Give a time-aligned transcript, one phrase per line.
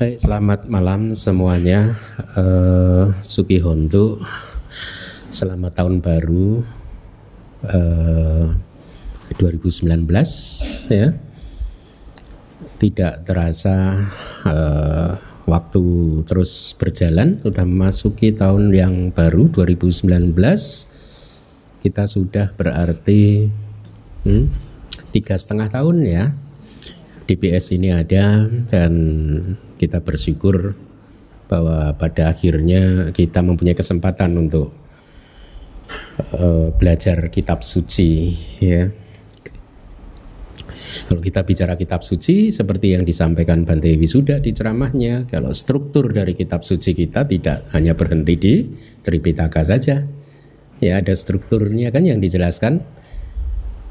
[0.00, 1.92] Baik, selamat malam semuanya.
[2.32, 4.16] Uh, Suki Hontu,
[5.28, 6.64] selamat tahun baru
[7.68, 8.48] uh,
[9.28, 10.08] eh, 2019
[10.88, 11.12] ya.
[12.80, 14.08] Tidak terasa
[14.48, 15.84] uh, waktu
[16.24, 20.32] terus berjalan, sudah memasuki tahun yang baru 2019.
[21.84, 23.52] Kita sudah berarti
[24.24, 24.48] hmm,
[25.12, 26.32] tiga setengah tahun ya
[27.28, 28.96] DPS ini ada dan
[29.80, 30.76] kita bersyukur
[31.48, 34.76] bahwa pada akhirnya kita mempunyai kesempatan untuk
[36.36, 38.92] uh, belajar kitab suci ya.
[41.08, 46.38] Kalau kita bicara kitab suci seperti yang disampaikan Bante Wisuda di ceramahnya, kalau struktur dari
[46.38, 48.54] kitab suci kita tidak hanya berhenti di
[49.02, 50.06] Tripitaka saja.
[50.78, 52.82] Ya, ada strukturnya kan yang dijelaskan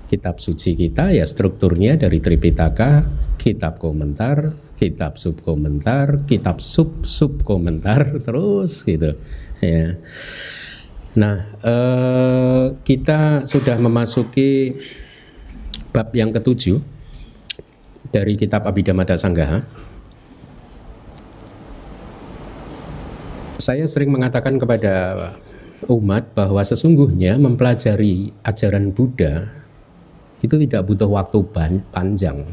[0.08, 7.44] kitab suci kita ya strukturnya dari Tripitaka, kitab komentar, kitab sub komentar, kitab sub sub
[7.44, 9.20] komentar terus gitu
[9.60, 10.00] ya.
[11.20, 14.80] Nah eh, kita sudah memasuki
[15.92, 16.80] bab yang ketujuh
[18.10, 19.68] dari kitab Abhidhamma Sanggaha.
[23.60, 25.36] Saya sering mengatakan kepada
[25.92, 29.52] umat bahwa sesungguhnya mempelajari ajaran Buddha
[30.40, 31.40] itu tidak butuh waktu
[31.92, 32.48] panjang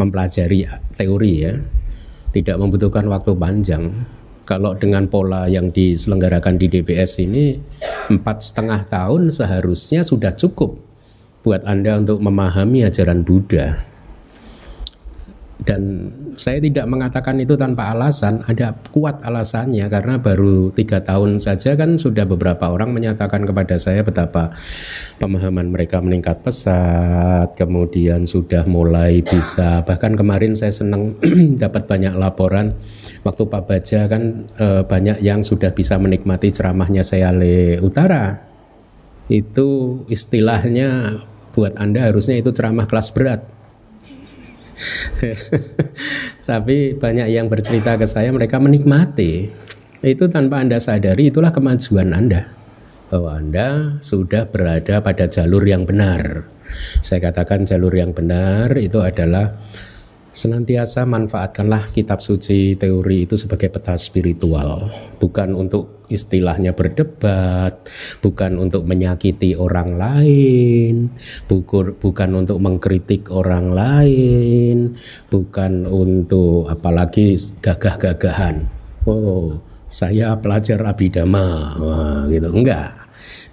[0.00, 0.64] mempelajari
[0.96, 1.60] teori ya.
[2.32, 3.84] Tidak membutuhkan waktu panjang.
[4.48, 7.60] Kalau dengan pola yang diselenggarakan di DBS ini
[8.10, 10.80] empat setengah tahun seharusnya sudah cukup
[11.44, 13.89] buat anda untuk memahami ajaran Buddha
[15.64, 21.76] dan saya tidak mengatakan itu tanpa alasan ada kuat alasannya karena baru tiga tahun saja
[21.76, 24.56] kan sudah beberapa orang menyatakan kepada saya betapa
[25.20, 31.20] pemahaman mereka meningkat pesat kemudian sudah mulai bisa bahkan kemarin saya senang
[31.62, 32.72] dapat banyak laporan
[33.20, 38.48] waktu Pak Baja kan e, banyak yang sudah bisa menikmati ceramahnya saya le Utara.
[39.30, 41.22] Itu istilahnya
[41.54, 43.59] buat Anda harusnya itu ceramah kelas berat
[46.50, 49.52] Tapi banyak yang bercerita ke saya mereka menikmati.
[50.00, 52.48] Itu tanpa Anda sadari itulah kemajuan Anda.
[53.12, 56.48] Bahwa Anda sudah berada pada jalur yang benar.
[57.02, 59.58] Saya katakan jalur yang benar itu adalah
[60.30, 67.86] senantiasa manfaatkanlah kitab suci teori itu sebagai peta spiritual, bukan untuk istilahnya berdebat,
[68.22, 71.14] bukan untuk menyakiti orang lain,
[71.50, 74.98] bukan untuk mengkritik orang lain,
[75.30, 78.66] bukan untuk apalagi gagah-gagahan.
[79.06, 82.94] Oh, saya pelajar abidama, Wah, gitu enggak.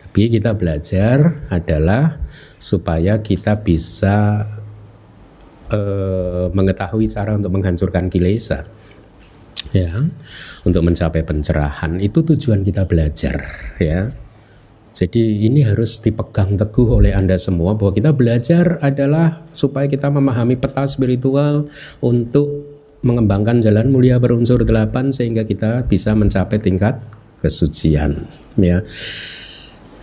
[0.05, 2.21] Tapi kita belajar adalah
[2.57, 4.45] supaya kita bisa
[5.71, 8.67] uh, mengetahui cara untuk menghancurkan kilesa.
[9.75, 10.07] Ya
[10.67, 11.99] untuk mencapai pencerahan.
[12.03, 13.39] Itu tujuan kita belajar
[13.79, 14.11] ya.
[14.97, 20.57] Jadi ini harus dipegang teguh oleh Anda semua bahwa kita belajar adalah supaya kita memahami
[20.57, 21.69] peta spiritual
[22.01, 22.49] untuk
[23.05, 26.97] mengembangkan jalan mulia berunsur delapan sehingga kita bisa mencapai tingkat
[27.37, 28.25] kesucian
[28.57, 28.81] ya.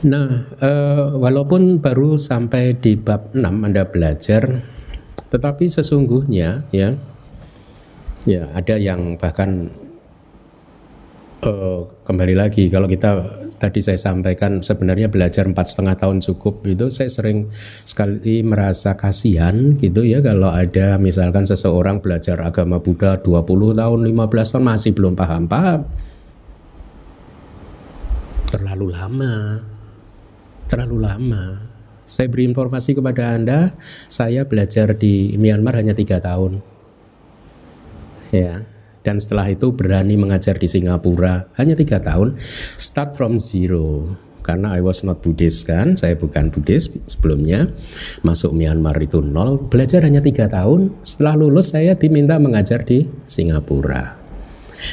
[0.07, 0.29] Nah,
[0.63, 4.63] eh, walaupun baru sampai di bab 6 Anda belajar
[5.35, 6.95] tetapi sesungguhnya ya
[8.23, 9.67] ya ada yang bahkan
[11.43, 16.87] uh, kembali lagi kalau kita tadi saya sampaikan sebenarnya belajar empat setengah tahun cukup itu
[16.95, 17.51] saya sering
[17.83, 24.15] sekali merasa kasihan gitu ya kalau ada misalkan seseorang belajar agama Buddha 20 tahun 15
[24.55, 25.83] tahun masih belum paham-paham
[28.55, 29.35] terlalu lama.
[30.71, 31.74] Terlalu lama
[32.05, 33.77] saya beri informasi kepada Anda,
[34.09, 36.61] saya belajar di Myanmar hanya tiga tahun.
[38.33, 38.65] Ya,
[39.05, 42.41] dan setelah itu berani mengajar di Singapura hanya tiga tahun.
[42.81, 47.73] Start from zero karena I was not Buddhist kan, saya bukan Buddhist sebelumnya.
[48.21, 50.93] Masuk Myanmar itu nol, belajar hanya tiga tahun.
[51.01, 54.24] Setelah lulus saya diminta mengajar di Singapura.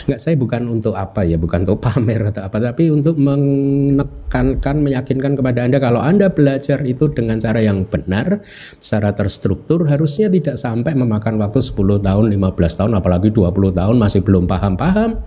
[0.07, 5.37] Enggak saya bukan untuk apa ya, bukan untuk pamer atau apa, tapi untuk menekankan, meyakinkan
[5.37, 8.41] kepada Anda kalau Anda belajar itu dengan cara yang benar,
[8.79, 14.21] secara terstruktur harusnya tidak sampai memakan waktu 10 tahun, 15 tahun, apalagi 20 tahun masih
[14.23, 15.21] belum paham-paham.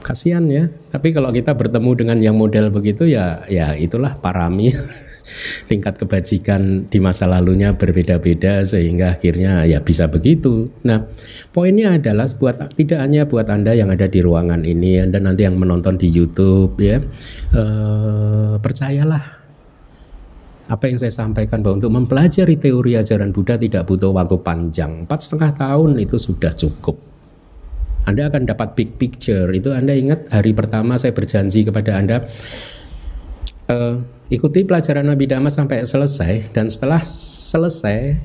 [0.00, 0.72] Kasihan ya.
[0.88, 4.72] Tapi kalau kita bertemu dengan yang model begitu ya ya itulah parami.
[5.66, 10.68] tingkat kebajikan di masa lalunya berbeda-beda sehingga akhirnya ya bisa begitu.
[10.86, 11.06] Nah,
[11.54, 15.56] poinnya adalah buat tidak hanya buat Anda yang ada di ruangan ini, Anda nanti yang
[15.56, 17.00] menonton di YouTube ya.
[17.50, 19.40] Eh, percayalah
[20.70, 25.18] apa yang saya sampaikan bahwa untuk mempelajari teori ajaran Buddha tidak butuh waktu panjang empat
[25.26, 26.94] setengah tahun itu sudah cukup
[28.06, 32.22] Anda akan dapat big picture itu Anda ingat hari pertama saya berjanji kepada Anda
[33.66, 38.16] uh, ikuti pelajaran Nabi Dhamma sampai selesai dan setelah selesai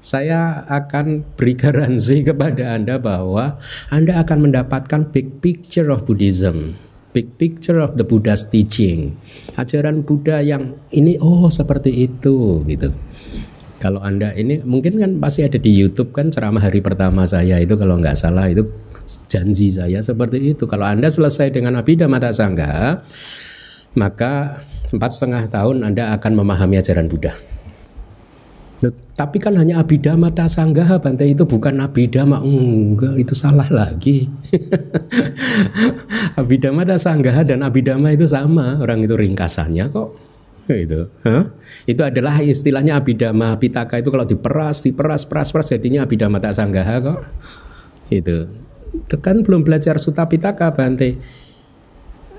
[0.00, 3.60] saya akan beri garansi kepada Anda bahwa
[3.92, 6.80] Anda akan mendapatkan big picture of Buddhism
[7.10, 9.18] big picture of the Buddha's teaching.
[9.58, 12.94] Ajaran Buddha yang ini oh seperti itu gitu.
[13.80, 17.74] Kalau Anda ini mungkin kan pasti ada di YouTube kan ceramah hari pertama saya itu
[17.80, 18.68] kalau nggak salah itu
[19.26, 20.68] janji saya seperti itu.
[20.68, 23.02] Kalau Anda selesai dengan Abhidhamma Sangga,
[23.96, 27.34] maka empat setengah tahun Anda akan memahami ajaran Buddha.
[29.12, 34.32] Tapi kan hanya abidama tasanggaha Bante itu bukan abidama enggak itu salah lagi.
[36.40, 40.30] abidama tasanggaha dan abidama itu sama orang itu ringkasannya kok
[40.76, 41.10] itu.
[41.26, 41.50] Huh?
[41.84, 47.20] Itu adalah istilahnya abidama pitaka itu kalau diperas, diperas, peras, peras jadinya abidama tasanggaha kok.
[48.08, 48.46] Itu.
[48.90, 51.18] Itu kan belum belajar suta pitaka Bante.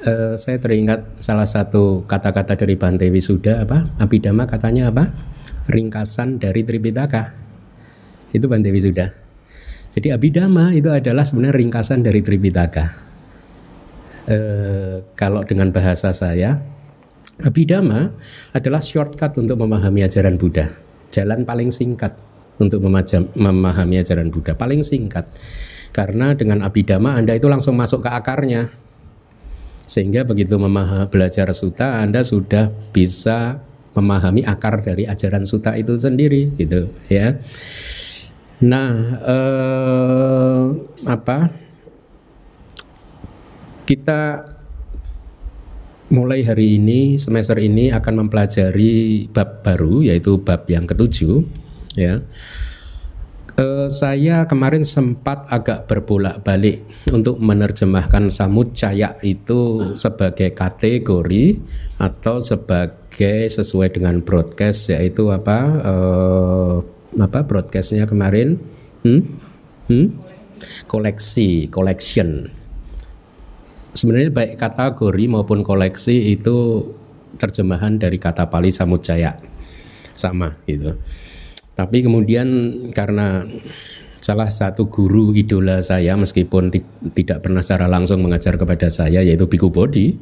[0.02, 3.86] Uh, saya teringat salah satu kata-kata dari Bante Wisuda apa?
[4.02, 5.14] Abidama katanya apa?
[5.70, 7.32] ringkasan dari Tripitaka.
[8.32, 9.14] Itu Bante Wisuda.
[9.92, 12.86] Jadi Abhidhamma itu adalah sebenarnya ringkasan dari Tripitaka.
[14.24, 14.38] E,
[15.20, 16.64] kalau dengan bahasa saya,
[17.44, 18.16] Abhidhamma
[18.56, 20.72] adalah shortcut untuk memahami ajaran Buddha.
[21.12, 22.16] Jalan paling singkat
[22.56, 22.80] untuk
[23.36, 25.28] memahami ajaran Buddha, paling singkat.
[25.92, 28.72] Karena dengan Abhidhamma Anda itu langsung masuk ke akarnya.
[29.86, 30.56] Sehingga begitu
[31.12, 33.60] belajar suta Anda sudah bisa
[33.92, 37.36] memahami akar dari ajaran suta itu sendiri gitu ya.
[38.62, 38.92] Nah,
[39.26, 40.64] eh,
[41.10, 41.52] apa?
[43.84, 44.48] Kita
[46.12, 51.44] mulai hari ini semester ini akan mempelajari bab baru yaitu bab yang ketujuh
[51.96, 52.24] ya.
[53.62, 56.82] Uh, saya kemarin sempat agak berbolak-balik
[57.14, 61.62] untuk menerjemahkan samut caya itu sebagai kategori
[62.02, 66.82] atau sebagai sesuai dengan broadcast yaitu apa uh,
[67.22, 68.58] apa broadcastnya kemarin
[69.06, 69.30] hmm?
[69.86, 70.10] Hmm?
[70.90, 72.50] koleksi collection
[73.94, 76.90] sebenarnya baik kategori maupun koleksi itu
[77.38, 79.38] terjemahan dari kata Pali Samujaya
[80.18, 80.98] sama gitu
[81.82, 82.48] tapi kemudian
[82.94, 83.42] karena
[84.22, 86.70] salah satu guru idola saya meskipun
[87.18, 90.14] tidak pernah secara langsung mengajar kepada saya yaitu Biku Bodhi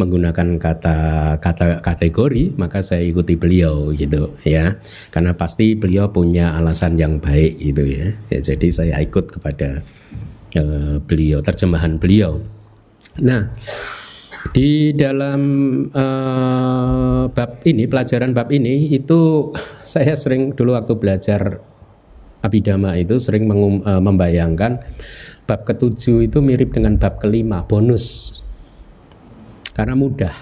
[0.00, 0.96] menggunakan kata
[1.38, 4.80] kata kategori maka saya ikuti beliau gitu ya.
[5.12, 9.84] Karena pasti beliau punya alasan yang baik gitu ya, ya jadi saya ikut kepada
[10.56, 12.40] uh, beliau terjemahan beliau.
[13.20, 13.52] Nah
[14.52, 15.40] di dalam
[15.88, 19.50] uh, bab ini pelajaran bab ini itu
[19.86, 21.62] saya sering dulu waktu belajar
[22.44, 24.84] abidama itu sering mengum, uh, membayangkan
[25.48, 28.36] bab ketujuh itu mirip dengan bab kelima bonus
[29.74, 30.34] karena mudah.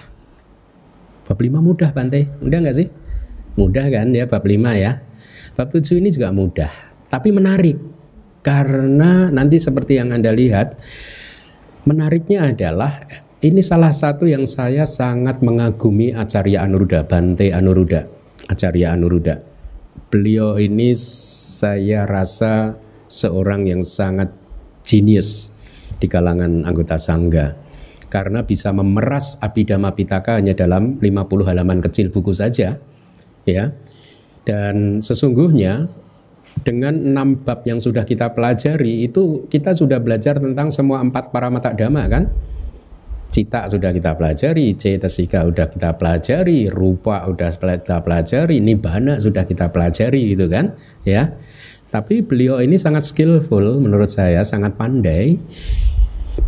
[1.24, 2.88] Bab 5 mudah Bante, mudah nggak sih?
[3.56, 5.00] Mudah kan ya bab 5 ya.
[5.56, 6.70] Bab 7 ini juga mudah,
[7.08, 7.80] tapi menarik.
[8.42, 10.76] Karena nanti seperti yang Anda lihat,
[11.86, 13.06] menariknya adalah
[13.42, 18.06] ini salah satu yang saya sangat mengagumi Acarya Anuruddha, Bante Anuruddha,
[18.46, 19.42] Acarya Anuruddha.
[20.14, 22.78] Beliau ini saya rasa
[23.10, 24.30] seorang yang sangat
[24.86, 25.58] jenius
[25.98, 27.58] di kalangan anggota sangga
[28.06, 32.78] karena bisa memeras Abhidhamma Pitaka hanya dalam 50 halaman kecil buku saja
[33.42, 33.64] ya.
[34.46, 35.90] Dan sesungguhnya
[36.62, 41.74] dengan enam bab yang sudah kita pelajari itu kita sudah belajar tentang semua empat paramata
[41.74, 42.30] dhamma kan
[43.32, 49.72] cita sudah kita pelajari, cetasika sudah kita pelajari, rupa sudah kita pelajari, nibbana sudah kita
[49.72, 50.76] pelajari gitu kan,
[51.08, 51.32] ya.
[51.88, 55.40] Tapi beliau ini sangat skillful menurut saya, sangat pandai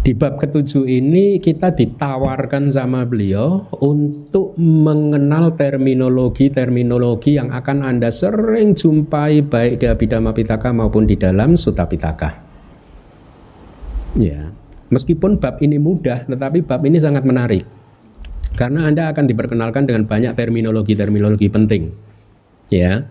[0.04, 8.72] di bab ketujuh ini kita ditawarkan sama beliau untuk mengenal terminologi-terminologi yang akan Anda sering
[8.72, 12.40] jumpai baik di Abhidhamma Pitaka maupun di dalam Sutta Pitaka.
[14.16, 14.52] Ya,
[14.88, 17.64] meskipun bab ini mudah, tetapi bab ini sangat menarik.
[18.54, 21.90] Karena Anda akan diperkenalkan dengan banyak terminologi-terminologi penting.
[22.70, 23.08] Ya.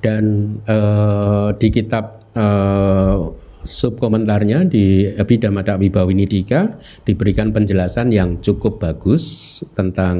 [0.00, 3.32] Dan uh, di kitab uh,
[3.64, 6.76] subkomentarnya di Abhidhamma Wibawinidika
[7.08, 10.16] diberikan penjelasan yang cukup bagus tentang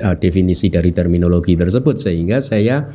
[0.00, 2.88] uh, definisi dari terminologi tersebut sehingga saya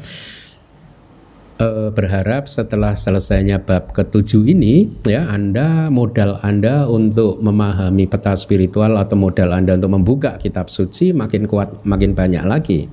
[1.63, 8.99] uh, berharap setelah selesainya bab ketujuh ini ya Anda modal Anda untuk memahami peta spiritual
[8.99, 12.91] atau modal Anda untuk membuka kitab suci makin kuat makin banyak lagi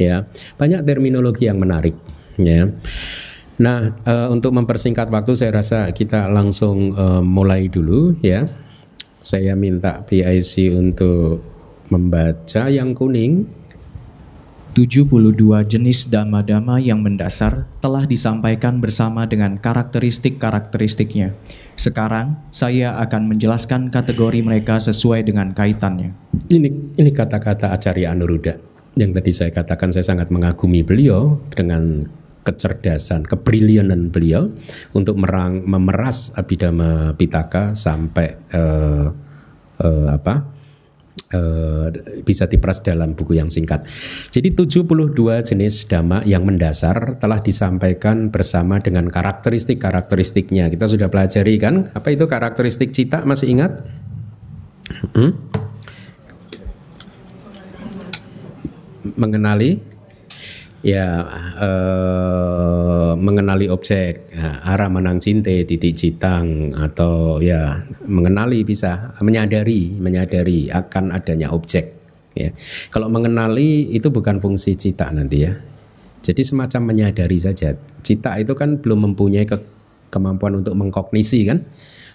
[0.00, 0.28] ya.
[0.56, 1.96] Banyak terminologi yang menarik,
[2.40, 2.68] ya.
[3.56, 8.44] Nah, uh, untuk mempersingkat waktu saya rasa kita langsung uh, mulai dulu ya.
[9.26, 11.42] Saya minta PIC untuk
[11.90, 13.48] membaca yang kuning
[14.76, 15.32] 72
[15.64, 21.32] jenis dama-dama yang mendasar telah disampaikan bersama dengan karakteristik-karakteristiknya.
[21.80, 26.12] Sekarang saya akan menjelaskan kategori mereka sesuai dengan kaitannya.
[26.52, 32.04] Ini ini kata-kata Acarya Anuruddha yang tadi saya katakan saya sangat mengagumi beliau dengan
[32.44, 34.52] kecerdasan, kebrilianan beliau
[34.96, 39.08] untuk merang, memeras Abhidhamma Pitaka sampai uh,
[39.80, 40.55] uh, apa?
[41.34, 41.90] Uh,
[42.22, 43.82] bisa diperas dalam buku yang singkat.
[44.30, 44.86] Jadi 72
[45.42, 50.70] jenis dhamma yang mendasar telah disampaikan bersama dengan karakteristik-karakteristiknya.
[50.70, 51.90] Kita sudah pelajari kan?
[51.96, 53.26] Apa itu karakteristik cita?
[53.26, 53.72] Masih ingat?
[55.16, 55.34] Hmm?
[59.16, 59.95] Mengenali
[60.86, 61.26] ya
[61.58, 70.70] eh, mengenali objek ya, arah menang cinte titik citang atau ya mengenali bisa menyadari menyadari
[70.70, 71.90] akan adanya objek
[72.38, 72.54] ya.
[72.94, 75.58] Kalau mengenali itu bukan fungsi cita nanti ya.
[76.22, 77.74] Jadi semacam menyadari saja.
[78.02, 79.58] Cita itu kan belum mempunyai ke,
[80.10, 81.66] kemampuan untuk mengkognisi kan?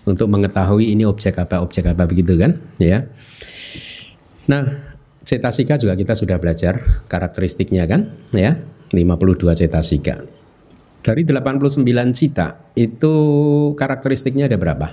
[0.07, 3.03] Untuk mengetahui ini objek apa objek apa begitu kan ya.
[4.47, 4.90] Nah
[5.31, 8.59] cetasika juga kita sudah belajar karakteristiknya kan ya?
[8.91, 10.41] 52 cetasika
[11.01, 11.81] dari 89
[12.13, 13.13] cita itu
[13.73, 14.87] karakteristiknya ada berapa?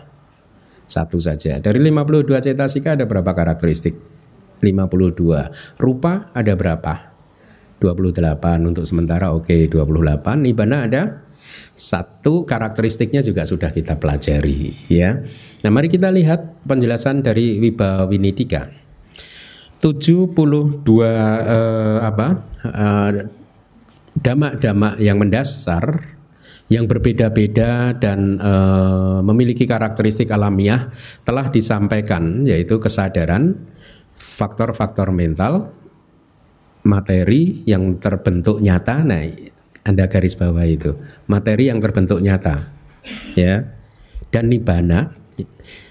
[0.89, 1.61] Satu saja.
[1.61, 3.93] Dari 52 cetasika ada berapa karakteristik?
[4.65, 7.13] 52 rupa ada berapa?
[7.79, 8.19] 28
[8.67, 11.03] untuk sementara oke okay, 28 nibana ada
[11.77, 12.49] satu.
[12.49, 15.21] Karakteristiknya juga sudah kita pelajari ya.
[15.61, 18.88] Nah mari kita lihat penjelasan dari Wibawa Winidika
[19.79, 20.35] 72
[21.07, 22.29] eh, apa
[22.67, 23.11] eh,
[24.19, 26.19] damak-damak yang mendasar
[26.69, 30.91] yang berbeda-beda dan eh, memiliki karakteristik alamiah
[31.25, 33.57] telah disampaikan yaitu kesadaran,
[34.19, 35.73] faktor-faktor mental,
[36.85, 39.07] materi yang terbentuk nyata.
[39.07, 39.25] Nah,
[39.87, 40.99] Anda garis bawah itu.
[41.31, 42.61] Materi yang terbentuk nyata.
[43.33, 43.73] Ya.
[44.29, 45.17] Dan nibana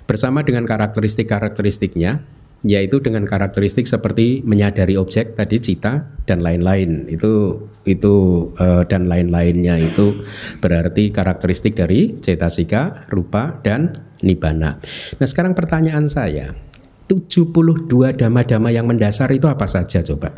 [0.06, 2.22] bersama dengan karakteristik-karakteristiknya
[2.66, 8.16] yaitu dengan karakteristik seperti menyadari objek tadi cita dan lain-lain itu itu
[8.58, 10.26] uh, dan lain-lainnya itu
[10.58, 13.94] berarti karakteristik dari cetasika, rupa dan
[14.26, 14.82] nibana.
[15.22, 16.58] Nah, sekarang pertanyaan saya,
[17.06, 17.88] 72
[18.18, 20.34] dhamma-dhamma yang mendasar itu apa saja coba?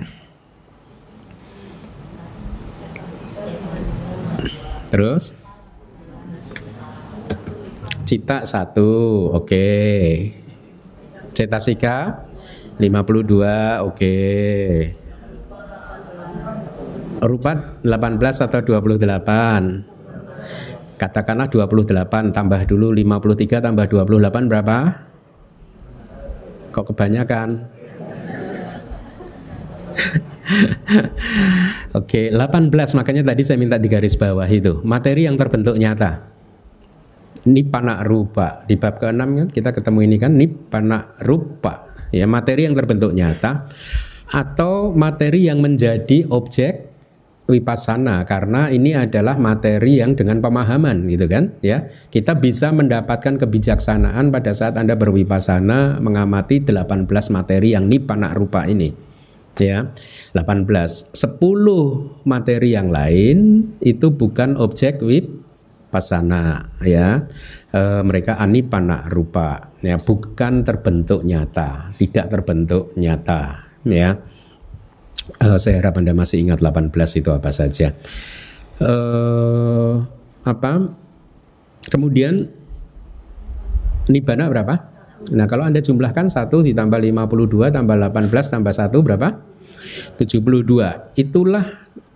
[4.90, 5.38] Terus
[8.04, 8.90] cita satu,
[9.32, 9.46] oke.
[9.46, 10.39] Okay.
[11.40, 12.28] Cetasika
[12.76, 13.48] 52 oke.
[13.96, 14.92] Okay.
[17.24, 21.00] Rupa 18 atau 28?
[21.00, 25.08] Katakanlah 28 tambah dulu 53 tambah 28 berapa?
[26.76, 27.50] Kok kebanyakan?
[32.00, 36.29] Oke, okay, 18 makanya tadi saya minta di garis bawah itu materi yang terbentuk nyata
[37.52, 42.78] nipana rupa di bab ke-6 kan kita ketemu ini kan nipana rupa ya materi yang
[42.78, 43.70] terbentuk nyata
[44.30, 46.90] atau materi yang menjadi objek
[47.50, 51.58] wipasana karena ini adalah materi yang dengan pemahaman gitu kan?
[51.66, 58.70] Ya kita bisa mendapatkan kebijaksanaan pada saat Anda berwipasana mengamati 18 materi yang nipana rupa
[58.70, 58.94] ini.
[59.58, 59.90] Ya
[60.38, 65.49] 18 10 materi yang lain itu bukan objek wip
[65.90, 67.28] pasana ya.
[67.70, 69.98] E, mereka anipana rupa ya.
[70.00, 74.18] Bukan terbentuk nyata tidak terbentuk nyata ya.
[75.38, 77.94] E, saya harap anda masih ingat 18 itu apa saja.
[78.80, 78.94] E,
[80.46, 80.72] apa?
[81.90, 82.48] Kemudian
[84.10, 85.00] nibana berapa?
[85.36, 89.44] Nah kalau anda jumlahkan satu ditambah 52 tambah 18 tambah satu berapa?
[90.16, 91.66] 72 itulah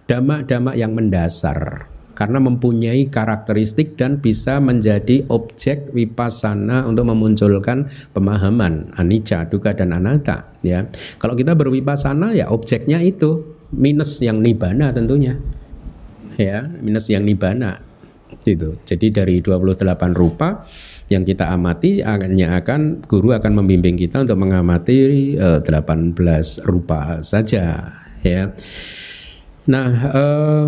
[0.08, 9.50] damak-damak yang mendasar karena mempunyai karakteristik dan bisa menjadi objek wipasana untuk memunculkan pemahaman anicca,
[9.50, 10.86] dukkha dan anatta ya.
[11.18, 15.38] Kalau kita berwipasana ya objeknya itu minus yang nibana tentunya.
[16.34, 17.82] Ya, minus yang nibana.
[18.42, 18.82] Itu.
[18.82, 19.78] Jadi dari 28
[20.18, 20.66] rupa
[21.06, 26.18] yang kita amati hanya akan guru akan membimbing kita untuk mengamati uh, eh, 18
[26.66, 27.94] rupa saja
[28.26, 28.50] ya.
[29.70, 30.68] Nah, uh,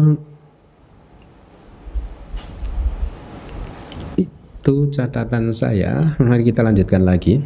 [4.65, 6.17] itu catatan saya.
[6.17, 7.37] Mari kita lanjutkan lagi.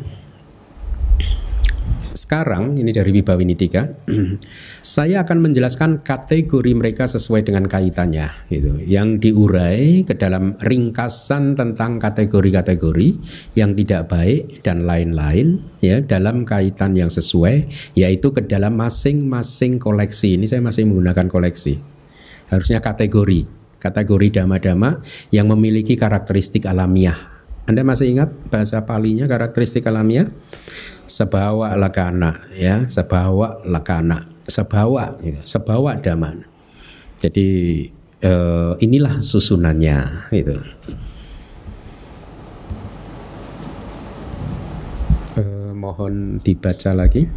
[2.20, 4.06] sekarang ini dari Wibawinidika,
[4.86, 8.78] saya akan menjelaskan kategori mereka sesuai dengan kaitannya, gitu.
[8.86, 13.10] Yang diurai ke dalam ringkasan tentang kategori-kategori
[13.58, 17.66] yang tidak baik dan lain-lain, ya, dalam kaitan yang sesuai,
[17.98, 20.38] yaitu ke dalam masing-masing koleksi.
[20.38, 21.82] Ini saya masih menggunakan koleksi.
[22.54, 25.02] Harusnya kategori, kategori dama-dama
[25.34, 27.18] yang memiliki karakteristik alamiah.
[27.66, 30.30] Anda masih ingat bahasa palinya karakteristik alamiah?
[31.10, 32.86] sebawa lakana ya.
[32.86, 34.30] Sebawa lakana.
[34.46, 36.50] Sebawa ya, sebawa daman
[37.20, 37.50] jadi
[38.24, 40.56] eh, inilah susunannya itu
[45.36, 47.28] eh, mohon dibaca lagi.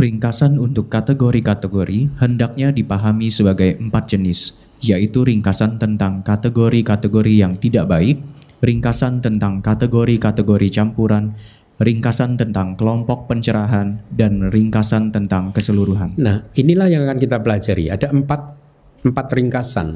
[0.00, 8.20] Ringkasan untuk kategori-kategori hendaknya dipahami sebagai empat jenis, yaitu ringkasan tentang kategori-kategori yang tidak baik,
[8.64, 11.36] ringkasan tentang kategori-kategori campuran,
[11.80, 16.12] ringkasan tentang kelompok pencerahan, dan ringkasan tentang keseluruhan.
[16.20, 17.88] Nah, inilah yang akan kita pelajari.
[17.88, 18.40] Ada empat,
[19.04, 19.88] empat ringkasan.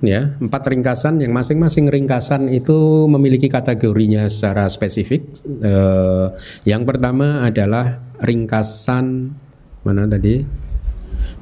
[0.00, 5.26] ya Empat ringkasan yang masing-masing ringkasan itu memiliki kategorinya secara spesifik.
[5.44, 6.26] Eh,
[6.62, 9.34] yang pertama adalah ringkasan,
[9.82, 10.63] mana tadi?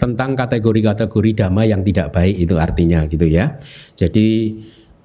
[0.03, 3.55] Tentang kategori-kategori dhamma yang tidak baik itu artinya gitu ya.
[3.95, 4.51] Jadi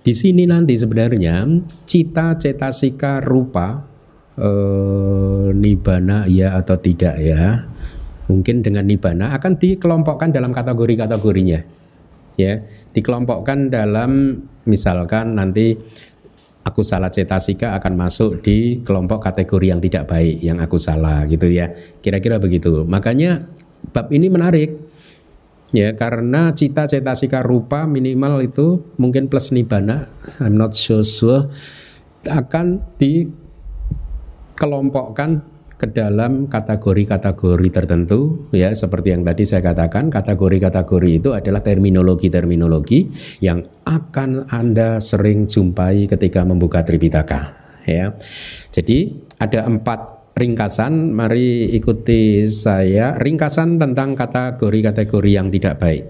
[0.02, 1.46] di sini nanti sebenarnya
[1.86, 3.86] cita cetasika rupa
[4.42, 7.70] eh, nibana ya atau tidak ya.
[8.26, 11.60] Mungkin dengan nibana akan dikelompokkan dalam kategori-kategorinya
[12.42, 12.66] ya.
[12.90, 15.78] Dikelompokkan dalam misalkan nanti
[16.64, 21.52] aku salah cetasika akan masuk di kelompok kategori yang tidak baik yang aku salah gitu
[21.52, 21.70] ya.
[22.02, 22.82] Kira-kira begitu.
[22.88, 23.44] Makanya
[23.92, 24.87] bab ini menarik
[25.76, 30.08] ya karena cita cetasika rupa minimal itu mungkin plus nibana
[30.40, 31.52] I'm not so sure
[32.28, 33.28] akan di
[34.58, 43.14] kelompokkan ke dalam kategori-kategori tertentu ya seperti yang tadi saya katakan kategori-kategori itu adalah terminologi-terminologi
[43.46, 47.54] yang akan Anda sering jumpai ketika membuka Tripitaka
[47.86, 48.18] ya.
[48.74, 53.18] Jadi ada empat ringkasan mari ikuti saya.
[53.18, 56.06] Ringkasan tentang kategori-kategori yang tidak baik.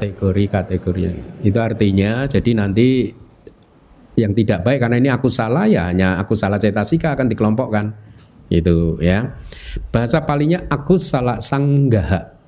[0.00, 1.02] Kategori-kategori
[1.44, 3.12] itu artinya jadi nanti
[4.18, 7.94] yang tidak baik karena ini aku salah ya hanya aku salah cetasika akan dikelompokkan.
[8.50, 9.38] Itu ya.
[9.94, 12.40] Bahasa palingnya aku salah sanggaha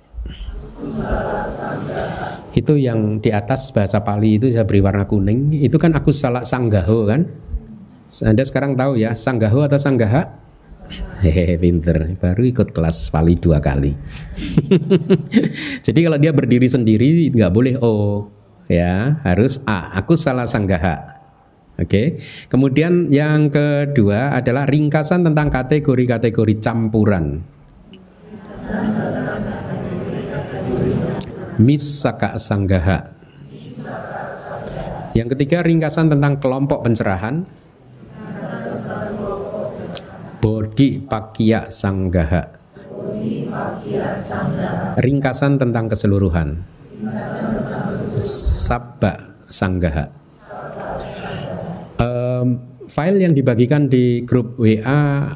[2.53, 5.57] itu yang di atas bahasa Pali itu saya beri warna kuning.
[5.57, 7.25] Itu kan aku salah sanggaho kan
[8.21, 10.29] anda sekarang tahu ya sanggaho atau sanggaha
[11.25, 13.97] hehehe pinter baru ikut kelas Pali dua kali
[15.87, 18.29] jadi kalau dia berdiri sendiri nggak boleh o
[18.69, 21.13] ya harus a aku salah sanggaha
[21.81, 22.21] Oke.
[22.53, 27.41] Kemudian yang kedua adalah ringkasan tentang kategori-kategori campuran.
[31.57, 33.17] Misaka sanggaha.
[35.13, 37.45] Yang ketiga ringkasan tentang kelompok pencerahan.
[40.73, 42.49] Bodhi pakya sanggaha.
[44.97, 46.65] Ringkasan tentang keseluruhan.
[48.25, 50.23] Sabba sanggaha
[52.43, 52.49] um,
[52.89, 55.29] file yang dibagikan di grup WA uh,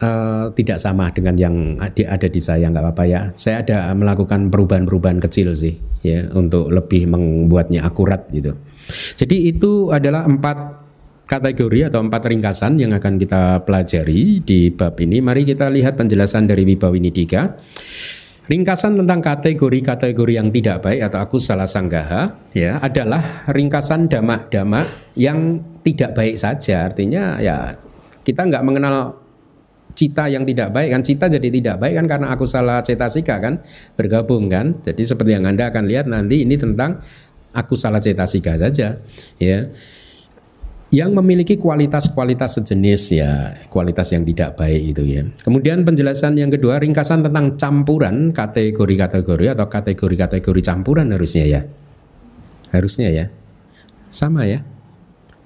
[0.00, 3.20] eh, tidak sama dengan yang ada di saya nggak apa-apa ya.
[3.36, 8.56] Saya ada melakukan perubahan-perubahan kecil sih ya untuk lebih membuatnya akurat gitu.
[9.14, 10.88] Jadi itu adalah empat
[11.30, 15.22] kategori atau empat ringkasan yang akan kita pelajari di bab ini.
[15.22, 17.54] Mari kita lihat penjelasan dari Wibawinidika.
[18.50, 25.62] Ringkasan tentang kategori-kategori yang tidak baik atau aku salah sanggaha ya adalah ringkasan damak-damak yang
[25.86, 26.90] tidak baik saja.
[26.90, 27.78] Artinya ya
[28.26, 29.22] kita nggak mengenal
[29.94, 33.62] cita yang tidak baik kan cita jadi tidak baik kan karena aku salah cetasika kan
[33.94, 34.82] bergabung kan.
[34.82, 36.98] Jadi seperti yang Anda akan lihat nanti ini tentang
[37.54, 38.98] aku salah cetasika saja
[39.38, 39.58] ya
[40.90, 45.22] yang memiliki kualitas-kualitas sejenis ya kualitas yang tidak baik itu ya.
[45.46, 51.60] Kemudian penjelasan yang kedua ringkasan tentang campuran kategori-kategori atau kategori-kategori campuran harusnya ya.
[52.74, 53.26] Harusnya ya.
[54.10, 54.66] Sama ya.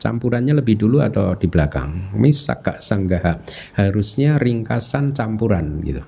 [0.01, 2.17] Campurannya lebih dulu atau di belakang.
[2.17, 3.45] Misaka sanggaha.
[3.77, 6.01] Harusnya ringkasan campuran gitu.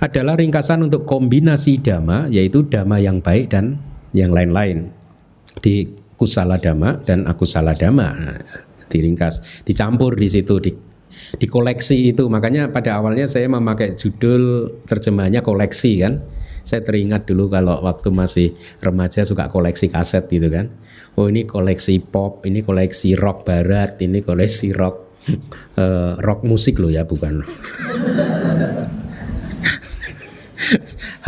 [0.00, 3.80] Adalah ringkasan untuk kombinasi dhamma yaitu dhamma yang baik dan
[4.16, 4.88] yang lain-lain.
[5.60, 8.38] Di kusala dhamma dan akusala dhamma nah,
[8.88, 10.70] diringkas dicampur di situ di
[11.14, 12.26] di koleksi itu.
[12.26, 16.22] Makanya pada awalnya saya memakai judul terjemahnya koleksi kan.
[16.64, 20.72] Saya teringat dulu kalau waktu masih remaja suka koleksi kaset gitu kan.
[21.14, 25.22] Oh ini koleksi pop ini koleksi rock barat ini koleksi rock
[25.78, 27.44] uh, rock musik loh ya, bukan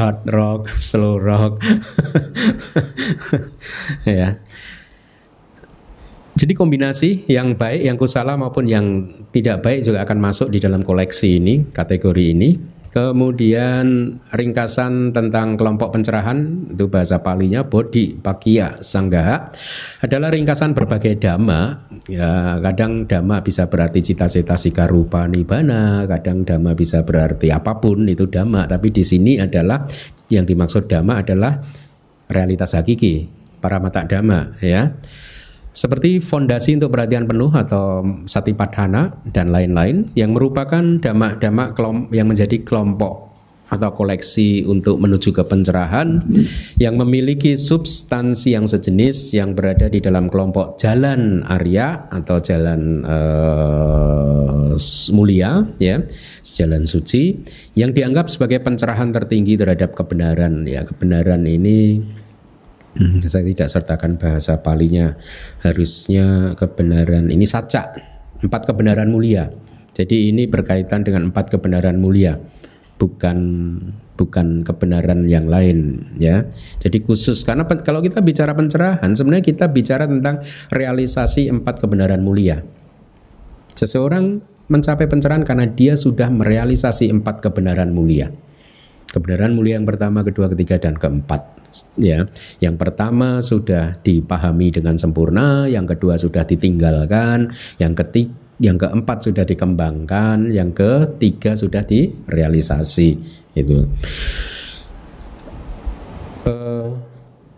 [0.00, 1.60] hard rock, slow rock.
[4.08, 4.40] ya.
[6.36, 10.84] Jadi kombinasi yang baik, yang kusala maupun yang tidak baik juga akan masuk di dalam
[10.84, 12.76] koleksi ini, kategori ini.
[12.92, 19.52] Kemudian ringkasan tentang kelompok pencerahan itu bahasa palinya Bodhi Pakya Sangga
[20.00, 21.88] adalah ringkasan berbagai dhamma.
[22.08, 28.04] Ya, kadang dhamma bisa berarti cita-cita sika rupa nibana, kadang dhamma bisa berarti apa pun
[28.08, 29.88] itu dhamma, tapi di sini adalah
[30.28, 31.64] yang dimaksud dhamma adalah
[32.28, 33.28] realitas hakiki,
[33.60, 34.96] para mata dhamma ya
[35.76, 41.76] seperti fondasi untuk perhatian penuh atau satipadhana dan lain-lain yang merupakan damak-damak
[42.16, 43.28] yang menjadi kelompok
[43.66, 46.22] atau koleksi untuk menuju ke pencerahan
[46.78, 54.72] yang memiliki substansi yang sejenis yang berada di dalam kelompok jalan Arya atau jalan uh,
[55.12, 55.98] mulia ya
[56.46, 57.42] jalan suci
[57.74, 60.62] yang dianggap sebagai pencerahan tertinggi terhadap kebenaran.
[60.64, 62.00] Ya kebenaran ini
[63.24, 65.16] saya tidak sertakan bahasa palinya.
[65.60, 67.92] Harusnya kebenaran ini saca,
[68.40, 69.52] empat kebenaran mulia.
[69.96, 72.36] Jadi ini berkaitan dengan empat kebenaran mulia,
[73.00, 73.38] bukan
[74.16, 76.48] bukan kebenaran yang lain ya.
[76.80, 80.40] Jadi khusus karena kalau kita bicara pencerahan sebenarnya kita bicara tentang
[80.72, 82.64] realisasi empat kebenaran mulia.
[83.76, 84.40] Seseorang
[84.72, 88.32] mencapai pencerahan karena dia sudah merealisasi empat kebenaran mulia.
[89.12, 91.55] Kebenaran mulia yang pertama, kedua, ketiga, dan keempat
[91.98, 92.28] ya.
[92.62, 99.44] Yang pertama sudah dipahami dengan sempurna, yang kedua sudah ditinggalkan, yang ketiga yang keempat sudah
[99.44, 103.10] dikembangkan, yang ketiga sudah direalisasi
[103.52, 103.84] itu.
[106.46, 106.96] Uh,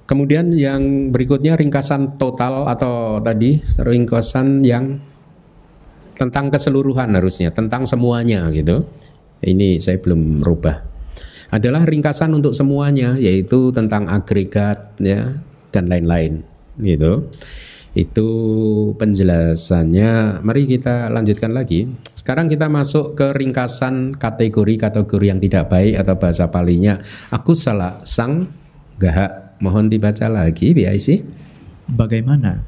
[0.09, 4.99] kemudian yang berikutnya ringkasan total atau tadi ringkasan yang
[6.19, 8.83] tentang keseluruhan harusnya, tentang semuanya gitu.
[9.39, 10.98] Ini saya belum merubah
[11.49, 15.41] adalah ringkasan untuk semuanya yaitu tentang agregat ya
[15.73, 16.45] dan lain-lain
[16.81, 17.29] gitu.
[17.97, 18.29] Itu
[19.01, 20.45] penjelasannya.
[20.45, 21.89] Mari kita lanjutkan lagi.
[22.15, 27.01] Sekarang kita masuk ke ringkasan kategori-kategori yang tidak baik atau bahasa palinya.
[27.33, 28.47] Aku salah sang
[29.01, 29.59] gahak.
[29.59, 31.27] Mohon dibaca lagi BIC.
[31.91, 32.63] Bagaimana?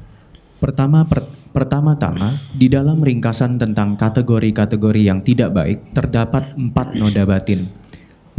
[0.59, 1.23] Pertama per,
[1.55, 7.80] pertama-tama di dalam ringkasan tentang kategori-kategori yang tidak baik terdapat empat noda batin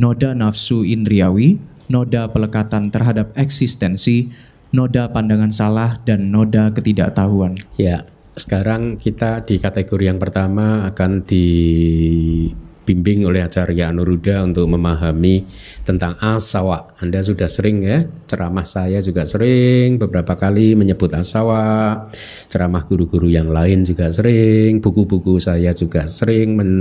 [0.02, 4.34] noda nafsu indriawi, noda pelekatan terhadap eksistensi,
[4.74, 7.54] noda pandangan salah, dan noda ketidaktahuan.
[7.78, 8.02] Ya,
[8.34, 15.46] sekarang kita di kategori yang pertama akan dibimbing oleh Acarya Anuruddha untuk memahami
[15.86, 16.90] tentang asawa.
[16.98, 22.10] Anda sudah sering ya, ceramah saya juga sering beberapa kali menyebut asawa,
[22.50, 26.72] ceramah guru-guru yang lain juga sering, buku-buku saya juga sering men,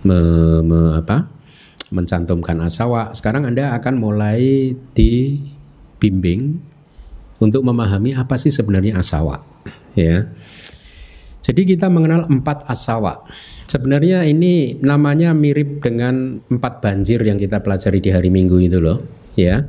[0.00, 0.18] me,
[0.64, 1.36] me, apa,
[1.88, 6.60] mencantumkan asawa, sekarang Anda akan mulai dibimbing
[7.38, 9.40] untuk memahami apa sih sebenarnya asawa,
[9.96, 10.28] ya.
[11.40, 13.24] Jadi kita mengenal empat asawa.
[13.68, 19.00] Sebenarnya ini namanya mirip dengan empat banjir yang kita pelajari di hari Minggu itu loh,
[19.32, 19.64] ya.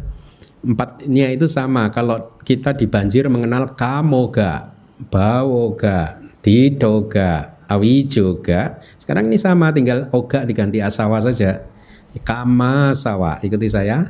[0.60, 1.88] Empatnya itu sama.
[1.88, 4.76] Kalau kita di banjir mengenal kamoga,
[5.08, 8.84] bawoga, tidoga, awijoga.
[9.00, 11.64] Sekarang ini sama, tinggal oga diganti asawa saja.
[12.26, 13.38] Kama sawa.
[13.46, 14.10] Ikuti saya.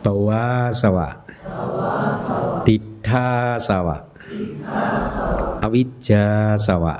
[0.00, 1.24] Bawa sawa.
[3.60, 3.96] Sawa.
[5.60, 6.94] Awija sawa.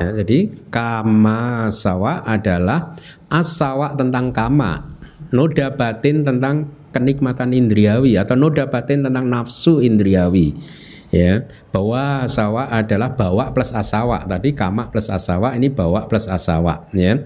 [0.00, 2.96] Ya, jadi kama sawa adalah
[3.32, 4.92] asawa tentang kama,
[5.32, 10.56] noda batin tentang kenikmatan indriawi atau noda batin tentang nafsu indriawi
[11.10, 11.42] ya
[11.74, 17.18] bahwa asawa adalah bawa plus asawa tadi kama plus asawa ini bawa plus asawa ya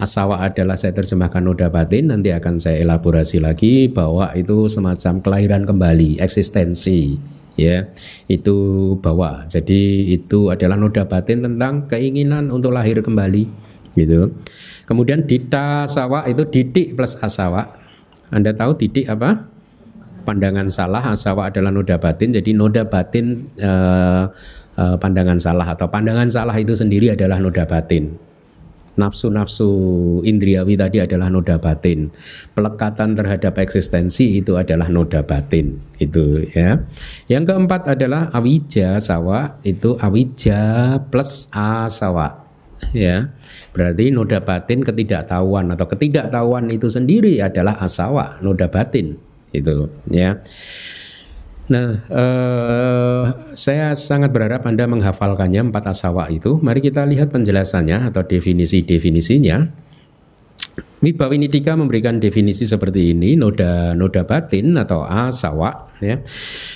[0.00, 3.88] asawa adalah saya terjemahkan noda batin nanti akan saya elaborasi lagi.
[3.88, 7.16] Bahwa itu semacam kelahiran kembali eksistensi.
[7.56, 7.88] Ya
[8.28, 8.56] itu
[9.00, 9.48] bawa.
[9.48, 13.48] Jadi itu adalah noda batin tentang keinginan untuk lahir kembali
[13.96, 14.36] gitu.
[14.84, 17.72] Kemudian dita asawa itu didik plus asawa
[18.28, 19.46] anda tahu didik apa
[20.26, 24.26] pandangan salah asawa adalah noda batin jadi noda batin uh,
[24.76, 28.14] uh, pandangan salah atau pandangan salah itu sendiri adalah noda batin.
[28.96, 29.68] Nafsu-nafsu
[30.24, 32.08] indriawi tadi adalah noda batin.
[32.56, 36.80] Pelekatan terhadap eksistensi itu adalah noda batin itu ya.
[37.28, 42.48] Yang keempat adalah awija sawa itu awija plus asawa
[42.96, 43.36] ya.
[43.76, 49.20] Berarti noda batin ketidaktahuan atau ketidaktahuan itu sendiri adalah asawa noda batin
[49.54, 50.42] itu ya
[51.66, 53.24] Nah, eh,
[53.58, 56.62] saya sangat berharap Anda menghafalkannya empat asawa itu.
[56.62, 59.84] Mari kita lihat penjelasannya atau definisi-definisinya.
[61.02, 65.90] Wibawinidika memberikan definisi seperti ini, noda noda batin atau asawa.
[65.98, 66.22] Ya.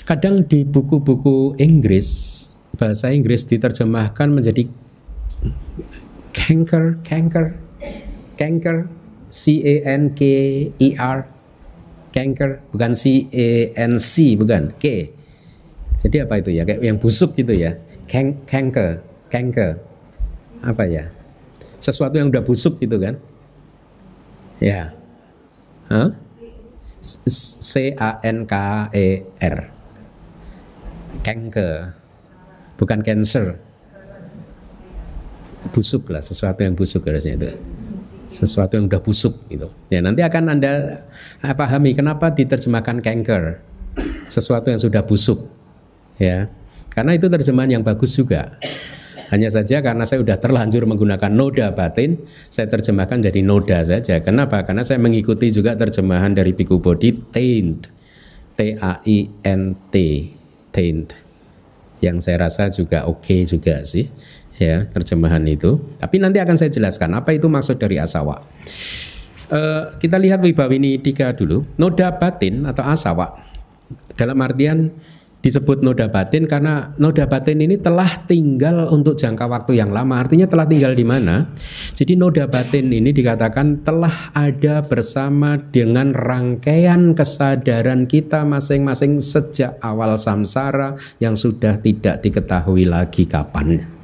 [0.04, 4.66] Kadang di buku-buku Inggris, bahasa Inggris diterjemahkan menjadi
[6.34, 7.46] canker, canker,
[8.34, 8.90] canker,
[9.30, 10.20] C A N K
[10.82, 11.39] E R
[12.10, 13.48] Canker, bukan C A
[13.86, 15.14] N C, bukan K.
[16.00, 16.66] Jadi apa itu ya?
[16.66, 17.78] Kayak yang busuk gitu ya.
[18.10, 19.78] Can canker, canker.
[20.64, 21.12] Apa ya?
[21.78, 23.14] Sesuatu yang udah busuk gitu kan?
[24.58, 24.92] Ya.
[25.86, 26.12] Huh?
[27.00, 28.54] C A N K
[28.90, 29.58] E R.
[31.22, 31.94] Canker.
[32.74, 33.60] Bukan cancer.
[35.70, 37.52] Busuk lah, sesuatu yang busuk harusnya itu
[38.30, 39.74] sesuatu yang udah busuk gitu.
[39.90, 41.02] Ya nanti akan anda
[41.42, 43.58] eh, pahami kenapa diterjemahkan canker,
[44.30, 45.50] sesuatu yang sudah busuk,
[46.22, 46.46] ya.
[46.94, 48.54] Karena itu terjemahan yang bagus juga.
[49.30, 52.18] Hanya saja karena saya sudah terlanjur menggunakan noda batin,
[52.50, 54.18] saya terjemahkan jadi noda saja.
[54.18, 54.66] Kenapa?
[54.66, 57.86] Karena saya mengikuti juga terjemahan dari Biku Bodhi taint,
[58.58, 59.94] T A I N T,
[60.74, 61.14] taint,
[62.02, 64.10] yang saya rasa juga oke okay juga sih
[64.60, 65.80] ya terjemahan itu.
[65.96, 68.44] Tapi nanti akan saya jelaskan apa itu maksud dari asawa.
[69.50, 71.64] Uh, kita lihat Wibawini tiga dulu.
[71.80, 73.50] Noda batin atau asawa
[74.14, 74.92] dalam artian
[75.40, 80.20] disebut noda batin karena noda batin ini telah tinggal untuk jangka waktu yang lama.
[80.20, 81.48] Artinya telah tinggal di mana?
[81.96, 90.20] Jadi noda batin ini dikatakan telah ada bersama dengan rangkaian kesadaran kita masing-masing sejak awal
[90.20, 93.99] samsara yang sudah tidak diketahui lagi kapan.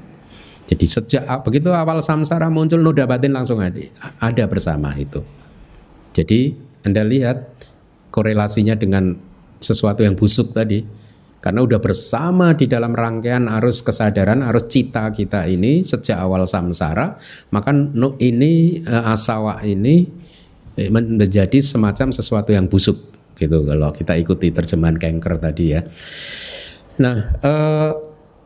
[0.66, 3.79] Jadi sejak begitu awal samsara muncul noda batin langsung ada,
[4.18, 5.22] ada bersama itu.
[6.11, 7.55] Jadi Anda lihat
[8.11, 9.14] korelasinya dengan
[9.62, 10.83] sesuatu yang busuk tadi.
[11.37, 17.14] Karena udah bersama di dalam rangkaian arus kesadaran, arus cita kita ini sejak awal samsara,
[17.55, 17.70] maka
[18.18, 20.11] ini eh, asawa ini
[20.74, 22.98] eh, menjadi semacam sesuatu yang busuk
[23.38, 25.87] gitu kalau kita ikuti terjemahan kanker tadi ya.
[26.98, 27.90] Nah, eh,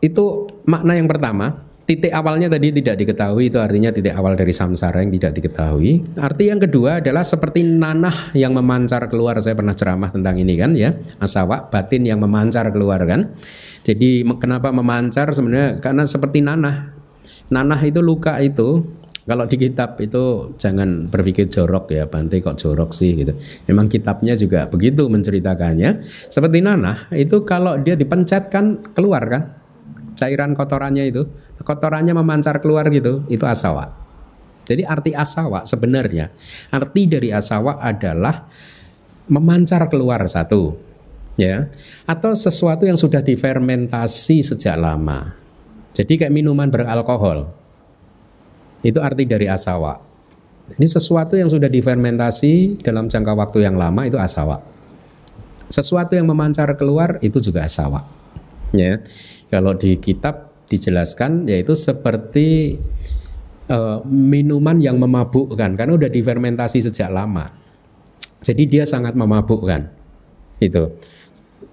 [0.05, 5.03] itu makna yang pertama titik awalnya tadi tidak diketahui itu artinya titik awal dari samsara
[5.03, 6.17] yang tidak diketahui.
[6.17, 9.39] Arti yang kedua adalah seperti nanah yang memancar keluar.
[9.43, 13.35] Saya pernah ceramah tentang ini kan ya, asawa batin yang memancar keluar kan.
[13.83, 16.95] Jadi kenapa memancar sebenarnya karena seperti nanah.
[17.51, 18.87] Nanah itu luka itu
[19.27, 23.37] kalau di kitab itu jangan berpikir jorok ya, Bante kok jorok sih gitu.
[23.69, 26.03] Memang kitabnya juga begitu menceritakannya.
[26.31, 29.60] Seperti nanah itu kalau dia dipencet kan keluar kan
[30.21, 31.25] cairan kotorannya itu
[31.65, 33.97] kotorannya memancar keluar gitu, itu asawa.
[34.69, 36.29] Jadi arti asawa sebenarnya,
[36.69, 38.45] arti dari asawa adalah
[39.27, 40.77] memancar keluar satu,
[41.41, 41.73] ya,
[42.05, 45.35] atau sesuatu yang sudah difermentasi sejak lama.
[45.97, 47.51] Jadi kayak minuman beralkohol,
[48.87, 49.99] itu arti dari asawa.
[50.71, 54.63] Ini sesuatu yang sudah difermentasi dalam jangka waktu yang lama itu asawa.
[55.67, 58.07] Sesuatu yang memancar keluar itu juga asawa.
[58.71, 59.03] Ya,
[59.51, 62.79] kalau di kitab dijelaskan yaitu seperti
[63.67, 67.51] uh, minuman yang memabukkan karena udah difermentasi sejak lama.
[68.41, 69.91] Jadi dia sangat memabukkan.
[70.63, 70.97] Itu.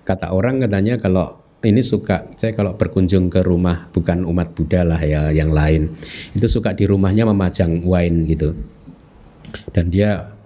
[0.03, 5.01] Kata orang katanya kalau ini suka saya kalau berkunjung ke rumah bukan umat Buddha lah
[5.01, 5.89] ya yang lain
[6.37, 8.53] itu suka di rumahnya memajang wine gitu
[9.73, 10.36] dan dia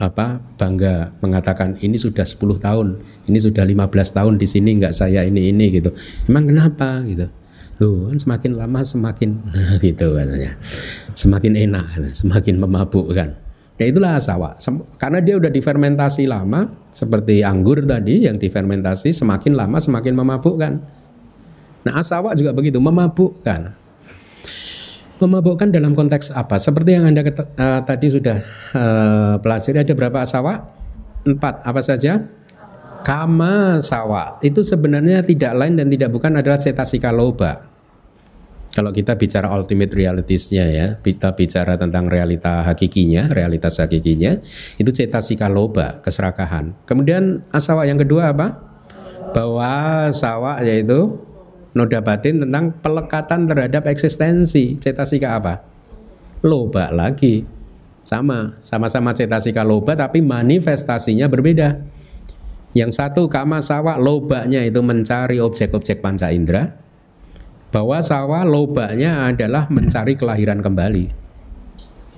[0.00, 5.28] apa bangga mengatakan ini sudah 10 tahun ini sudah 15 tahun di sini nggak saya
[5.28, 5.92] ini ini gitu
[6.24, 7.28] emang kenapa gitu
[7.80, 9.40] Loh, kan semakin lama semakin
[9.84, 10.52] gitu katanya.
[11.16, 13.28] Semakin enak, semakin memabukkan.
[13.80, 14.60] Ya itulah asawa.
[15.00, 20.72] Karena dia udah difermentasi lama seperti anggur tadi yang difermentasi semakin lama semakin memabukkan.
[21.88, 23.79] Nah, asawa juga begitu, memabukkan.
[25.20, 26.56] Memabukkan dalam konteks apa?
[26.56, 28.40] Seperti yang Anda uh, tadi sudah
[28.72, 30.72] uh, pelajari ada berapa asawa?
[31.28, 31.60] Empat.
[31.60, 32.24] Apa saja?
[33.04, 37.68] Kama sawa itu sebenarnya tidak lain dan tidak bukan adalah cetasika loba.
[38.70, 44.38] Kalau kita bicara ultimate realitiesnya ya, kita bicara tentang realita hakikinya, realitas hakikinya,
[44.78, 46.72] itu cetasika loba, keserakahan.
[46.86, 48.62] Kemudian asawa yang kedua apa?
[49.34, 51.18] Bahwa sawa yaitu
[51.74, 54.78] noda batin tentang pelekatan terhadap eksistensi.
[54.78, 55.62] Cetasika apa?
[56.42, 57.44] Loba lagi.
[58.04, 61.78] Sama, sama-sama cetasika loba tapi manifestasinya berbeda.
[62.74, 66.74] Yang satu kama sawa lobanya itu mencari objek-objek panca indera
[67.70, 71.10] bahwa sawah lobanya adalah mencari kelahiran kembali.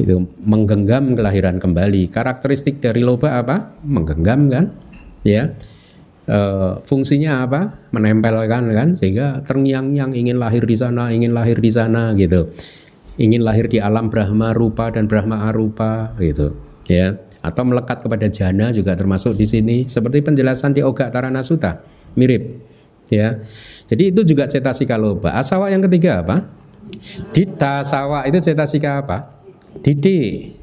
[0.01, 2.09] Itu menggenggam kelahiran kembali.
[2.09, 3.77] Karakteristik dari loba apa?
[3.85, 4.65] Menggenggam kan?
[5.23, 5.53] Ya.
[6.26, 6.38] E,
[6.87, 7.90] fungsinya apa?
[7.94, 12.50] Menempelkan kan sehingga terngiang-ngiang ingin lahir di sana, ingin lahir di sana gitu.
[13.20, 16.56] Ingin lahir di alam Brahma rupa dan Brahma arupa gitu.
[16.88, 17.20] Ya.
[17.42, 21.82] Atau melekat kepada jana juga termasuk di sini seperti penjelasan di Oga Tarana Sutta.
[22.14, 22.62] Mirip.
[23.12, 23.42] Ya.
[23.85, 25.37] Jadi itu juga cetasika loba.
[25.37, 26.48] Asawa yang ketiga apa?
[27.35, 29.42] Dita sawa itu cetasika apa?
[29.85, 30.56] Didik.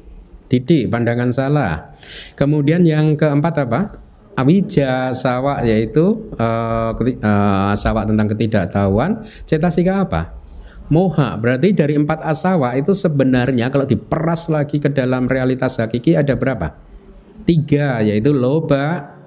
[0.50, 1.94] Didik pandangan salah.
[2.34, 4.02] Kemudian yang keempat apa?
[4.38, 9.26] Awija sawa yaitu uh, uh, sawa tentang ketidaktahuan.
[9.44, 10.38] Cetasika apa?
[10.90, 11.38] Moha.
[11.38, 16.74] Berarti dari empat asawa itu sebenarnya kalau diperas lagi ke dalam realitas hakiki ada berapa?
[17.46, 19.18] Tiga yaitu loba.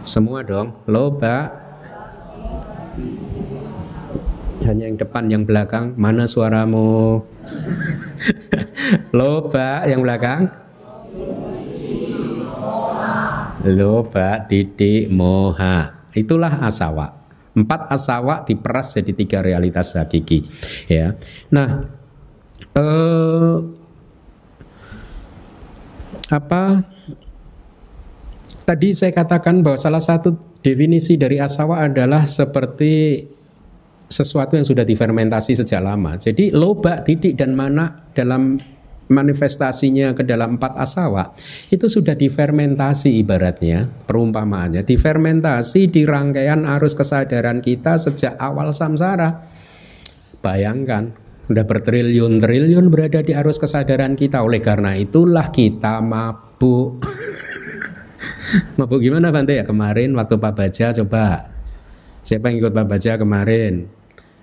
[0.00, 0.76] Semua dong.
[0.88, 1.52] Loba.
[4.64, 5.96] Hanya yang depan, yang belakang.
[5.96, 7.24] Mana suaramu?
[9.16, 10.52] loba yang belakang
[13.64, 16.08] loba titik moha.
[16.16, 17.20] Itulah asawa.
[17.50, 20.46] Empat asawa diperas jadi tiga realitas hakiki
[20.86, 21.18] ya.
[21.50, 21.88] Nah
[22.78, 23.56] eh,
[26.30, 26.62] apa?
[28.62, 33.26] Tadi saya katakan bahwa salah satu definisi dari asawa adalah seperti
[34.10, 36.14] sesuatu yang sudah difermentasi sejak lama.
[36.18, 38.58] Jadi loba, titik dan mana dalam
[39.10, 41.34] manifestasinya ke dalam empat asawa
[41.68, 44.86] itu sudah difermentasi ibaratnya perumpamaannya.
[44.86, 49.50] Difermentasi di rangkaian arus kesadaran kita sejak awal samsara.
[50.40, 51.12] Bayangkan
[51.50, 54.40] udah bertriliun-triliun berada di arus kesadaran kita.
[54.46, 57.02] Oleh karena itulah kita mabuk.
[58.78, 59.54] Mabuk gimana Bante?
[59.54, 61.54] Ya kemarin waktu Pak Baja coba.
[62.26, 63.86] Siapa yang ikut Pak Baja kemarin?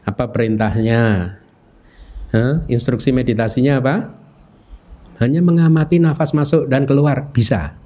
[0.07, 1.35] Apa perintahnya?
[2.27, 2.59] Hah?
[2.67, 4.16] instruksi meditasinya apa
[5.17, 7.77] hanya mengamati nafas masuk dan keluar bisa.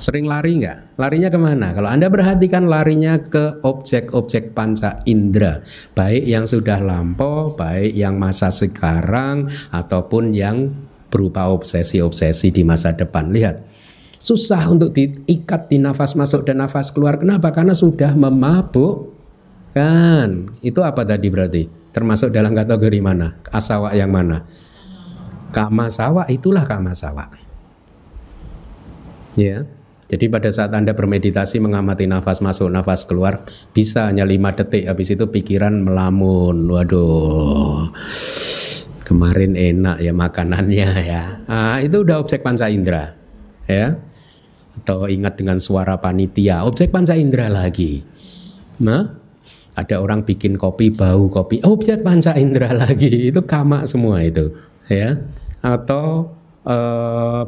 [0.00, 0.96] Sering lari nggak?
[0.96, 1.76] Larinya ke mana?
[1.76, 5.60] Kalau Anda perhatikan larinya ke objek-objek panca indera.
[5.92, 10.72] Baik yang sudah lampau, baik yang masa sekarang, ataupun yang
[11.12, 13.28] berupa obsesi-obsesi di masa depan.
[13.28, 13.60] Lihat,
[14.16, 17.20] susah untuk diikat di nafas masuk dan nafas keluar.
[17.20, 17.52] Kenapa?
[17.52, 19.12] Karena sudah memabuk.
[19.76, 21.68] Kan, itu apa tadi berarti?
[21.92, 23.36] Termasuk dalam kategori mana?
[23.52, 24.48] Asawa yang mana?
[25.50, 27.30] Kama sawa itulah kama sawa.
[29.34, 29.66] Ya.
[30.10, 35.14] Jadi pada saat Anda bermeditasi mengamati nafas masuk, nafas keluar, bisa hanya lima detik habis
[35.14, 36.66] itu pikiran melamun.
[36.66, 37.94] Waduh.
[39.06, 41.46] Kemarin enak ya makanannya ya.
[41.46, 43.14] Ah, itu udah objek panca indera.
[43.70, 44.02] Ya.
[44.82, 48.02] Atau ingat dengan suara panitia, objek panca indera lagi.
[48.82, 49.14] Nah,
[49.78, 53.30] ada orang bikin kopi bau kopi, objek panca indera lagi.
[53.30, 54.50] Itu kama semua itu,
[54.90, 55.14] ya
[55.62, 56.34] atau
[56.66, 56.76] e,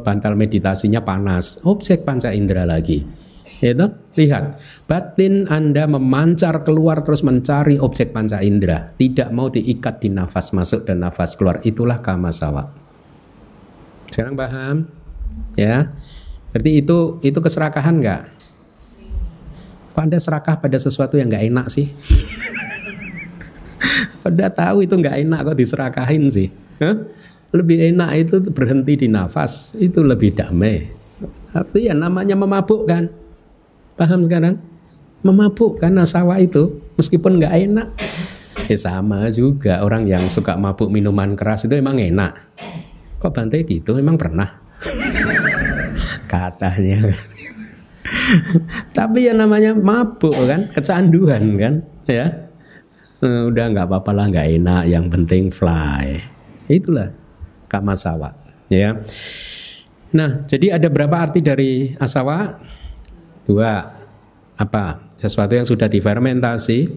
[0.00, 3.22] bantal meditasinya panas, objek panca indera lagi.
[3.62, 4.58] Itu lihat,
[4.90, 10.82] batin Anda memancar keluar terus mencari objek panca indera, tidak mau diikat di nafas masuk
[10.82, 11.62] dan nafas keluar.
[11.62, 12.74] Itulah kama sawa.
[14.10, 14.90] Sekarang paham?
[15.54, 15.94] Ya.
[16.50, 18.22] Berarti itu itu keserakahan nggak?
[19.94, 21.86] Kok Anda serakah pada sesuatu yang nggak enak sih?
[24.26, 26.50] Udah tahu itu nggak enak kok diserakahin sih.
[26.82, 27.08] Huh?
[27.52, 30.88] Lebih enak itu berhenti di nafas itu lebih damai.
[31.52, 33.12] Tapi ya namanya memabuk kan?
[33.92, 34.56] Paham sekarang?
[35.20, 37.88] Memabuk karena sawah itu meskipun nggak enak.
[38.72, 42.40] Ya sama juga orang yang suka mabuk minuman keras itu emang enak.
[43.20, 44.00] Kok bantai gitu?
[44.00, 44.48] Emang pernah?
[46.32, 47.12] Katanya.
[48.96, 50.72] Tapi ya namanya mabuk kan?
[50.72, 51.74] Kecanduan kan?
[52.08, 52.48] Ya?
[53.20, 54.82] Eh, udah nggak apa-apa lah nggak enak.
[54.88, 56.16] Yang penting fly.
[56.66, 57.21] Itulah
[57.72, 58.36] kama sawa
[58.68, 59.00] ya.
[60.12, 62.60] Nah jadi ada berapa arti dari asawa?
[63.48, 63.88] Dua.
[64.60, 65.08] Apa?
[65.16, 66.92] Sesuatu yang sudah difermentasi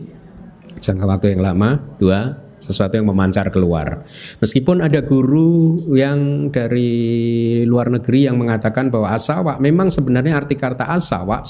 [0.84, 1.80] jangka waktu yang lama.
[1.96, 4.02] Dua sesuatu yang memancar keluar.
[4.42, 10.90] Meskipun ada guru yang dari luar negeri yang mengatakan bahwa asawa memang sebenarnya arti kata
[10.90, 11.46] asawa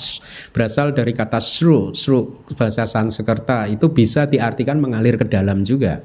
[0.52, 3.72] berasal dari kata sru, sru bahasa Sanskerta.
[3.72, 6.04] Itu bisa diartikan mengalir ke dalam juga.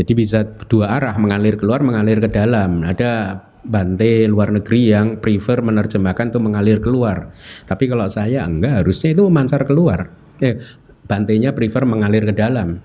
[0.00, 2.80] Jadi bisa dua arah mengalir keluar, mengalir ke dalam.
[2.80, 7.28] Ada Bante luar negeri yang prefer menerjemahkan itu mengalir keluar.
[7.68, 10.08] Tapi kalau saya enggak, harusnya itu memancar keluar.
[10.40, 10.56] Eh,
[11.04, 12.80] Bantenya prefer mengalir ke dalam.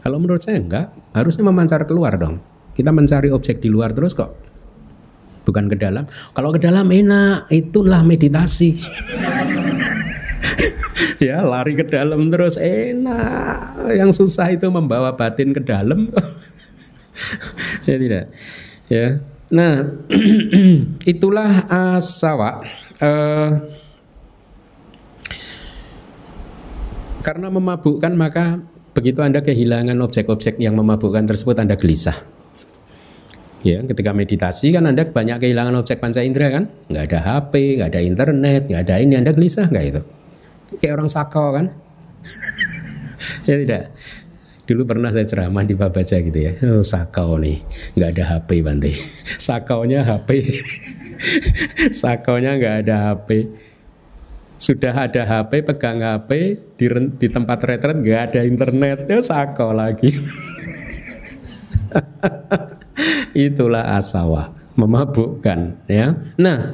[0.00, 2.40] Kalau menurut saya enggak, harusnya memancar keluar dong.
[2.72, 4.32] Kita mencari objek di luar terus kok.
[5.44, 6.08] Bukan ke dalam.
[6.32, 8.80] Kalau ke dalam enak, itulah meditasi.
[11.26, 16.08] Ya lari ke dalam terus enak yang susah itu membawa batin ke dalam
[17.88, 18.32] ya tidak
[18.88, 19.86] ya Nah,
[21.12, 22.66] itulah asawa.
[22.98, 23.62] Uh,
[27.22, 28.58] karena memabukkan maka
[28.96, 32.16] begitu Anda kehilangan objek-objek yang memabukkan tersebut Anda gelisah.
[33.62, 36.64] Ya, ketika meditasi kan Anda banyak kehilangan objek panca indera kan?
[36.90, 40.02] Nggak ada HP, nggak ada internet, nggak ada ini, Anda gelisah nggak itu?
[40.82, 41.66] Kayak orang sakau kan?
[43.46, 43.94] ya tidak.
[44.66, 46.58] Dulu pernah saya ceramah di Babaja gitu ya.
[46.66, 47.62] Oh, sakau nih,
[47.94, 48.90] nggak ada HP Bante.
[49.46, 50.30] Sakaunya HP.
[52.02, 53.46] Sakaunya nggak ada HP.
[54.58, 56.30] Sudah ada HP, pegang HP
[56.80, 60.10] di, di tempat retret nggak ada internet, ya sakau lagi.
[63.36, 66.16] Itulah asawa, memabukkan ya.
[66.40, 66.72] Nah,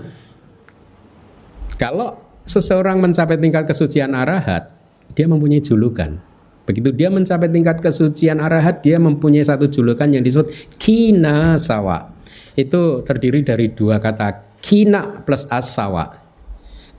[1.74, 2.22] kalau
[2.53, 4.69] seseorang mencapai tingkat kesucian arahat,
[5.17, 6.21] dia mempunyai julukan
[6.63, 12.15] Begitu dia mencapai tingkat kesucian arahat, dia mempunyai satu julukan yang disebut kina sawa.
[12.55, 16.23] Itu terdiri dari dua kata kina plus asawa.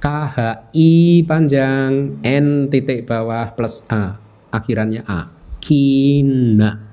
[0.04, 0.38] K H
[0.76, 4.20] I panjang N titik bawah plus A
[4.51, 5.32] akhirannya A
[5.64, 6.84] kina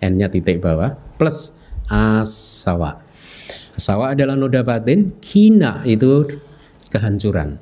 [0.00, 1.52] N-nya titik bawah plus
[1.92, 3.04] asawa.
[3.76, 6.40] Asawa adalah noda batin, kina itu
[6.88, 7.60] kehancuran.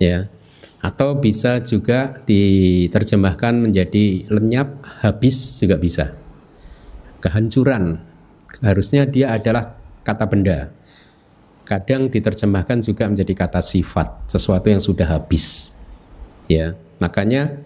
[0.00, 0.32] Ya,
[0.80, 6.16] atau bisa juga diterjemahkan menjadi lenyap habis juga bisa.
[7.20, 8.00] Kehancuran.
[8.64, 10.72] Harusnya dia adalah kata benda.
[11.68, 15.76] Kadang diterjemahkan juga menjadi kata sifat sesuatu yang sudah habis.
[16.48, 16.74] Ya.
[16.96, 17.60] Makanya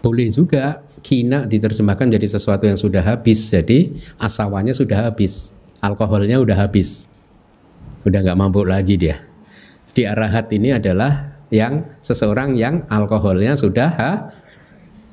[0.00, 3.50] boleh juga kina diterjemahkan menjadi sesuatu yang sudah habis.
[3.50, 5.50] Jadi asawanya sudah habis
[5.82, 7.10] alkoholnya udah habis.
[8.06, 9.29] Udah nggak mabuk lagi dia
[9.90, 14.12] di arahat ini adalah yang seseorang yang alkoholnya sudah ha?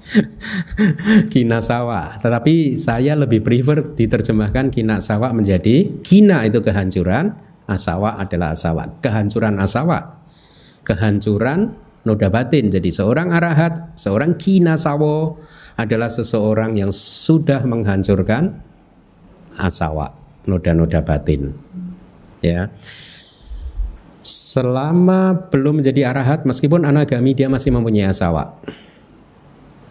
[1.34, 2.22] kinasawa.
[2.22, 7.36] Tetapi saya lebih prefer diterjemahkan kinasawa menjadi kina itu kehancuran,
[7.68, 9.02] asawa adalah asawa.
[9.02, 10.24] Kehancuran asawa,
[10.86, 11.76] kehancuran
[12.08, 12.72] noda batin.
[12.72, 15.36] Jadi seorang arahat, seorang kinasawa
[15.76, 18.64] adalah seseorang yang sudah menghancurkan
[19.58, 20.16] asawa,
[20.48, 21.52] noda-noda batin.
[22.40, 22.70] Ya
[24.28, 28.60] selama belum menjadi arahat meskipun anagami dia masih mempunyai asawa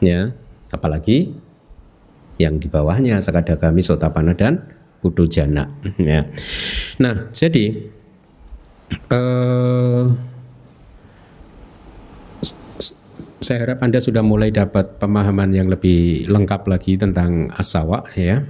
[0.05, 0.37] ya
[0.69, 1.33] apalagi
[2.37, 4.61] yang di bawahnya sakadagami sotapana dan
[5.01, 6.29] udujana ya.
[7.01, 7.89] Nah jadi
[9.09, 10.05] eh,
[13.41, 18.45] saya harap anda sudah mulai dapat pemahaman yang lebih lengkap lagi tentang asawa ya.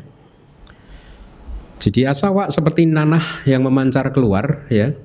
[1.78, 4.98] Jadi asawa seperti nanah yang memancar keluar ya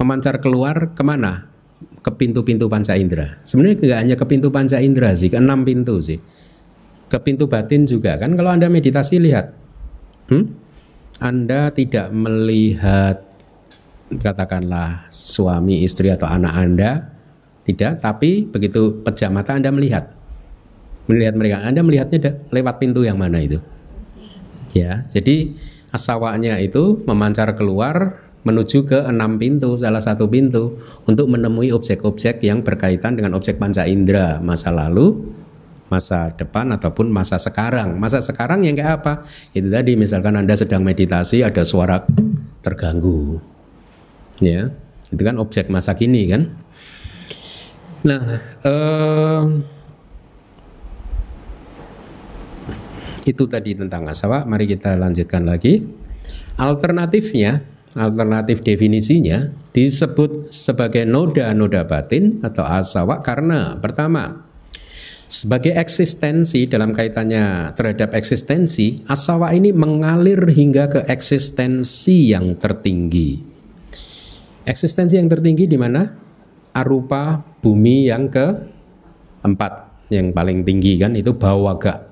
[0.00, 1.48] memancar keluar ke mana?
[2.00, 3.40] Ke pintu-pintu panca indera.
[3.42, 6.20] Sebenarnya nggak hanya ke pintu panca indera sih, ke enam pintu sih.
[7.06, 8.34] Ke pintu batin juga kan.
[8.34, 9.54] Kalau anda meditasi lihat,
[10.30, 10.44] hmm?
[11.20, 13.22] anda tidak melihat
[14.14, 16.90] katakanlah suami, istri atau anak anda,
[17.66, 17.98] tidak.
[18.02, 20.14] Tapi begitu pejam mata anda melihat,
[21.10, 23.58] melihat mereka, anda melihatnya lewat pintu yang mana itu?
[24.74, 25.56] Ya, jadi
[25.88, 30.70] asawanya itu memancar keluar menuju ke enam pintu, salah satu pintu
[31.10, 35.34] untuk menemui objek-objek yang berkaitan dengan objek panca indera masa lalu,
[35.90, 37.98] masa depan ataupun masa sekarang.
[37.98, 39.26] Masa sekarang yang kayak apa?
[39.50, 42.06] Itu tadi misalkan Anda sedang meditasi ada suara
[42.62, 43.42] terganggu.
[44.38, 44.70] Ya,
[45.10, 46.42] itu kan objek masa kini kan.
[48.06, 48.22] Nah,
[48.62, 49.42] eh,
[53.26, 54.46] itu tadi tentang asawa.
[54.46, 55.82] Mari kita lanjutkan lagi.
[56.54, 64.46] Alternatifnya alternatif definisinya disebut sebagai noda-noda batin atau asawa karena pertama
[65.26, 73.42] sebagai eksistensi dalam kaitannya terhadap eksistensi asawa ini mengalir hingga ke eksistensi yang tertinggi.
[74.62, 76.06] Eksistensi yang tertinggi di mana?
[76.76, 78.46] Arupa bumi yang ke
[79.42, 82.06] empat yang paling tinggi kan itu bawaga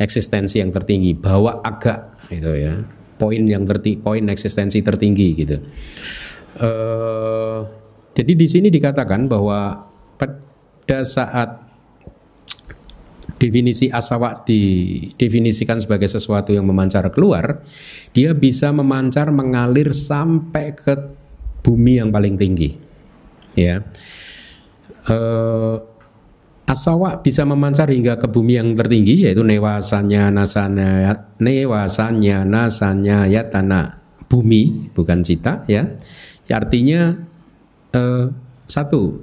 [0.00, 2.74] eksistensi yang tertinggi bawa agak itu ya
[3.16, 5.56] poin yang terti poin eksistensi tertinggi gitu.
[6.56, 7.68] Uh,
[8.16, 11.66] jadi di sini dikatakan bahwa pada saat
[13.36, 17.60] definisi asawa didefinisikan sebagai sesuatu yang memancar keluar,
[18.16, 20.94] dia bisa memancar mengalir sampai ke
[21.60, 22.72] bumi yang paling tinggi.
[23.52, 23.84] Ya.
[25.06, 25.95] Uh,
[26.66, 34.02] Asawa bisa memancar hingga ke bumi yang tertinggi yaitu newasanya nasanya newasanya nasanya ya tanah
[34.26, 35.94] bumi bukan cita ya.
[36.50, 37.14] Artinya
[37.94, 38.26] eh,
[38.66, 39.22] satu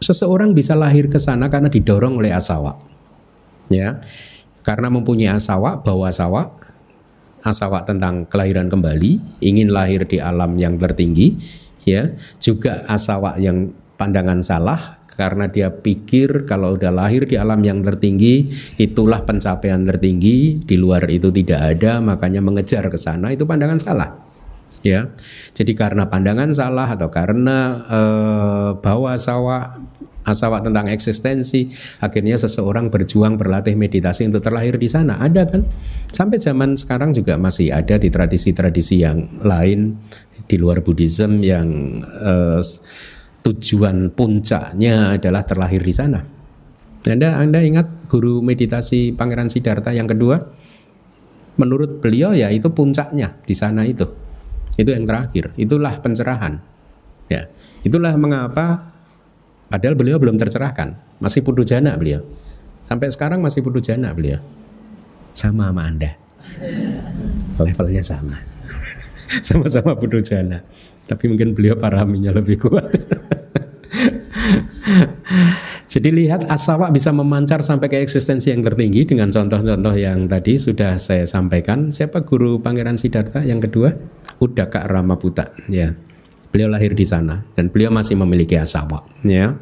[0.00, 2.80] seseorang bisa lahir ke sana karena didorong oleh asawa.
[3.68, 4.00] Ya.
[4.64, 6.56] Karena mempunyai asawa, bawa asawa
[7.46, 11.38] asawa tentang kelahiran kembali, ingin lahir di alam yang tertinggi,
[11.86, 12.10] ya,
[12.42, 18.52] juga asawa yang pandangan salah karena dia pikir kalau udah lahir di alam yang tertinggi
[18.76, 20.60] itulah pencapaian tertinggi.
[20.60, 24.10] Di luar itu tidak ada makanya mengejar ke sana itu pandangan salah.
[24.84, 25.08] Ya.
[25.56, 29.80] Jadi karena pandangan salah atau karena eh, bawa asawa
[30.26, 31.70] asawa tentang eksistensi
[32.02, 35.16] akhirnya seseorang berjuang berlatih meditasi untuk terlahir di sana.
[35.16, 35.64] Ada kan?
[36.12, 39.96] Sampai zaman sekarang juga masih ada di tradisi-tradisi yang lain
[40.44, 42.60] di luar Buddhism yang eh,
[43.46, 46.18] tujuan puncaknya adalah terlahir di sana.
[47.06, 50.42] Anda Anda ingat guru meditasi Pangeran Siddhartha yang kedua?
[51.54, 54.02] Menurut beliau ya itu puncaknya di sana itu.
[54.74, 56.58] Itu yang terakhir, itulah pencerahan.
[57.30, 57.46] Ya,
[57.86, 58.92] itulah mengapa
[59.70, 62.26] padahal beliau belum tercerahkan, masih putu jana beliau.
[62.82, 64.42] Sampai sekarang masih putu jana beliau.
[65.32, 66.18] Sama sama Anda.
[67.62, 68.36] Levelnya sama.
[69.46, 70.66] Sama-sama putu jana.
[71.06, 72.90] Tapi mungkin beliau paraminya lebih kuat.
[75.92, 80.98] Jadi lihat asawa bisa memancar sampai ke eksistensi yang tertinggi dengan contoh-contoh yang tadi sudah
[80.98, 81.90] saya sampaikan.
[81.90, 83.94] Siapa guru Pangeran Siddhartha yang kedua?
[84.38, 85.50] Udaka Ramaputa.
[85.70, 85.94] Ya,
[86.50, 89.06] beliau lahir di sana dan beliau masih memiliki asawa.
[89.26, 89.58] Ya.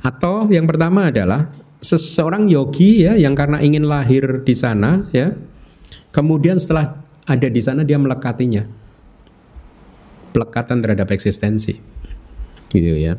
[0.00, 1.50] Atau yang pertama adalah
[1.82, 5.34] seseorang yogi ya yang karena ingin lahir di sana ya,
[6.14, 8.64] kemudian setelah ada di sana dia melekatinya
[10.32, 11.76] pelekatan terhadap eksistensi
[12.72, 13.16] gitu ya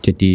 [0.00, 0.34] jadi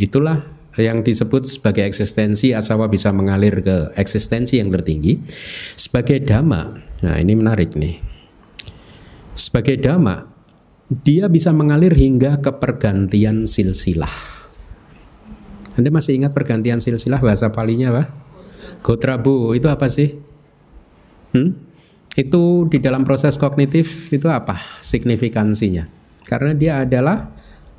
[0.00, 0.44] itulah
[0.76, 5.20] yang disebut sebagai eksistensi asawa bisa mengalir ke eksistensi yang tertinggi
[5.76, 8.00] sebagai dhamma nah ini menarik nih
[9.36, 10.28] sebagai dhamma
[10.86, 14.36] dia bisa mengalir hingga ke pergantian silsilah
[15.76, 18.08] anda masih ingat pergantian silsilah bahasa palinya apa?
[18.80, 20.16] Gotrabu itu apa sih?
[21.36, 21.68] Hmm?
[22.16, 25.84] itu di dalam proses kognitif itu apa signifikansinya?
[26.24, 27.28] Karena dia adalah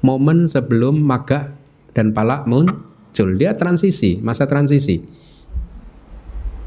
[0.02, 1.54] momen sebelum maga
[1.94, 3.30] dan pala muncul.
[3.38, 5.02] Dia transisi, masa transisi.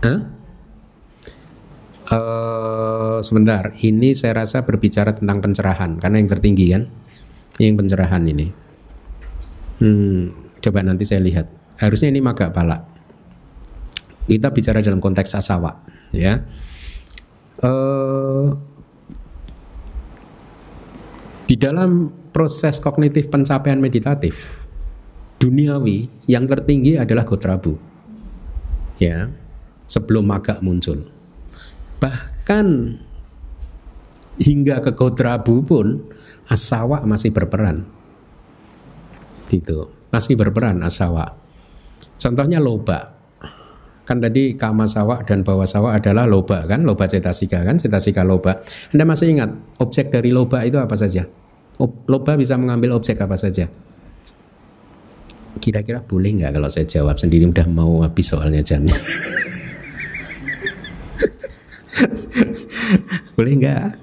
[0.01, 0.21] Huh?
[2.11, 6.91] Uh, sebentar, ini saya rasa berbicara tentang pencerahan karena yang tertinggi kan,
[7.63, 8.51] yang pencerahan ini.
[9.79, 11.47] Hmm, coba nanti saya lihat.
[11.79, 12.83] Harusnya ini maga pala.
[14.27, 16.43] Kita bicara dalam konteks asawa, ya
[17.65, 18.47] uh,
[21.47, 24.67] di dalam proses kognitif pencapaian meditatif
[25.41, 27.81] duniawi yang tertinggi adalah gotrabu.
[29.01, 29.33] Ya
[29.89, 31.09] sebelum maga muncul.
[31.99, 32.67] Bahkan
[34.41, 36.05] hingga ke gotrabu pun
[36.47, 37.89] asawa masih berperan.
[39.49, 41.39] Gitu masih berperan asawa
[42.21, 43.17] contohnya loba.
[44.05, 46.83] Kan tadi kama sawa dan bawah sawa adalah loba kan?
[46.83, 47.79] Loba cetasika kan?
[47.79, 48.59] Cetasika loba.
[48.91, 51.31] Anda masih ingat objek dari loba itu apa saja
[51.81, 53.69] loba bisa mengambil objek apa saja
[55.61, 58.93] kira-kira boleh nggak kalau saya jawab sendiri udah mau habis soalnya jamnya
[63.37, 63.97] boleh nggak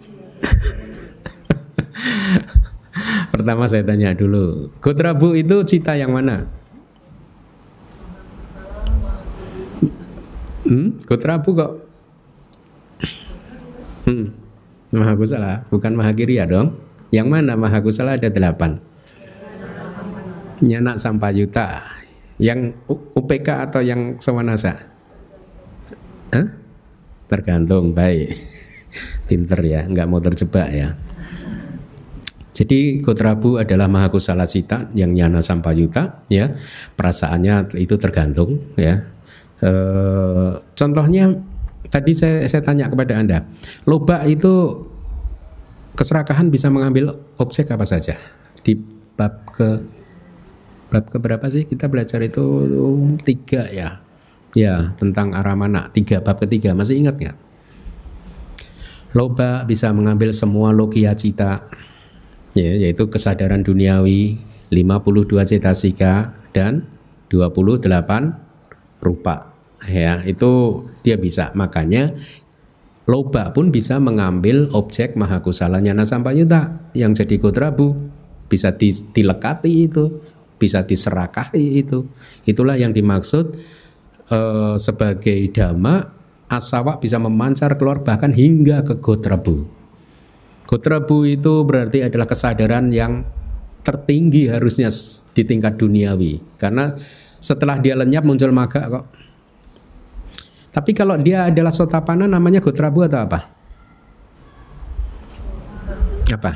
[3.33, 6.57] pertama saya tanya dulu Gotrabu itu cita yang mana
[10.67, 10.99] Hmm?
[11.07, 11.71] Gotrabu kok.
[14.03, 14.35] Hmm.
[14.91, 16.75] Maha Kusala, bukan Maha Kiriya dong.
[17.13, 18.81] Yang mana Maha Kusala ada delapan.
[20.59, 21.83] Nyanak Sampayuta.
[22.37, 22.77] Yang
[23.17, 24.77] UPK atau yang Sawanasa?
[26.33, 26.47] Hah?
[27.27, 28.29] Tergantung, baik.
[29.27, 30.95] Pinter ya, nggak mau terjebak ya.
[32.57, 36.49] Jadi Gotrabu adalah Mahakusala Cita yang nyana sampayuta ya.
[36.97, 39.05] Perasaannya itu tergantung ya.
[39.61, 39.71] E,
[40.73, 41.37] contohnya
[41.93, 43.45] tadi saya, saya tanya kepada Anda,
[43.85, 44.86] loba itu
[45.97, 48.21] keserakahan bisa mengambil objek apa saja?
[48.61, 48.77] Di
[49.17, 49.81] bab ke
[50.93, 51.65] bab ke berapa sih?
[51.65, 52.45] Kita belajar itu
[53.25, 54.05] tiga ya.
[54.53, 56.77] Ya tentang aramana tiga bab ketiga.
[56.77, 57.37] Masih ingat nggak?
[59.17, 61.65] Loba bisa mengambil semua logia cita.
[62.53, 64.37] Ya yaitu kesadaran duniawi
[64.69, 66.85] 52 cetasika dan
[67.33, 67.89] 28
[69.01, 69.57] rupa.
[69.89, 71.49] Ya itu dia bisa.
[71.57, 72.13] Makanya
[73.07, 75.95] loba pun bisa mengambil objek mahakusalanya.
[75.95, 77.95] Nasampayuta yang jadi kodrabu
[78.51, 80.19] bisa di, dilekati itu
[80.59, 82.05] bisa diserakahi itu.
[82.43, 83.55] Itulah yang dimaksud
[84.29, 86.13] eh, sebagai dhamma
[86.51, 89.77] asawa bisa memancar keluar bahkan hingga ke gotrabu
[90.67, 93.23] gotrabu itu berarti adalah kesadaran yang
[93.81, 94.91] tertinggi harusnya
[95.31, 96.59] di tingkat duniawi.
[96.59, 96.91] Karena
[97.39, 99.05] setelah dia lenyap muncul maga kok.
[100.77, 103.49] Tapi kalau dia adalah sotapana namanya gotrabu atau apa?
[106.29, 106.51] Apa?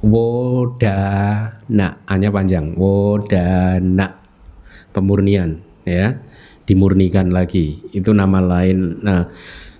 [0.00, 2.72] Wodana, hanya panjang.
[2.72, 4.16] Wodana,
[4.96, 6.16] pemurnian, ya,
[6.64, 7.84] dimurnikan lagi.
[7.92, 9.04] Itu nama lain.
[9.04, 9.28] Nah,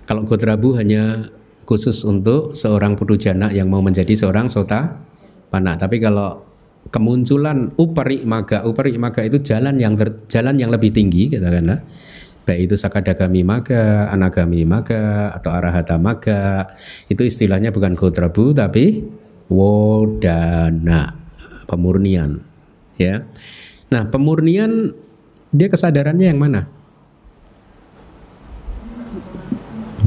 [0.05, 1.25] kalau gotrabu hanya
[1.65, 5.01] khusus untuk seorang pudujana yang mau menjadi seorang sota
[5.49, 5.73] panah.
[5.73, 6.50] Tapi kalau
[6.91, 11.79] kemunculan upari maga, upari maga itu jalan yang ter, jalan yang lebih tinggi katakanlah
[12.43, 16.67] baik itu sakadagami maga, anagami maga atau arahata maga
[17.07, 19.07] itu istilahnya bukan gotrabu tapi
[19.47, 21.15] wodana
[21.65, 22.43] pemurnian
[22.99, 23.23] ya.
[23.91, 24.91] Nah, pemurnian
[25.51, 26.67] dia kesadarannya yang mana?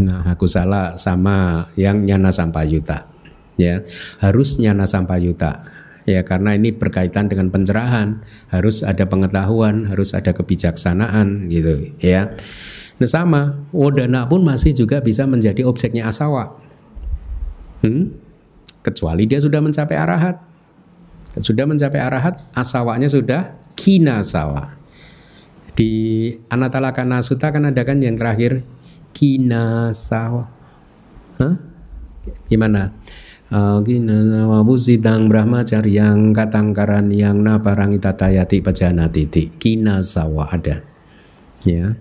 [0.01, 3.09] Nah, aku salah sama yang nyana sampayuta.
[3.55, 3.87] Ya,
[4.19, 5.63] harus nyana sampayuta
[6.05, 8.25] ya karena ini berkaitan dengan pencerahan.
[8.49, 12.33] Harus ada pengetahuan harus ada kebijaksanaan gitu ya.
[13.01, 16.57] Nah sama wodana pun masih juga bisa menjadi objeknya asawa.
[17.85, 18.17] Hmm?
[18.85, 20.37] kecuali dia sudah mencapai arahat.
[21.41, 24.77] Sudah mencapai arahat asawanya sudah kinasawa.
[25.73, 28.61] Di Anatalakana Sutta kan ada kan yang terakhir
[29.17, 30.53] kinasawa.
[31.41, 31.75] Hah?
[32.49, 32.93] gimana
[33.53, 40.81] Wabusidang brahmacaryang katangkaran yang naparangita tayati pajanatiti kina sawa ada.
[41.69, 41.97] Ya.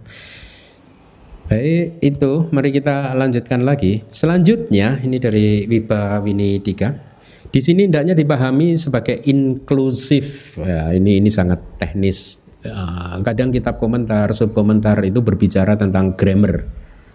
[1.52, 2.48] Baik itu.
[2.50, 4.08] Mari kita lanjutkan lagi.
[4.08, 7.14] Selanjutnya ini dari Wiba Winidika
[7.54, 10.58] di sini hendaknya dipahami sebagai inklusif.
[10.58, 12.50] Ya, ini ini sangat teknis.
[12.66, 16.66] Ya, kadang kitab komentar subkomentar itu berbicara tentang grammar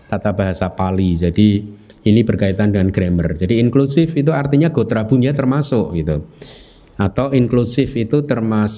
[0.07, 1.19] tata bahasa Pali.
[1.19, 1.67] Jadi
[2.09, 3.37] ini berkaitan dengan grammar.
[3.37, 6.25] Jadi inklusif itu artinya gotrabunya termasuk gitu.
[6.99, 8.75] Atau inklusif itu termas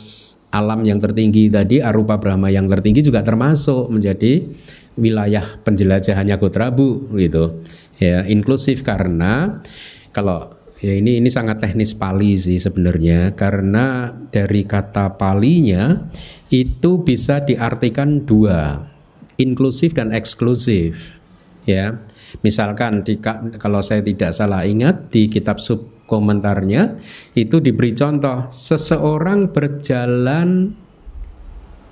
[0.51, 4.51] alam yang tertinggi tadi arupa Brahma yang tertinggi juga termasuk menjadi
[4.99, 7.63] wilayah penjelajahannya Gotrabu gitu.
[8.03, 9.63] Ya, inklusif karena
[10.11, 16.11] kalau ya ini ini sangat teknis Pali sih sebenarnya karena dari kata Palinya
[16.51, 18.91] itu bisa diartikan dua,
[19.39, 21.23] inklusif dan eksklusif.
[21.65, 22.03] Ya.
[22.41, 23.19] Misalkan di,
[23.59, 26.99] kalau saya tidak salah ingat di kitab sub komentarnya
[27.39, 30.75] itu diberi contoh seseorang berjalan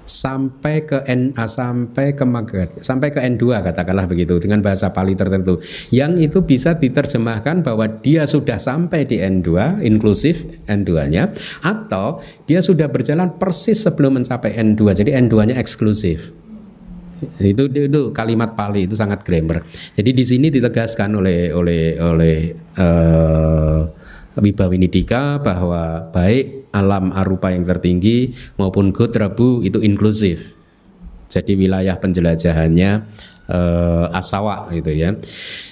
[0.08, 5.60] sampai ke N sampai ke Magad, sampai ke N2 katakanlah begitu dengan bahasa Pali tertentu.
[5.92, 12.88] Yang itu bisa diterjemahkan bahwa dia sudah sampai di N2 inklusif N2-nya atau dia sudah
[12.88, 16.32] berjalan persis sebelum mencapai N2 jadi N2-nya eksklusif
[17.42, 19.66] itu itu kalimat Pali itu sangat grammar.
[19.98, 22.36] Jadi di sini ditegaskan oleh oleh oleh
[22.78, 23.82] uh,
[24.38, 30.54] Wibawinidika bahwa baik alam arupa yang tertinggi maupun Gotrabu itu inklusif.
[31.28, 32.90] Jadi wilayah penjelajahannya
[33.50, 35.12] uh, asawa gitu ya.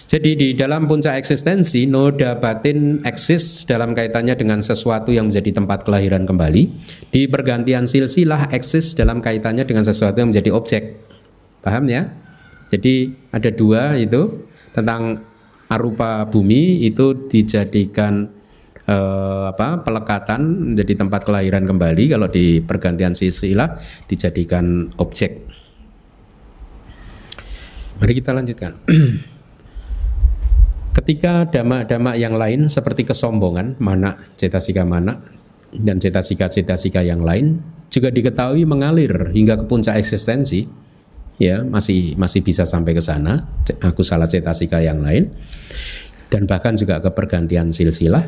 [0.06, 5.82] Jadi di dalam puncak eksistensi noda batin eksis dalam kaitannya dengan sesuatu yang menjadi tempat
[5.82, 6.62] kelahiran kembali.
[7.10, 11.05] Di pergantian silsilah eksis dalam kaitannya dengan sesuatu yang menjadi objek
[11.66, 12.06] Paham ya?
[12.70, 15.18] Jadi ada dua itu tentang
[15.66, 18.30] arupa bumi itu dijadikan
[18.86, 23.74] eh, apa pelekatan menjadi tempat kelahiran kembali kalau di pergantian silsilah
[24.06, 25.42] dijadikan objek.
[27.98, 28.78] Mari kita lanjutkan.
[31.02, 35.18] Ketika dama-dama yang lain seperti kesombongan, mana cetasika mana
[35.74, 37.60] dan cetasika-cetasika yang lain
[37.92, 40.85] juga diketahui mengalir hingga ke puncak eksistensi,
[41.36, 43.48] ya masih masih bisa sampai ke sana.
[43.84, 45.32] Aku salah cetasika yang lain.
[46.26, 48.26] Dan bahkan juga ke pergantian silsilah.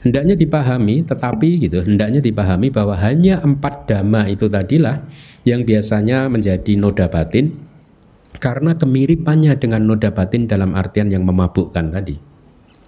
[0.00, 5.04] Hendaknya dipahami tetapi gitu hendaknya dipahami bahwa hanya empat dhamma itu tadilah
[5.44, 7.68] yang biasanya menjadi noda batin.
[8.40, 12.16] Karena kemiripannya dengan noda batin dalam artian yang memabukkan tadi.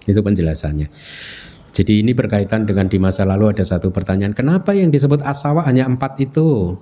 [0.09, 0.87] Itu penjelasannya.
[1.73, 5.89] Jadi ini berkaitan dengan di masa lalu ada satu pertanyaan kenapa yang disebut asawa hanya
[5.89, 6.77] empat itu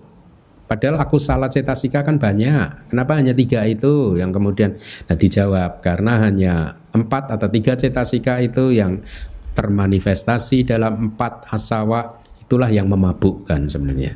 [0.72, 2.88] Padahal aku salah cetasika kan banyak.
[2.88, 8.72] Kenapa hanya tiga itu yang kemudian nah dijawab karena hanya empat atau tiga cetasika itu
[8.72, 9.03] yang
[9.51, 14.15] termanifestasi dalam empat asawa itulah yang memabukkan sebenarnya.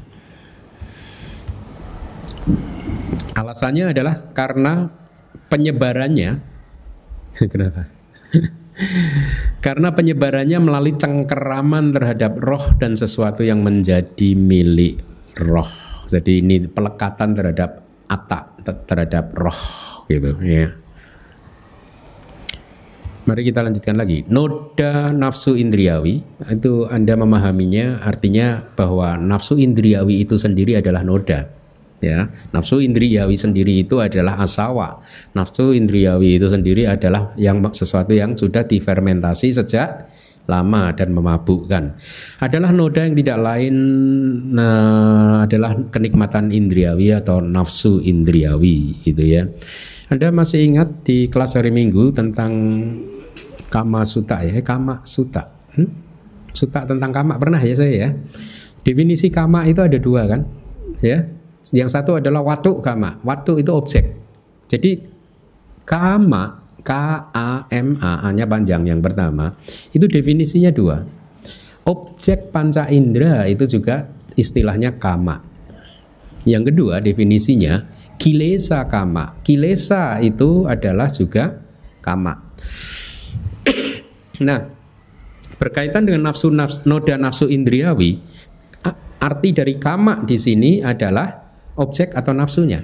[3.36, 4.88] Alasannya adalah karena
[5.52, 6.40] penyebarannya.
[7.52, 7.92] Kenapa?
[9.66, 15.04] karena penyebarannya melalui cengkeraman terhadap roh dan sesuatu yang menjadi milik
[15.36, 15.85] roh.
[16.06, 19.62] Jadi ini pelekatan terhadap atak terhadap roh
[20.10, 20.70] gitu ya.
[23.26, 24.22] Mari kita lanjutkan lagi.
[24.30, 31.50] Noda nafsu indriawi itu Anda memahaminya artinya bahwa nafsu indriawi itu sendiri adalah noda.
[32.06, 35.02] Ya, nafsu indriawi sendiri itu adalah asawa.
[35.34, 40.06] Nafsu indriawi itu sendiri adalah yang sesuatu yang sudah difermentasi sejak
[40.46, 41.84] lama dan memabukkan.
[42.42, 43.76] Adalah noda yang tidak lain
[44.54, 49.50] nah, adalah kenikmatan indriawi atau nafsu indriawi gitu ya.
[50.10, 52.54] Anda masih ingat di kelas hari Minggu tentang
[53.74, 55.50] Kama Suta ya, Kama Suta.
[55.74, 55.90] Hmm?
[56.56, 58.10] Suta tentang kama pernah ya saya ya.
[58.86, 60.48] Definisi kama itu ada dua kan,
[61.04, 61.26] ya.
[61.74, 63.20] Yang satu adalah watu kama.
[63.26, 64.14] Watu itu objek.
[64.70, 65.02] Jadi
[65.84, 66.92] kama K
[67.34, 69.58] A M A hanya panjang yang pertama
[69.90, 71.02] itu definisinya dua.
[71.86, 74.06] Objek panca indera itu juga
[74.38, 75.42] istilahnya kama.
[76.46, 77.90] Yang kedua definisinya
[78.22, 79.42] kilesa kama.
[79.42, 81.58] Kilesa itu adalah juga
[82.06, 82.46] kama.
[84.36, 84.68] Nah,
[85.56, 88.20] berkaitan dengan nafsu nafsu noda nafsu indriawi,
[89.24, 92.84] arti dari kama di sini adalah objek atau nafsunya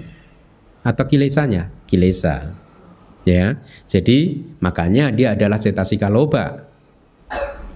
[0.81, 2.60] atau kilesanya, kilesa.
[3.27, 3.61] Ya.
[3.85, 6.67] Jadi makanya dia adalah cetasika loba.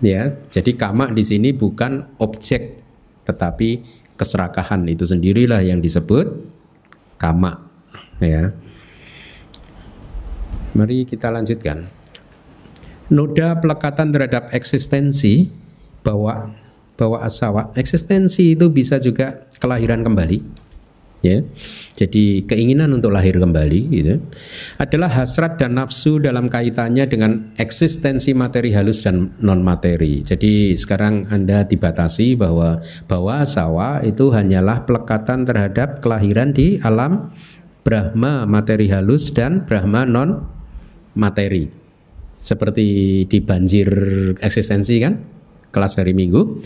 [0.04, 0.36] Ya.
[0.52, 2.84] Jadi kama di sini bukan objek
[3.26, 3.82] tetapi
[4.16, 6.28] keserakahan itu sendirilah yang disebut
[7.18, 7.64] kama.
[8.20, 8.54] Ya.
[10.76, 11.88] Mari kita lanjutkan
[13.08, 15.48] noda pelekatan terhadap eksistensi
[16.02, 16.52] bahwa
[16.96, 20.65] bahwa asawa eksistensi itu bisa juga kelahiran kembali
[21.26, 21.42] ya
[21.98, 24.22] jadi keinginan untuk lahir kembali gitu
[24.78, 31.34] adalah hasrat dan nafsu dalam kaitannya dengan eksistensi materi halus dan non materi jadi sekarang
[31.34, 37.34] anda dibatasi bahwa bahwa asawa itu hanyalah pelekatan terhadap kelahiran di alam
[37.82, 40.46] Brahma materi halus dan Brahma non
[41.18, 41.86] materi
[42.36, 43.90] seperti di banjir
[44.44, 45.36] eksistensi kan
[45.76, 46.64] kelas hari Minggu.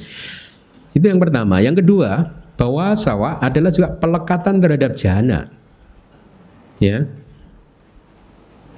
[0.93, 1.61] Itu yang pertama.
[1.61, 2.29] Yang kedua,
[2.59, 5.47] bahwa sawah adalah juga pelekatan terhadap jana.
[6.83, 7.07] Ya.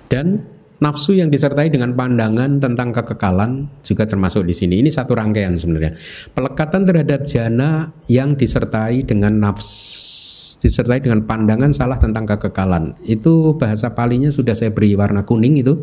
[0.05, 0.45] Dan
[0.77, 4.85] nafsu yang disertai dengan pandangan tentang kekekalan juga termasuk di sini.
[4.85, 5.97] Ini satu rangkaian sebenarnya.
[6.37, 10.13] Pelekatan terhadap jana yang disertai dengan nafsu
[10.61, 12.93] disertai dengan pandangan salah tentang kekekalan.
[13.01, 15.81] Itu bahasa palinya sudah saya beri warna kuning itu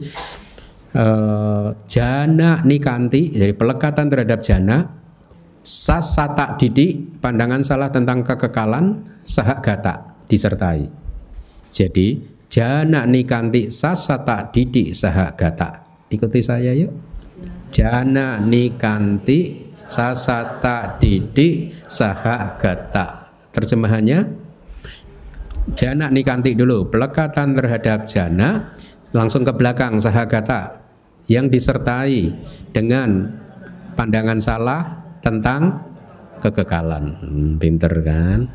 [0.94, 4.86] uh, jana nikanti jadi pelekatan terhadap jana
[5.68, 10.88] sasata didik pandangan salah tentang kekekalan sahagata disertai.
[11.68, 16.88] Jadi jana nikanti sasata didik sahagata ikuti saya yuk.
[17.68, 24.48] Jana nikanti sasata didik sahagata terjemahannya?
[25.76, 26.88] Jana nikanti dulu.
[26.88, 28.72] Pelekatan terhadap jana
[29.12, 30.80] langsung ke belakang sahagata
[31.28, 32.32] yang disertai
[32.72, 33.36] dengan
[33.92, 35.84] pandangan salah tentang
[36.38, 37.04] kekekalan.
[37.18, 38.48] Hmm, pinter kan?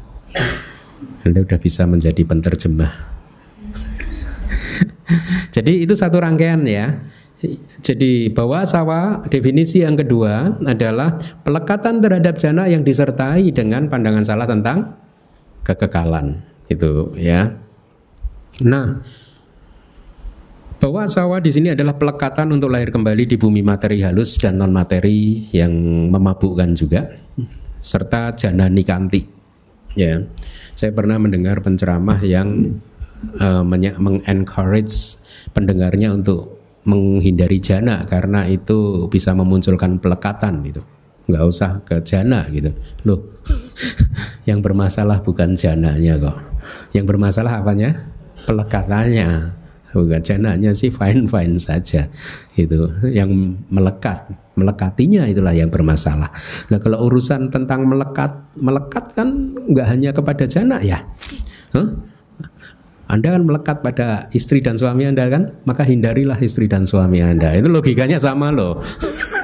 [1.24, 2.93] Anda udah bisa menjadi penterjemah.
[5.53, 7.03] Jadi itu satu rangkaian ya.
[7.84, 14.47] Jadi bahwa sawa definisi yang kedua adalah pelekatan terhadap jana yang disertai dengan pandangan salah
[14.47, 14.95] tentang
[15.68, 16.39] kekekalan
[16.72, 17.59] itu ya.
[18.64, 19.03] Nah,
[20.84, 24.76] bahwa sawah di sini adalah pelekatan untuk lahir kembali di bumi materi halus dan non
[24.76, 25.72] materi yang
[26.12, 27.08] memabukkan juga
[27.80, 29.24] serta jana nikanti.
[29.96, 30.28] Ya
[30.76, 32.76] saya pernah mendengar penceramah yang
[33.40, 33.64] uh,
[33.96, 35.24] mengencourage
[35.56, 40.84] pendengarnya untuk menghindari jana karena itu bisa memunculkan pelekatan gitu.
[41.32, 42.76] Nggak usah ke jana gitu.
[43.08, 43.40] Loh
[44.52, 46.44] yang bermasalah bukan jananya kok.
[46.92, 48.12] Yang bermasalah apanya?
[48.44, 49.62] Pelekatannya
[49.94, 52.10] bukan jananya sih fine fine saja.
[52.58, 53.30] Itu yang
[53.70, 56.30] melekat melekatinya itulah yang bermasalah.
[56.70, 61.06] Nah kalau urusan tentang melekat melekat kan nggak hanya kepada jana ya?
[61.74, 61.98] Huh?
[63.10, 65.54] Anda kan melekat pada istri dan suami Anda kan?
[65.70, 67.54] Maka hindarilah istri dan suami Anda.
[67.54, 68.82] Itu logikanya sama loh.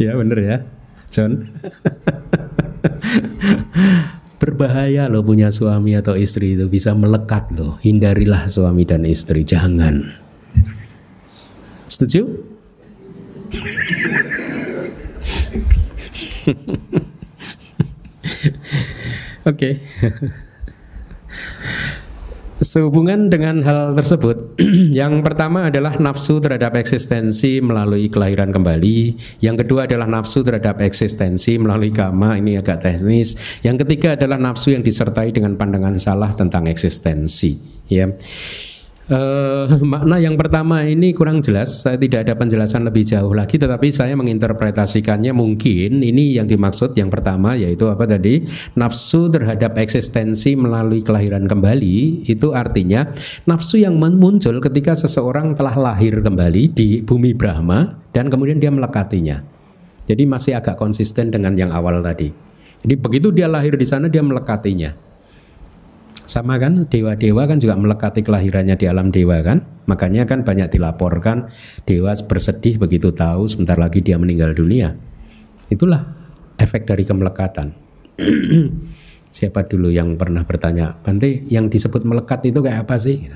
[0.00, 0.56] Ya bener ya
[1.12, 1.44] John
[4.40, 7.76] Berbahaya loh punya suami atau istri itu bisa melekat loh.
[7.84, 10.16] Hindarilah suami dan istri, jangan.
[11.84, 12.24] Setuju?
[19.44, 19.44] Oke.
[19.44, 19.76] Okay.
[22.60, 24.60] Sehubungan dengan hal tersebut,
[25.00, 29.16] yang pertama adalah nafsu terhadap eksistensi melalui kelahiran kembali.
[29.40, 33.40] Yang kedua adalah nafsu terhadap eksistensi melalui kama, ini agak teknis.
[33.64, 37.56] Yang ketiga adalah nafsu yang disertai dengan pandangan salah tentang eksistensi.
[37.88, 38.12] Ya,
[39.10, 43.90] Uh, makna yang pertama ini kurang jelas, saya tidak ada penjelasan lebih jauh lagi, tetapi
[43.90, 48.46] saya menginterpretasikannya mungkin ini yang dimaksud yang pertama yaitu apa tadi
[48.78, 53.10] nafsu terhadap eksistensi melalui kelahiran kembali itu artinya
[53.50, 59.42] nafsu yang muncul ketika seseorang telah lahir kembali di bumi Brahma dan kemudian dia melekatinya.
[60.06, 62.30] Jadi masih agak konsisten dengan yang awal tadi.
[62.86, 65.09] Jadi begitu dia lahir di sana dia melekatinya.
[66.30, 69.66] Sama kan dewa-dewa kan juga melekati kelahirannya di alam dewa kan.
[69.90, 71.50] Makanya kan banyak dilaporkan
[71.82, 74.94] dewa bersedih begitu tahu sebentar lagi dia meninggal dunia.
[75.66, 76.06] Itulah
[76.54, 77.74] efek dari kemelekatan.
[79.34, 83.26] Siapa dulu yang pernah bertanya, Bante yang disebut melekat itu kayak apa sih?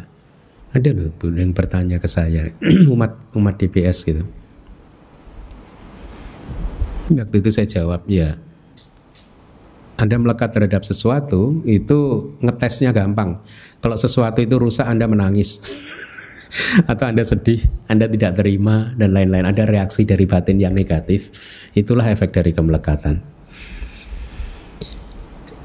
[0.70, 2.46] Ada loh yang bertanya ke saya,
[2.94, 4.22] umat umat DPS gitu.
[7.10, 8.38] Waktu itu saya jawab, ya
[9.94, 13.38] anda melekat terhadap sesuatu itu ngetesnya gampang.
[13.78, 15.62] Kalau sesuatu itu rusak Anda menangis.
[16.90, 19.46] Atau Anda sedih, Anda tidak terima dan lain-lain.
[19.46, 21.30] Ada reaksi dari batin yang negatif.
[21.74, 23.22] Itulah efek dari kemelekatan.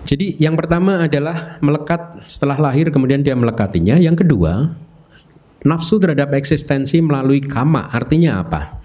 [0.09, 4.01] Jadi yang pertama adalah melekat setelah lahir kemudian dia melekatinya.
[4.01, 4.73] Yang kedua,
[5.63, 7.91] nafsu terhadap eksistensi melalui kama.
[7.91, 8.79] Artinya apa?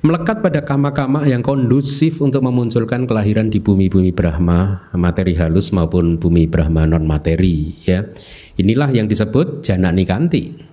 [0.00, 6.48] Melekat pada kama-kama yang kondusif untuk memunculkan kelahiran di bumi-bumi Brahma, materi halus maupun bumi
[6.48, 8.08] Brahma non materi ya.
[8.56, 10.68] Inilah yang disebut jana nikanti.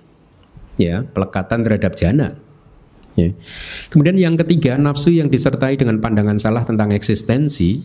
[0.78, 2.38] Ya, pelekatan terhadap jana.
[3.18, 3.34] Ya.
[3.90, 7.82] Kemudian yang ketiga, nafsu yang disertai dengan pandangan salah tentang eksistensi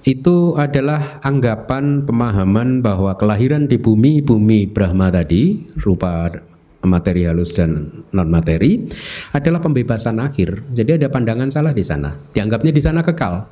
[0.00, 6.32] itu adalah anggapan pemahaman bahwa kelahiran di bumi bumi Brahma tadi rupa
[6.80, 8.88] materi halus dan non materi
[9.36, 10.72] adalah pembebasan akhir.
[10.72, 12.16] Jadi ada pandangan salah di sana.
[12.32, 13.44] Dianggapnya di sana kekal.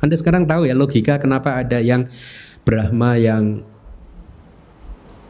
[0.00, 2.08] Anda sekarang tahu ya logika kenapa ada yang
[2.64, 3.60] Brahma yang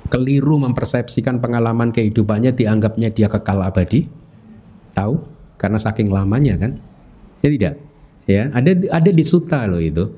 [0.07, 4.07] keliru mempersepsikan pengalaman kehidupannya dianggapnya dia kekal abadi?
[4.95, 5.15] Tahu?
[5.59, 6.79] Karena saking lamanya kan?
[7.43, 7.75] Ya tidak.
[8.25, 10.15] Ya, ada ada di suta loh itu.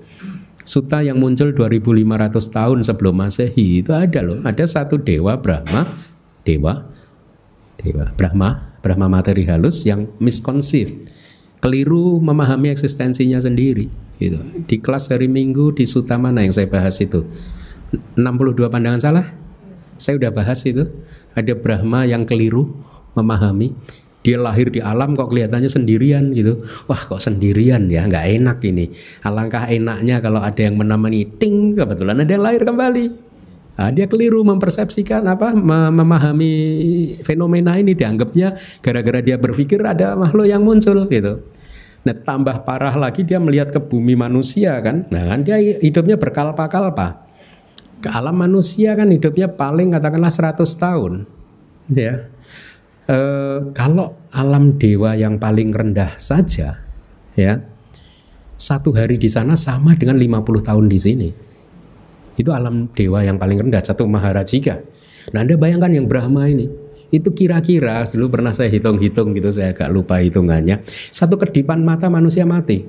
[0.67, 4.43] Suta yang muncul 2500 tahun sebelum Masehi itu ada loh.
[4.43, 5.95] Ada satu dewa Brahma
[6.47, 6.87] dewa
[7.83, 11.11] dewa Brahma Brahma materi halus yang misconceived
[11.59, 13.91] keliru memahami eksistensinya sendiri
[14.23, 14.39] gitu.
[14.71, 17.25] di kelas hari Minggu di Suta mana yang saya bahas itu?
[18.15, 19.27] 62 pandangan salah?
[19.97, 20.87] Saya udah bahas itu.
[21.37, 22.77] Ada Brahma yang keliru
[23.17, 23.73] memahami.
[24.25, 26.59] Dia lahir di alam kok kelihatannya sendirian gitu.
[26.91, 28.05] Wah kok sendirian ya?
[28.05, 28.91] Nggak enak ini.
[29.23, 33.26] Alangkah enaknya kalau ada yang menemani ting kebetulan ada yang lahir kembali
[33.77, 36.53] Nah, dia keliru mempersepsikan apa memahami
[37.21, 41.45] fenomena ini dianggapnya gara-gara dia berpikir ada makhluk yang muncul gitu.
[42.07, 45.05] Nah, tambah parah lagi dia melihat ke bumi manusia kan.
[45.13, 47.29] Nah, kan dia hidupnya berkalpa-kalpa.
[48.01, 51.13] Ke alam manusia kan hidupnya paling katakanlah 100 tahun.
[51.93, 52.31] Ya.
[53.11, 53.19] E,
[53.75, 56.81] kalau alam dewa yang paling rendah saja
[57.37, 57.61] ya.
[58.57, 61.29] Satu hari di sana sama dengan 50 tahun di sini.
[62.37, 64.85] Itu alam dewa yang paling rendah, satu maharajika.
[65.33, 66.69] Nah Anda bayangkan yang Brahma ini,
[67.11, 70.85] itu kira-kira dulu pernah saya hitung-hitung gitu, saya agak lupa hitungannya.
[71.11, 72.85] Satu kedipan mata manusia mati.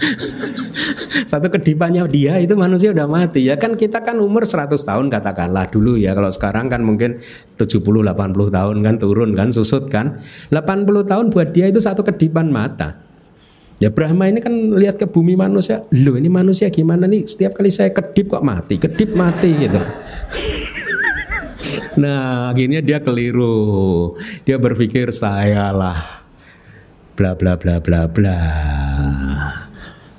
[1.30, 5.68] Satu kedipannya dia itu manusia udah mati ya kan kita kan umur 100 tahun katakanlah
[5.68, 7.20] dulu ya kalau sekarang kan mungkin
[7.60, 10.18] 70 80 tahun kan turun kan susut kan
[10.48, 13.09] 80 tahun buat dia itu satu kedipan mata
[13.80, 17.24] Ya Brahma ini kan lihat ke bumi manusia, loh ini manusia gimana nih?
[17.24, 19.80] Setiap kali saya kedip kok mati, kedip mati gitu.
[22.04, 24.12] nah akhirnya dia keliru,
[24.44, 26.28] dia berpikir saya lah,
[27.16, 28.40] bla bla bla bla bla,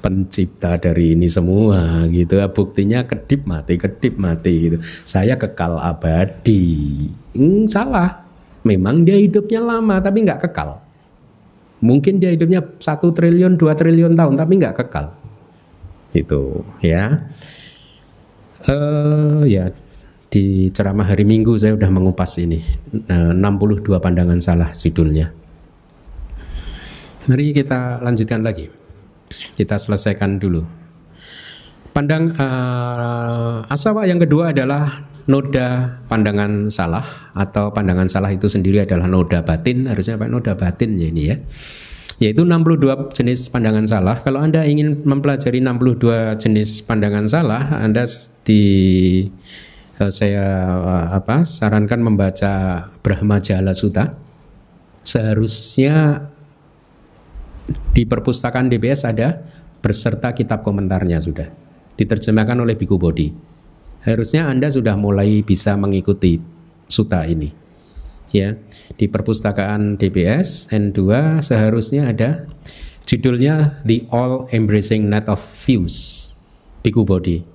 [0.02, 2.42] pencipta dari ini semua gitu.
[2.50, 4.78] Buktinya kedip mati, kedip mati gitu.
[5.06, 7.06] Saya kekal abadi,
[7.38, 8.26] hmm, salah.
[8.66, 10.82] Memang dia hidupnya lama tapi nggak kekal.
[11.82, 15.18] Mungkin dia hidupnya satu triliun, dua triliun tahun, tapi nggak kekal.
[16.14, 17.26] Itu ya.
[18.62, 19.74] Uh, ya
[20.30, 22.62] di ceramah hari Minggu saya sudah mengupas ini.
[23.10, 25.34] Uh, 62 pandangan salah judulnya.
[27.26, 28.70] Mari kita lanjutkan lagi.
[29.58, 30.62] Kita selesaikan dulu.
[31.92, 39.06] Pandang uh, asawa yang kedua adalah noda pandangan salah atau pandangan salah itu sendiri adalah
[39.06, 39.86] noda batin.
[39.86, 40.26] Harusnya apa?
[40.32, 41.38] Noda batin ya ini ya.
[42.22, 44.22] Yaitu 62 jenis pandangan salah.
[44.22, 48.06] Kalau Anda ingin mempelajari 62 jenis pandangan salah Anda
[48.46, 48.64] di
[49.98, 50.48] eh, saya
[50.78, 54.18] eh, apa sarankan membaca Brahma Jala Sutta.
[55.02, 56.30] Seharusnya
[57.90, 59.42] di perpustakaan DBS ada
[59.82, 61.50] berserta kitab komentarnya sudah.
[61.98, 63.51] Diterjemahkan oleh Biku Bodhi
[64.02, 66.42] Harusnya Anda sudah mulai bisa mengikuti
[66.90, 67.54] suta ini.
[68.32, 68.56] Ya,
[68.96, 71.00] di perpustakaan DBS N2
[71.44, 72.48] seharusnya ada
[73.04, 76.32] judulnya The All Embracing Net of Views
[76.82, 77.46] Biku Body.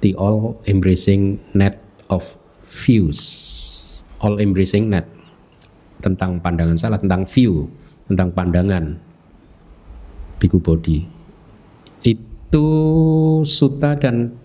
[0.00, 3.20] The All Embracing Net of Views.
[4.22, 5.04] All Embracing Net
[6.02, 7.70] tentang pandangan salah, tentang view,
[8.08, 8.98] tentang pandangan
[10.40, 11.06] Biku Body.
[12.02, 12.66] Itu
[13.46, 14.41] suta dan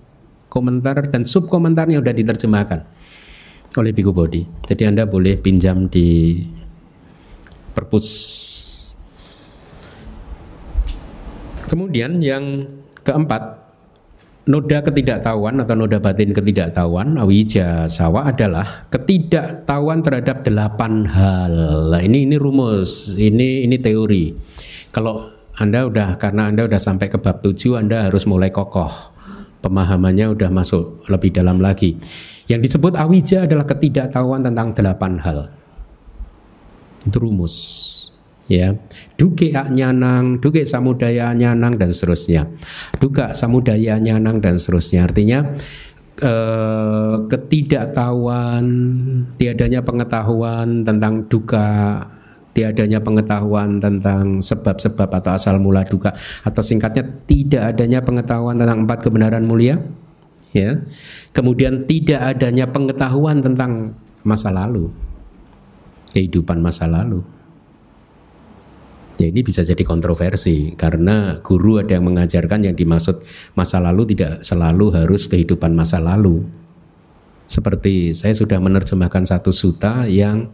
[0.58, 2.80] komentar dan sub komentarnya sudah diterjemahkan
[3.78, 4.66] oleh Biku Body.
[4.66, 6.42] Jadi Anda boleh pinjam di
[7.78, 8.08] perpus.
[11.70, 12.66] Kemudian yang
[13.06, 13.70] keempat,
[14.50, 21.54] noda ketidaktahuan atau noda batin ketidaktahuan awija sawa adalah ketidaktahuan terhadap delapan hal.
[21.94, 24.34] Nah, ini ini rumus, ini ini teori.
[24.90, 29.17] Kalau anda udah karena Anda udah sampai ke bab 7 Anda harus mulai kokoh.
[29.58, 31.98] Pemahamannya udah masuk lebih dalam lagi.
[32.48, 35.40] Yang disebut awija adalah ketidaktahuan tentang delapan hal.
[37.04, 37.56] Itu rumus.
[38.48, 38.80] Ya,
[39.20, 42.48] duke nyanang, duke samudaya nyanang dan seterusnya.
[42.96, 45.04] Duka samudaya nyanang dan seterusnya.
[45.04, 45.52] Artinya
[46.24, 48.64] eh, ketidaktahuan,
[49.36, 51.68] tiadanya pengetahuan tentang duka
[52.58, 56.10] tiadanya pengetahuan tentang sebab-sebab atau asal mula duka
[56.42, 59.78] atau singkatnya tidak adanya pengetahuan tentang empat kebenaran mulia
[60.58, 60.82] ya
[61.38, 63.94] kemudian tidak adanya pengetahuan tentang
[64.26, 64.90] masa lalu
[66.18, 67.22] kehidupan masa lalu
[69.18, 73.26] Ya ini bisa jadi kontroversi karena guru ada yang mengajarkan yang dimaksud
[73.58, 76.46] masa lalu tidak selalu harus kehidupan masa lalu.
[77.50, 80.54] Seperti saya sudah menerjemahkan satu suta yang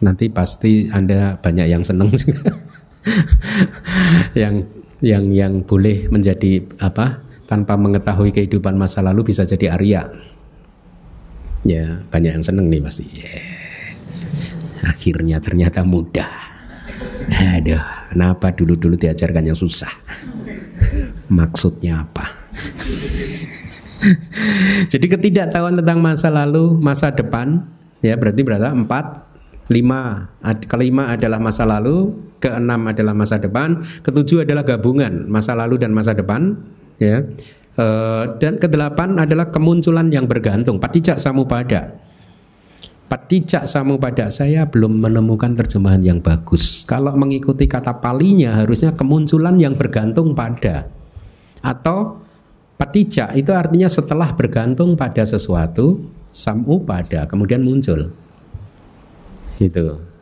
[0.00, 2.52] nanti pasti Anda banyak yang senang juga.
[4.34, 4.66] yang
[5.00, 10.02] yang yang boleh menjadi apa tanpa mengetahui kehidupan masa lalu bisa jadi Arya.
[11.66, 13.06] Ya, banyak yang senang nih pasti.
[13.10, 13.42] Yeah.
[14.86, 16.30] Akhirnya ternyata mudah.
[17.58, 17.82] Aduh,
[18.14, 19.90] kenapa dulu-dulu diajarkan yang susah?
[21.26, 22.22] Maksudnya apa?
[24.92, 27.66] Jadi ketidaktahuan tentang masa lalu, masa depan,
[27.98, 28.70] ya berarti berapa?
[28.70, 29.25] Empat
[29.66, 30.30] Lima,
[30.70, 36.14] kelima adalah masa lalu, keenam adalah masa depan, ketujuh adalah gabungan masa lalu dan masa
[36.14, 36.54] depan,
[37.02, 37.26] ya.
[37.74, 37.86] E,
[38.38, 41.98] dan kedelapan adalah kemunculan yang bergantung, patijak samupada.
[43.06, 46.82] Patijak samupada saya belum menemukan terjemahan yang bagus.
[46.86, 50.90] Kalau mengikuti kata palinya harusnya kemunculan yang bergantung pada
[51.62, 52.22] atau
[52.78, 56.02] patijak itu artinya setelah bergantung pada sesuatu
[56.34, 58.10] samu pada kemudian muncul.
[59.56, 60.16] Gitu.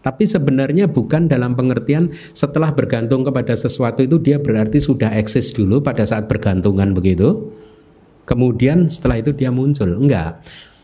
[0.00, 5.84] Tapi sebenarnya bukan dalam pengertian setelah bergantung kepada sesuatu itu dia berarti sudah eksis dulu
[5.84, 7.52] pada saat bergantungan begitu.
[8.24, 9.92] Kemudian setelah itu dia muncul.
[10.00, 10.40] Enggak.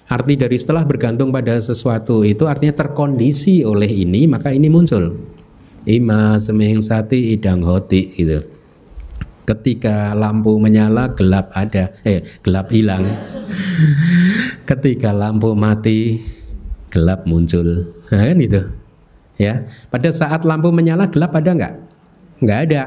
[0.07, 5.17] Arti dari setelah bergantung pada sesuatu itu artinya terkondisi oleh ini maka ini muncul.
[5.89, 8.45] Ima semeng sati idang hoti gitu.
[9.47, 13.07] Ketika lampu menyala gelap ada, eh gelap hilang.
[14.69, 16.19] Ketika lampu mati
[16.93, 17.93] gelap muncul.
[18.11, 18.63] Nah, kan itu
[19.37, 21.75] ya pada saat lampu menyala gelap ada nggak?
[22.43, 22.83] Nggak ada.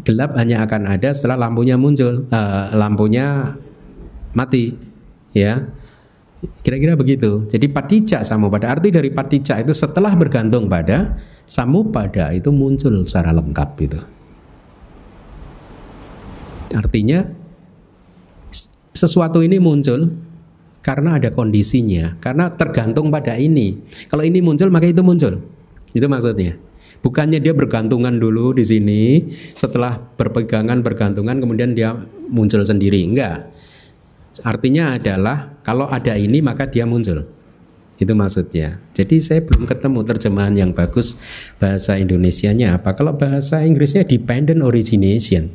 [0.00, 3.56] Gelap hanya akan ada setelah lampunya muncul uh, lampunya
[4.32, 4.72] mati.
[5.36, 5.68] Ya
[6.64, 7.44] kira-kira begitu.
[7.50, 11.20] Jadi patija samu pada arti dari patija itu setelah bergantung pada
[11.50, 14.00] samu pada itu muncul secara lengkap itu
[16.70, 17.26] artinya
[18.94, 20.14] sesuatu ini muncul
[20.80, 23.76] karena ada kondisinya, karena tergantung pada ini.
[24.08, 25.40] Kalau ini muncul maka itu muncul.
[25.92, 26.56] Itu maksudnya.
[27.00, 29.24] Bukannya dia bergantungan dulu di sini,
[29.56, 31.96] setelah berpegangan bergantungan kemudian dia
[32.28, 33.04] muncul sendiri.
[33.08, 33.48] Enggak.
[34.44, 37.24] Artinya adalah kalau ada ini maka dia muncul.
[38.00, 38.80] Itu maksudnya.
[38.96, 41.20] Jadi saya belum ketemu terjemahan yang bagus
[41.60, 42.96] bahasa Indonesianya apa.
[42.96, 45.52] Kalau bahasa Inggrisnya dependent origination.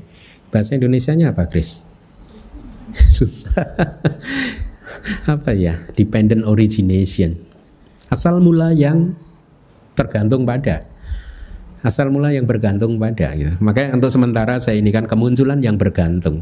[0.54, 1.82] Bahasa Indonesianya apa, Chris?
[3.18, 3.66] Susah
[5.26, 5.82] apa ya?
[5.94, 7.38] Dependent origination.
[8.10, 9.18] Asal mula yang
[9.98, 10.86] tergantung pada.
[11.86, 13.54] Asal mula yang bergantung pada gitu.
[13.62, 16.42] makanya untuk sementara saya ini kan kemunculan yang bergantung.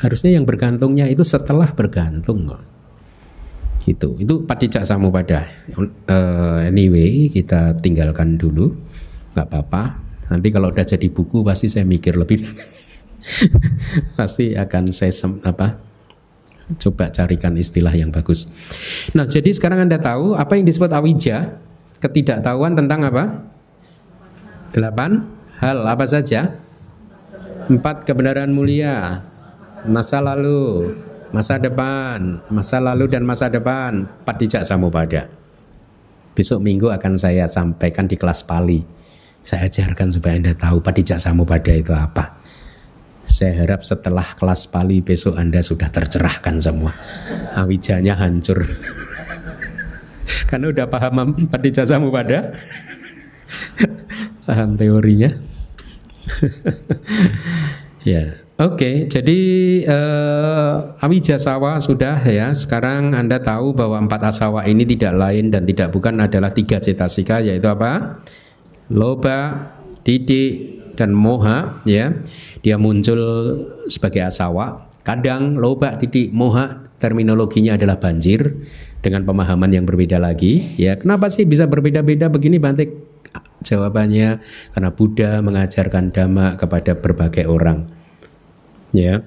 [0.00, 2.64] Harusnya yang bergantungnya itu setelah bergantung kok.
[3.84, 5.44] Itu itu patijak samu pada.
[6.08, 8.72] Uh, anyway kita tinggalkan dulu.
[9.36, 10.00] Nggak apa-apa.
[10.32, 12.44] Nanti kalau udah jadi buku pasti saya mikir lebih
[14.18, 15.90] pasti akan saya sem, apa
[16.78, 18.46] coba carikan istilah yang bagus.
[19.16, 21.58] Nah, jadi sekarang Anda tahu apa yang disebut awija?
[21.98, 23.50] Ketidaktahuan tentang apa?
[24.70, 25.26] Delapan
[25.58, 26.54] hal apa saja?
[27.66, 29.22] Empat kebenaran mulia,
[29.86, 30.94] masa lalu,
[31.30, 35.30] masa depan, masa lalu dan masa depan, patijak samupada.
[36.34, 38.80] Besok minggu akan saya sampaikan di kelas Pali.
[39.40, 42.39] Saya ajarkan supaya Anda tahu patijak samupada itu apa.
[43.24, 46.92] Saya harap setelah kelas Pali besok Anda sudah tercerahkan semua.
[47.54, 48.64] Awijanya hancur.
[50.50, 52.50] Karena udah paham patijak samupada.
[54.46, 55.30] paham teorinya.
[58.10, 58.76] ya, oke.
[58.76, 59.40] Okay, jadi
[59.86, 62.50] uh, awijasawa sudah ya.
[62.50, 67.38] Sekarang anda tahu bahwa empat asawa ini tidak lain dan tidak bukan adalah tiga cetasika,
[67.38, 68.22] yaitu apa?
[68.90, 69.70] Loba,
[70.02, 71.80] titik, dan moha.
[71.86, 72.18] Ya,
[72.60, 73.20] dia muncul
[73.88, 74.88] sebagai asawa.
[75.00, 78.60] Kadang loba, titik, moha terminologinya adalah banjir
[79.00, 80.76] dengan pemahaman yang berbeda lagi.
[80.76, 82.92] Ya, kenapa sih bisa berbeda-beda begini, Bantik?
[83.64, 84.40] Jawabannya
[84.72, 87.88] karena Buddha mengajarkan dhamma kepada berbagai orang.
[88.92, 89.24] Ya.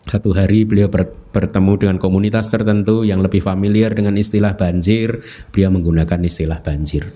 [0.00, 0.88] Satu hari beliau
[1.30, 7.12] bertemu dengan komunitas tertentu yang lebih familiar dengan istilah banjir, beliau menggunakan istilah banjir.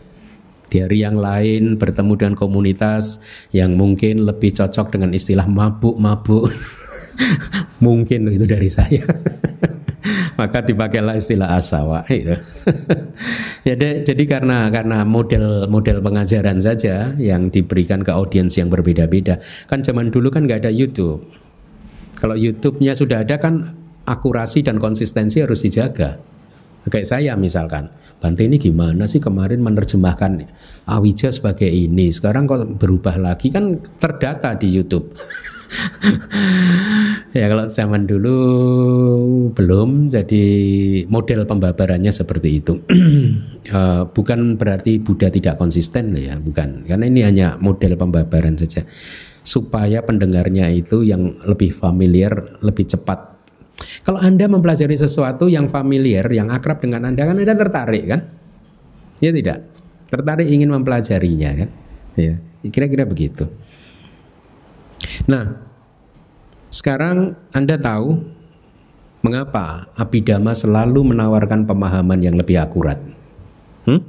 [0.68, 3.22] Di hari yang lain bertemu dengan komunitas
[3.54, 6.50] yang mungkin lebih cocok dengan istilah mabuk-mabuk.
[7.84, 9.04] mungkin itu dari saya.
[10.38, 12.34] maka dipakailah istilah asawa itu.
[13.66, 19.38] jadi, jadi karena karena model model pengajaran saja yang diberikan ke audiens yang berbeda-beda.
[19.70, 21.24] Kan zaman dulu kan nggak ada YouTube.
[22.18, 23.74] Kalau YouTube-nya sudah ada kan
[24.06, 26.20] akurasi dan konsistensi harus dijaga.
[26.84, 27.88] Kayak saya misalkan,
[28.24, 30.48] Bante ini gimana sih kemarin menerjemahkan
[30.88, 35.12] Awija sebagai ini, sekarang kok berubah lagi kan terdata di YouTube.
[37.36, 38.36] ya kalau zaman dulu
[39.52, 40.44] belum jadi
[41.04, 42.80] model pembabarannya seperti itu.
[43.76, 46.88] uh, bukan berarti Buddha tidak konsisten ya, bukan.
[46.88, 48.88] Karena ini hanya model pembabaran saja
[49.44, 53.33] supaya pendengarnya itu yang lebih familiar, lebih cepat.
[54.04, 58.20] Kalau Anda mempelajari sesuatu yang familiar, yang akrab dengan Anda kan Anda tertarik kan?
[59.18, 59.66] Ya tidak?
[60.08, 61.70] Tertarik ingin mempelajarinya kan?
[62.14, 62.38] Ya,
[62.70, 63.50] kira-kira begitu.
[65.26, 65.58] Nah,
[66.70, 68.22] sekarang Anda tahu
[69.24, 73.00] mengapa Abhidhamma selalu menawarkan pemahaman yang lebih akurat.
[73.88, 74.04] Hmm?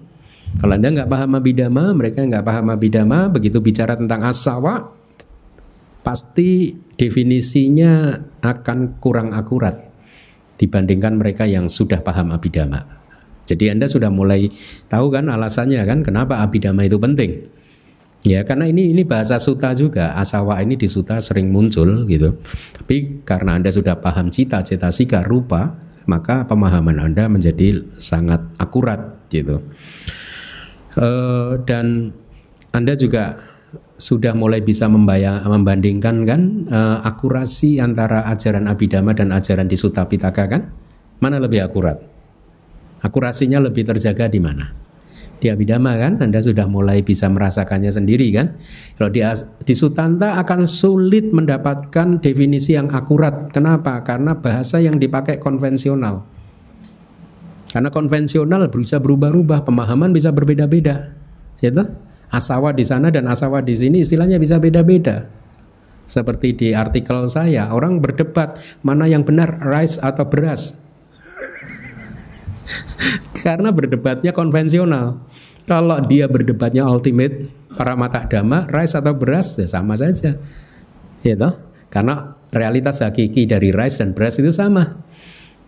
[0.60, 4.92] Kalau Anda nggak paham Abhidhamma, mereka nggak paham Abhidhamma, begitu bicara tentang asawa,
[6.04, 9.76] pasti definisinya akan kurang akurat
[10.56, 12.88] dibandingkan mereka yang sudah paham Abhidhamma.
[13.46, 14.50] Jadi Anda sudah mulai
[14.90, 17.32] tahu kan alasannya kan kenapa Abhidhamma itu penting.
[18.26, 22.42] Ya karena ini ini bahasa suta juga asawa ini di suta sering muncul gitu.
[22.74, 25.78] Tapi karena anda sudah paham cita cita sika rupa
[26.10, 29.62] maka pemahaman anda menjadi sangat akurat gitu.
[30.98, 31.08] E,
[31.70, 32.18] dan
[32.74, 33.38] anda juga
[33.96, 40.04] sudah mulai bisa membayang, membandingkan kan e, akurasi antara ajaran Abhidhamma dan ajaran di Sutta
[40.06, 40.62] Pitaka kan?
[41.24, 42.00] Mana lebih akurat?
[43.00, 44.86] Akurasinya lebih terjaga di mana?
[45.40, 48.56] di Abhidhamma kan Anda sudah mulai bisa merasakannya sendiri kan
[48.96, 49.22] kalau di,
[49.68, 56.24] di Sutanta akan sulit mendapatkan definisi yang akurat kenapa karena bahasa yang dipakai konvensional
[57.76, 61.12] karena konvensional bisa berubah-ubah pemahaman bisa berbeda-beda
[61.60, 61.88] ya toh?
[62.32, 65.30] Asawa di sana dan asawa di sini istilahnya bisa beda-beda
[66.06, 70.78] seperti di artikel saya orang berdebat mana yang benar rice atau beras
[73.46, 75.22] karena berdebatnya konvensional.
[75.66, 80.38] Kalau dia berdebatnya ultimate para mata dhamma, rice atau beras ya sama saja.
[81.26, 81.54] Toh?
[81.90, 85.02] Karena realitas hakiki dari rice dan beras itu sama.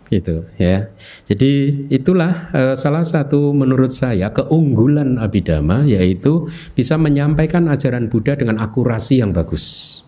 [0.08, 0.88] Gitu ya.
[1.28, 8.56] Jadi itulah uh, salah satu menurut saya keunggulan Abhidhamma yaitu bisa menyampaikan ajaran Buddha dengan
[8.56, 10.00] akurasi yang bagus.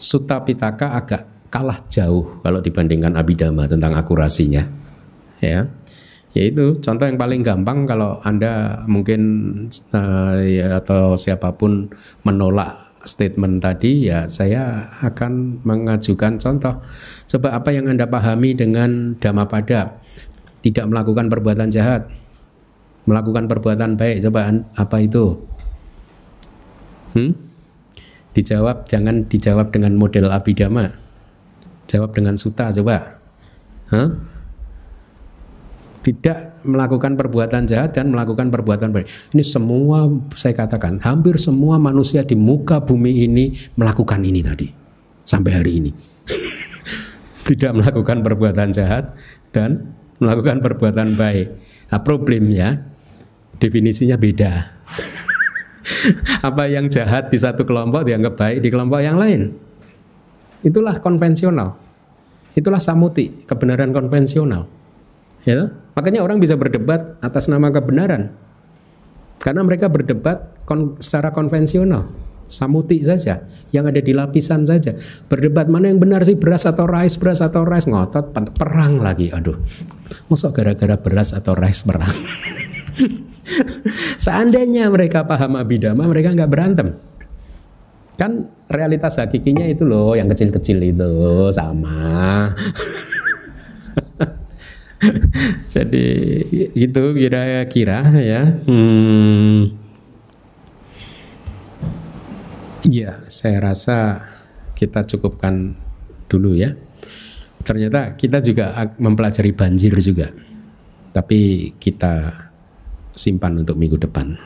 [0.00, 4.64] Sutta Pitaka agak kalah jauh kalau dibandingkan Abhidhamma tentang akurasinya.
[5.44, 5.68] Ya.
[6.36, 9.20] Yaitu contoh yang paling gampang kalau Anda mungkin
[10.44, 11.88] ya, atau siapa pun
[12.28, 16.82] menolak statement tadi ya saya akan mengajukan contoh.
[17.26, 19.98] Coba apa yang Anda pahami dengan pada
[20.60, 22.10] Tidak melakukan perbuatan jahat,
[23.06, 24.26] melakukan perbuatan baik.
[24.26, 25.46] Coba apa itu?
[27.14, 27.32] Hmm?
[28.34, 30.90] Dijawab jangan dijawab dengan model abidama.
[31.86, 33.22] Jawab dengan suta coba.
[33.94, 34.10] Huh?
[36.06, 39.06] tidak melakukan perbuatan jahat dan melakukan perbuatan baik.
[39.32, 44.68] Ini semua saya katakan, hampir semua manusia di muka bumi ini melakukan ini tadi
[45.24, 45.90] sampai hari ini.
[47.46, 49.14] tidak melakukan perbuatan jahat
[49.54, 51.54] dan melakukan perbuatan baik.
[51.94, 52.82] Nah, problemnya
[53.62, 54.52] definisinya beda.
[56.48, 59.54] Apa yang jahat di satu kelompok dianggap baik di kelompok yang lain.
[60.66, 61.78] Itulah konvensional.
[62.58, 64.66] Itulah samuti, kebenaran konvensional.
[65.46, 68.34] Ya, makanya orang bisa berdebat atas nama kebenaran.
[69.38, 72.10] Karena mereka berdebat kon secara konvensional,
[72.50, 74.98] samuti saja, yang ada di lapisan saja.
[75.30, 79.30] Berdebat mana yang benar sih beras atau rice, beras atau rice ngotot perang lagi.
[79.30, 79.54] Aduh,
[80.26, 82.10] masuk gara-gara beras atau rice perang.
[84.24, 86.98] Seandainya mereka paham abidama, mereka nggak berantem.
[88.18, 91.12] Kan realitas hakikinya itu loh, yang kecil-kecil itu
[91.54, 92.50] sama.
[95.74, 96.06] Jadi
[96.72, 98.42] itu kira-kira ya.
[98.64, 99.76] Hmm.
[102.86, 104.22] Ya, saya rasa
[104.78, 105.74] kita cukupkan
[106.30, 106.78] dulu ya.
[107.66, 108.70] Ternyata kita juga
[109.02, 110.30] mempelajari banjir juga.
[111.10, 112.30] Tapi kita
[113.10, 114.38] simpan untuk minggu depan.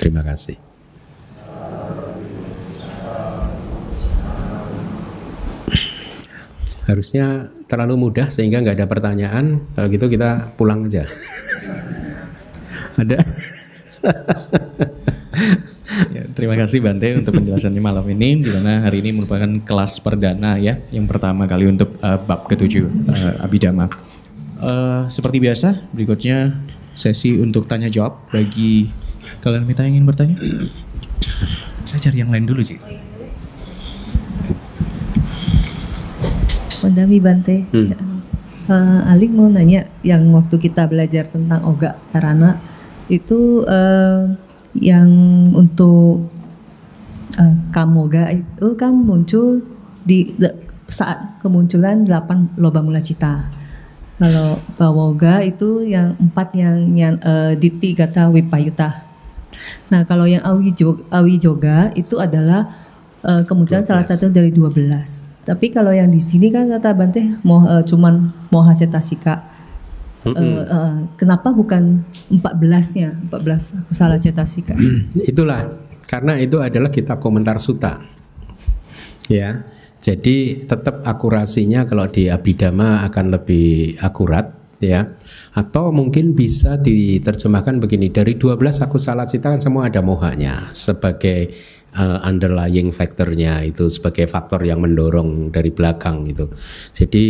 [0.00, 0.69] Terima kasih.
[6.90, 9.62] Harusnya terlalu mudah sehingga nggak ada pertanyaan.
[9.78, 11.06] Kalau gitu kita pulang aja.
[12.98, 13.18] Ada?
[16.10, 20.56] Ya, terima kasih Bante untuk penjelasannya malam ini di mana hari ini merupakan kelas perdana
[20.56, 23.90] ya yang pertama kali untuk uh, bab ketujuh uh, Abhidhamma.
[24.60, 26.56] Uh, seperti biasa berikutnya
[26.96, 28.88] sesi untuk tanya jawab bagi
[29.44, 30.36] kalian minta yang ingin bertanya.
[31.84, 32.80] Saya cari yang lain dulu sih
[37.00, 37.56] Mondami Bante.
[37.72, 37.96] Hmm.
[38.68, 42.60] Uh, Alik mau nanya yang waktu kita belajar tentang Oga Tarana
[43.08, 44.28] itu uh,
[44.76, 45.08] yang
[45.56, 46.28] untuk
[47.40, 49.64] uh, Kamoga itu kan muncul
[50.04, 50.52] di de,
[50.92, 53.48] saat kemunculan delapan loba mula cita.
[54.20, 59.08] Kalau Bawoga itu yang empat yang yang uh, Diti kata Wipayuta.
[59.88, 62.68] Nah kalau yang Awi Joga, Awi Joga itu adalah
[63.24, 63.88] uh, kemunculan 12.
[63.88, 65.29] salah satu dari 12.
[65.40, 69.48] Tapi kalau yang di sini kan kata Bante mau uh, cuman moha cetasika.
[70.20, 70.36] Mm -hmm.
[70.36, 73.16] uh, uh, kenapa bukan 14-nya?
[73.32, 74.76] 14 aku salah cetasika.
[75.30, 78.04] Itulah karena itu adalah kitab komentar suta.
[79.30, 79.64] Ya.
[80.00, 85.14] Jadi tetap akurasinya kalau di Abhidhamma akan lebih akurat ya.
[85.52, 91.52] Atau mungkin bisa diterjemahkan begini dari 12 aku salah cita kan semua ada mohanya sebagai
[91.96, 96.46] uh, underlying faktornya itu sebagai faktor yang mendorong dari belakang itu.
[96.94, 97.24] Jadi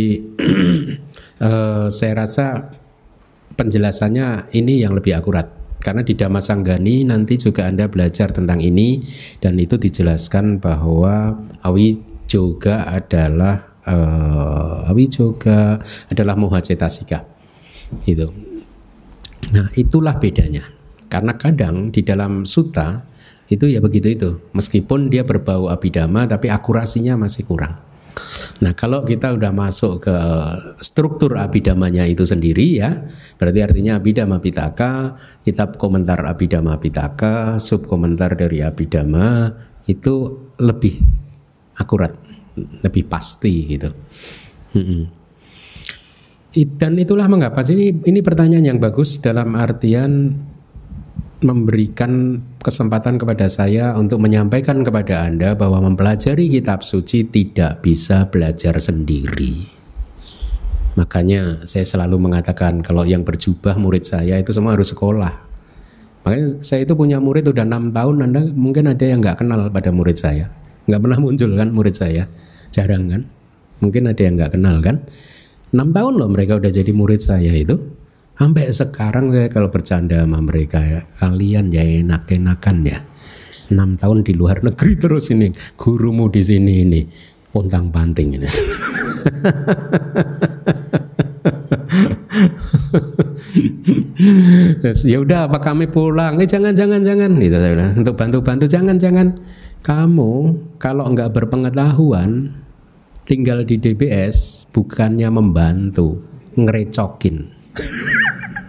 [1.41, 2.75] uh, saya rasa
[3.55, 9.01] penjelasannya ini yang lebih akurat karena di Damasanggani nanti juga Anda belajar tentang ini
[9.41, 11.97] dan itu dijelaskan bahwa awi
[12.29, 17.25] juga adalah uh, awi juga adalah moha cetasika.
[17.97, 18.29] Gitu.
[19.51, 20.69] Nah, itulah bedanya.
[21.11, 23.10] Karena kadang di dalam suta
[23.51, 24.29] itu ya begitu itu.
[24.55, 27.91] Meskipun dia berbau abidama tapi akurasinya masih kurang.
[28.61, 30.17] Nah kalau kita udah masuk ke
[30.83, 33.07] struktur abidamanya itu sendiri ya
[33.39, 39.55] Berarti artinya abidama pitaka Kitab komentar abidama pitaka Sub komentar dari abidama
[39.87, 40.99] Itu lebih
[41.79, 42.13] akurat
[42.83, 43.89] Lebih pasti gitu
[46.77, 50.35] Dan itulah mengapa ini, ini pertanyaan yang bagus dalam artian
[51.41, 58.77] memberikan kesempatan kepada saya untuk menyampaikan kepada Anda bahwa mempelajari kitab suci tidak bisa belajar
[58.77, 59.65] sendiri.
[60.93, 65.33] Makanya saya selalu mengatakan kalau yang berjubah murid saya itu semua harus sekolah.
[66.21, 69.89] Makanya saya itu punya murid udah enam tahun, Anda mungkin ada yang nggak kenal pada
[69.89, 70.53] murid saya.
[70.85, 72.29] Nggak pernah muncul kan murid saya,
[72.69, 73.21] jarang kan?
[73.81, 75.01] Mungkin ada yang nggak kenal kan?
[75.73, 77.79] Enam tahun loh mereka udah jadi murid saya itu.
[78.37, 82.99] Sampai sekarang saya kalau bercanda sama mereka ya, kalian ya enak-enakan ya.
[83.71, 87.05] Enam tahun di luar negeri terus ini, gurumu di sini ini,
[87.53, 88.49] pontang panting ini.
[95.05, 96.41] ya udah apa kami pulang?
[96.41, 97.93] Eh jangan jangan jangan gitu saya bilang.
[97.97, 99.27] Untuk bantu-bantu jangan jangan.
[99.81, 100.33] Kamu
[100.77, 102.53] kalau nggak berpengetahuan
[103.25, 106.21] tinggal di DBS bukannya membantu,
[106.57, 107.60] ngerecokin.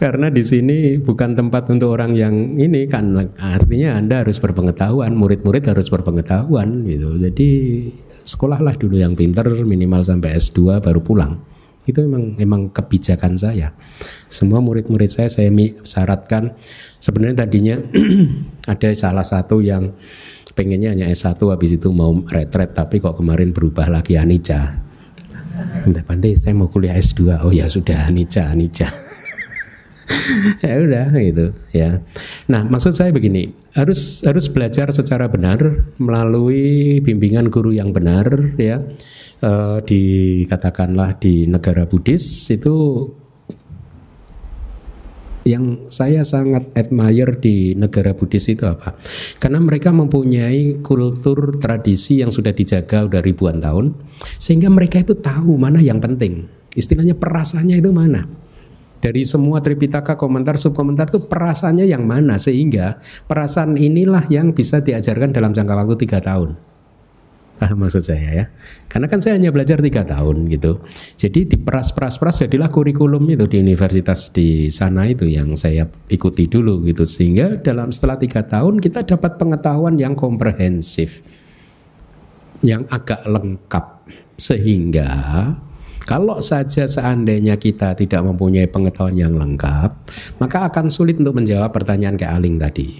[0.00, 5.68] Karena di sini bukan tempat untuk orang yang ini kan artinya Anda harus berpengetahuan, murid-murid
[5.68, 7.20] harus berpengetahuan gitu.
[7.20, 7.48] Jadi
[8.24, 11.36] sekolahlah dulu yang pinter minimal sampai S2 baru pulang.
[11.84, 13.76] Itu memang memang kebijakan saya.
[14.28, 15.52] Semua murid-murid saya saya
[15.84, 16.56] syaratkan
[16.96, 17.76] sebenarnya tadinya
[18.72, 19.92] ada salah satu yang
[20.56, 24.89] pengennya hanya S1 habis itu mau retret tapi kok kemarin berubah lagi anica.
[25.86, 27.44] Pandai pandai saya mau kuliah S2.
[27.44, 28.88] Oh ya sudah anica anica.
[30.64, 32.02] ya udah gitu ya.
[32.50, 38.82] Nah maksud saya begini harus harus belajar secara benar melalui bimbingan guru yang benar ya.
[39.40, 43.08] Eh, dikatakanlah di negara Buddhis itu
[45.44, 48.96] yang saya sangat admire di negara Buddhis itu apa?
[49.40, 53.96] Karena mereka mempunyai kultur tradisi yang sudah dijaga udah ribuan tahun,
[54.36, 56.48] sehingga mereka itu tahu mana yang penting.
[56.76, 58.28] Istilahnya perasaannya itu mana.
[59.00, 65.32] Dari semua Tripitaka komentar subkomentar itu perasaannya yang mana sehingga perasaan inilah yang bisa diajarkan
[65.32, 66.69] dalam jangka waktu tiga tahun
[67.60, 68.46] ah, maksud saya ya.
[68.88, 70.80] Karena kan saya hanya belajar tiga tahun gitu.
[71.20, 75.86] Jadi di peras peras peras jadilah kurikulum itu di universitas di sana itu yang saya
[76.08, 77.04] ikuti dulu gitu.
[77.04, 81.20] Sehingga dalam setelah tiga tahun kita dapat pengetahuan yang komprehensif,
[82.64, 84.08] yang agak lengkap.
[84.40, 85.12] Sehingga
[86.08, 89.94] kalau saja seandainya kita tidak mempunyai pengetahuan yang lengkap,
[90.40, 92.98] maka akan sulit untuk menjawab pertanyaan kayak Aling tadi.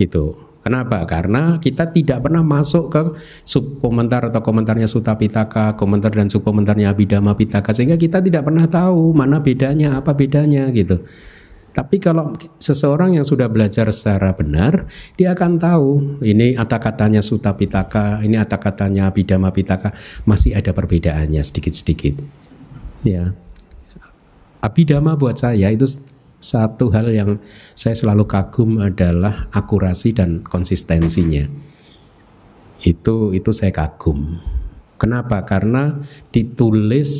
[0.00, 0.45] Itu.
[0.66, 1.06] Kenapa?
[1.06, 3.02] Karena kita tidak pernah masuk ke
[3.46, 8.42] sub komentar atau komentarnya Suta Pitaka, komentar dan sub komentarnya Abhidhamma Pitaka sehingga kita tidak
[8.42, 11.06] pernah tahu mana bedanya, apa bedanya gitu.
[11.70, 15.88] Tapi kalau seseorang yang sudah belajar secara benar, dia akan tahu
[16.26, 19.94] ini kata katanya Suta Pitaka, ini kata katanya Abhidhamma Pitaka,
[20.26, 22.18] masih ada perbedaannya sedikit-sedikit.
[23.06, 23.38] Ya.
[24.66, 25.86] Abhidhamma buat saya itu
[26.46, 27.42] satu hal yang
[27.74, 31.50] saya selalu kagum adalah akurasi dan konsistensinya.
[32.86, 34.38] Itu itu saya kagum.
[34.96, 35.42] Kenapa?
[35.42, 35.98] Karena
[36.30, 37.10] ditulis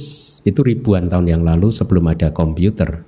[0.47, 3.03] itu ribuan tahun yang lalu sebelum ada komputer.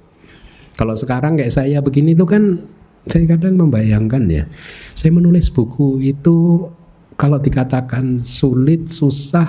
[0.75, 2.67] Kalau sekarang kayak saya begini itu kan
[3.07, 4.45] saya kadang membayangkan ya.
[4.93, 6.69] Saya menulis buku itu
[7.17, 9.49] kalau dikatakan sulit, susah,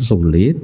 [0.00, 0.58] sulit,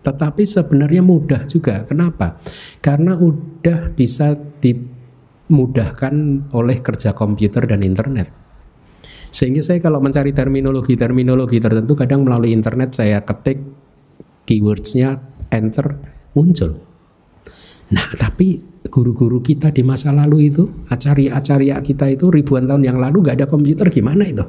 [0.00, 1.84] tetapi sebenarnya mudah juga.
[1.84, 2.40] Kenapa?
[2.80, 6.14] Karena udah bisa dimudahkan
[6.56, 8.32] oleh kerja komputer dan internet.
[9.30, 13.62] Sehingga saya kalau mencari terminologi-terminologi tertentu kadang melalui internet saya ketik
[14.48, 15.22] keywordsnya
[15.52, 16.00] enter
[16.34, 16.82] muncul.
[17.94, 18.58] Nah tapi
[18.90, 23.46] guru-guru kita di masa lalu itu, acari-acari kita itu ribuan tahun yang lalu gak ada
[23.46, 24.42] komputer gimana itu?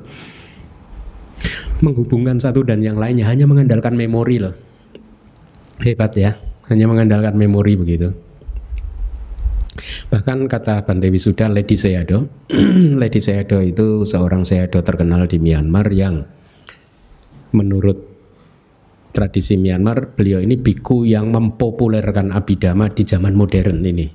[1.86, 4.71] Menghubungkan satu dan yang lainnya hanya mengandalkan memori loh
[5.82, 6.38] Hebat ya,
[6.70, 8.14] hanya mengandalkan memori begitu.
[10.14, 12.30] Bahkan kata Bante Wisuda Lady Seado,
[13.02, 16.22] Lady Seado itu seorang Seado terkenal di Myanmar yang
[17.56, 17.98] menurut
[19.10, 24.08] tradisi Myanmar beliau ini biku yang mempopulerkan abidama di zaman modern ini.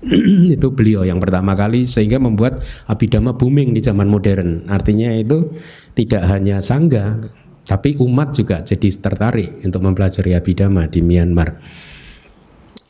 [0.56, 4.68] itu beliau yang pertama kali sehingga membuat abidama booming di zaman modern.
[4.68, 5.48] Artinya itu
[5.96, 7.20] tidak hanya sangga
[7.70, 11.62] tapi umat juga jadi tertarik untuk mempelajari abidama di Myanmar.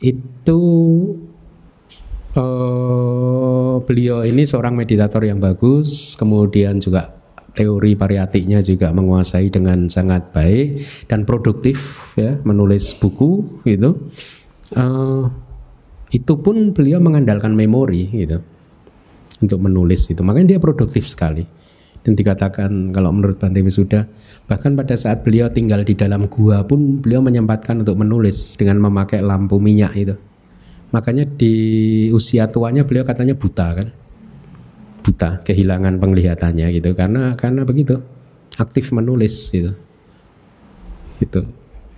[0.01, 0.57] Itu
[2.33, 7.13] uh, beliau ini seorang meditator yang bagus, kemudian juga
[7.53, 14.09] teori variatiknya juga menguasai dengan sangat baik dan produktif ya menulis buku gitu.
[14.73, 15.29] Uh,
[16.09, 18.41] itu pun beliau mengandalkan memori gitu
[19.45, 20.25] untuk menulis itu.
[20.25, 21.45] Makanya dia produktif sekali.
[22.01, 24.09] Dan dikatakan kalau menurut Bante Wisuda
[24.49, 29.23] Bahkan pada saat beliau tinggal di dalam gua pun beliau menyempatkan untuk menulis dengan memakai
[29.23, 30.15] lampu minyak itu.
[30.91, 31.55] Makanya di
[32.11, 33.87] usia tuanya beliau katanya buta kan.
[35.01, 38.03] Buta, kehilangan penglihatannya gitu karena karena begitu.
[38.59, 39.71] Aktif menulis gitu.
[41.23, 41.47] Itu.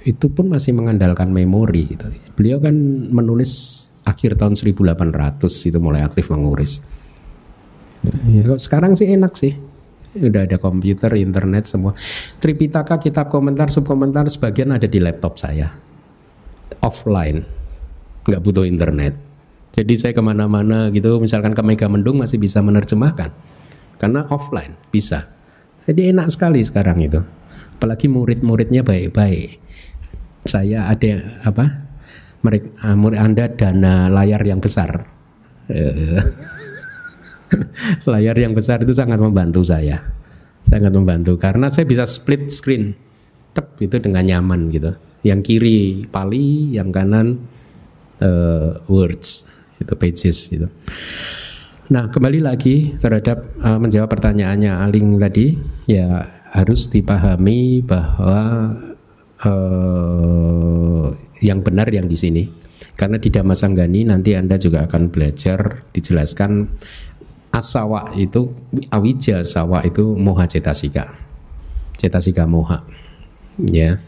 [0.03, 2.05] Itu pun masih mengandalkan memori gitu.
[2.37, 2.75] Beliau kan
[3.09, 6.85] menulis akhir tahun 1800 itu mulai aktif menguris.
[8.29, 9.72] Ya, sekarang sih enak sih
[10.17, 11.97] udah ada komputer, internet semua.
[12.37, 15.73] Tripitaka, kitab komentar, subkomentar sebagian ada di laptop saya,
[16.81, 17.41] offline,
[18.29, 19.17] nggak butuh internet.
[19.73, 23.33] Jadi saya ke mana-mana gitu, misalkan ke Mega Mendung masih bisa menerjemahkan,
[23.97, 25.25] karena offline bisa.
[25.89, 27.19] Jadi enak sekali sekarang itu,
[27.79, 29.59] apalagi murid-muridnya baik-baik.
[30.45, 31.65] Saya ada apa?
[32.43, 35.07] Mereka, murid Anda dana layar yang besar.
[38.11, 40.01] Layar yang besar itu sangat membantu saya.
[40.67, 42.95] Sangat membantu karena saya bisa split screen.
[43.53, 44.97] Tep itu dengan nyaman gitu.
[45.21, 47.45] Yang kiri pali yang kanan
[48.19, 50.67] uh, words itu pages gitu.
[51.91, 58.41] Nah kembali lagi terhadap uh, menjawab pertanyaannya Aling tadi ya harus dipahami bahwa
[59.43, 61.07] uh,
[61.43, 62.43] yang benar yang di sini.
[62.93, 66.69] Karena di Damasanggani nanti Anda juga akan belajar dijelaskan
[67.53, 68.49] asawa itu
[68.89, 71.13] awija sawa itu moha cetasika
[71.93, 72.81] cetasika moha
[73.69, 74.01] ya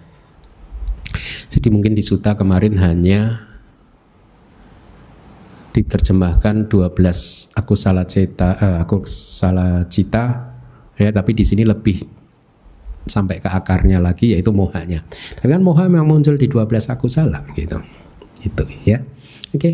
[1.54, 3.46] jadi mungkin di suta kemarin hanya
[5.78, 6.98] diterjemahkan 12
[7.54, 10.56] aku salah cita eh, aku salah cita
[10.98, 12.16] ya tapi di sini lebih
[13.06, 15.06] sampai ke akarnya lagi yaitu mohanya.
[15.38, 17.78] Tapi kan moha memang muncul di 12 aku salah gitu.
[18.42, 19.02] Gitu ya.
[19.54, 19.72] Oke.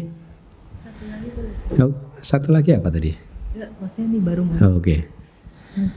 [1.79, 3.30] Oh, satu lagi apa tadi?
[3.53, 4.55] Maksudnya ini baru mau.
[4.59, 5.07] Oh, Oke.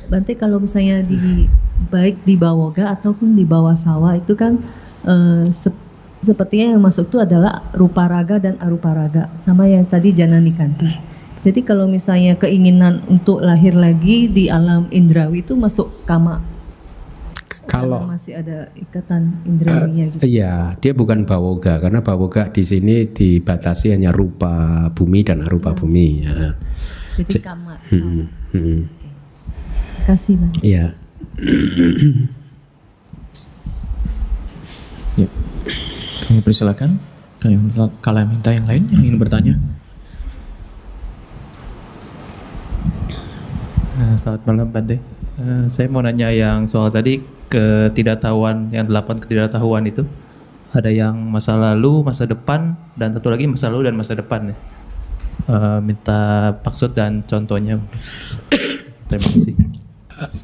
[0.07, 1.51] Bante kalau misalnya di
[1.91, 4.63] baik di Bawoga ataupun di bawah sawah itu kan
[5.03, 5.83] eh, sep-
[6.23, 10.89] sepertinya yang masuk itu adalah rupa raga dan arupa raga sama yang tadi janani kanti.
[11.45, 16.41] Jadi kalau misalnya keinginan untuk lahir lagi di alam indrawi itu masuk kama.
[17.69, 20.25] Kalau Karena masih ada ikatan indrawinya gitu.
[20.25, 26.25] Iya, dia bukan bawoga karena bawoga di sini dibatasi hanya rupa bumi dan arupa bumi.
[26.25, 26.57] Ya.
[27.15, 27.79] Jadi kama.
[27.95, 28.81] Hmm, hmm.
[28.91, 30.59] Terima kasih Bante.
[30.63, 30.85] Iya.
[35.15, 35.31] Ya.
[36.27, 36.99] Kami persilakan.
[37.39, 39.55] Kami minta, kalian minta yang lain yang ingin bertanya.
[43.95, 44.99] Nah, selamat malam Bante.
[45.39, 50.03] Eh, saya mau nanya yang soal tadi ketidaktahuan yang delapan ketidaktahuan itu
[50.75, 54.51] ada yang masa lalu, masa depan, dan satu lagi masa lalu dan masa depan.
[54.51, 54.57] ya.
[55.45, 57.77] Eh, minta maksud dan contohnya.
[59.13, 59.55] Terima kasih.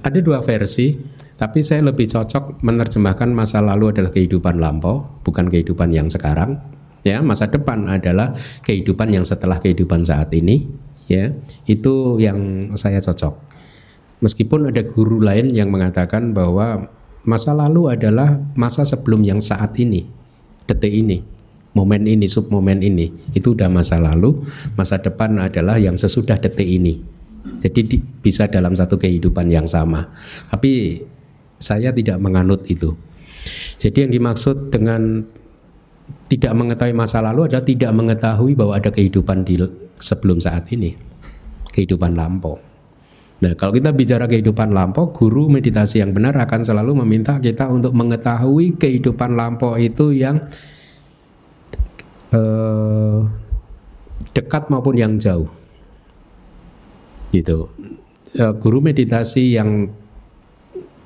[0.04, 0.92] Ada dua versi,
[1.40, 6.60] tapi saya lebih cocok menerjemahkan masa lalu adalah kehidupan lampau, bukan kehidupan yang sekarang.
[7.00, 10.68] Ya, masa depan adalah kehidupan yang setelah kehidupan saat ini.
[11.08, 11.32] Ya,
[11.64, 13.40] itu yang saya cocok.
[14.20, 16.92] Meskipun ada guru lain yang mengatakan bahwa
[17.24, 20.04] masa lalu adalah masa sebelum yang saat ini,
[20.68, 21.24] detik ini,
[21.74, 24.34] momen ini, sub momen ini, itu udah masa lalu.
[24.74, 26.98] Masa depan adalah yang sesudah detik ini.
[27.60, 30.10] Jadi di- bisa dalam satu kehidupan yang sama.
[30.50, 31.02] Tapi
[31.60, 32.96] saya tidak menganut itu.
[33.80, 35.24] Jadi yang dimaksud dengan
[36.28, 39.60] tidak mengetahui masa lalu adalah tidak mengetahui bahwa ada kehidupan di
[39.98, 40.94] sebelum saat ini.
[41.70, 42.58] Kehidupan lampau.
[43.40, 47.96] Nah, kalau kita bicara kehidupan lampau, guru meditasi yang benar akan selalu meminta kita untuk
[47.96, 50.36] mengetahui kehidupan lampau itu yang
[52.34, 53.18] eh,
[54.34, 55.48] dekat maupun yang jauh.
[57.30, 57.70] Gitu.
[58.34, 59.90] Eh, guru meditasi yang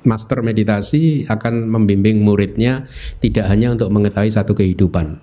[0.05, 2.85] master meditasi akan membimbing muridnya
[3.17, 5.17] tidak hanya untuk mengetahui satu kehidupan.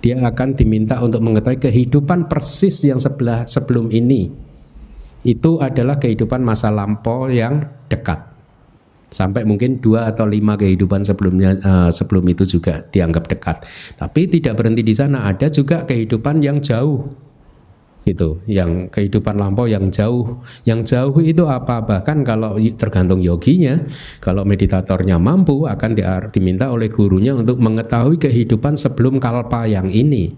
[0.00, 4.32] Dia akan diminta untuk mengetahui kehidupan persis yang sebelah sebelum ini.
[5.20, 8.29] Itu adalah kehidupan masa lampau yang dekat.
[9.10, 13.66] Sampai mungkin dua atau lima kehidupan sebelumnya eh, sebelum itu juga dianggap dekat.
[13.98, 15.26] Tapi tidak berhenti di sana.
[15.26, 17.10] Ada juga kehidupan yang jauh
[18.08, 23.76] itu yang kehidupan lampau yang jauh yang jauh itu apa bahkan kalau tergantung yoginya
[24.24, 30.32] kalau meditatornya mampu akan di- diminta oleh gurunya untuk mengetahui kehidupan sebelum kalpa yang ini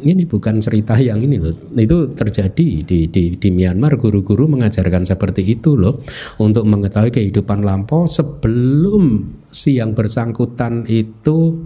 [0.00, 5.44] ini bukan cerita yang ini loh itu terjadi di di, di Myanmar guru-guru mengajarkan seperti
[5.44, 6.00] itu loh
[6.40, 11.60] untuk mengetahui kehidupan lampau sebelum si yang bersangkutan itu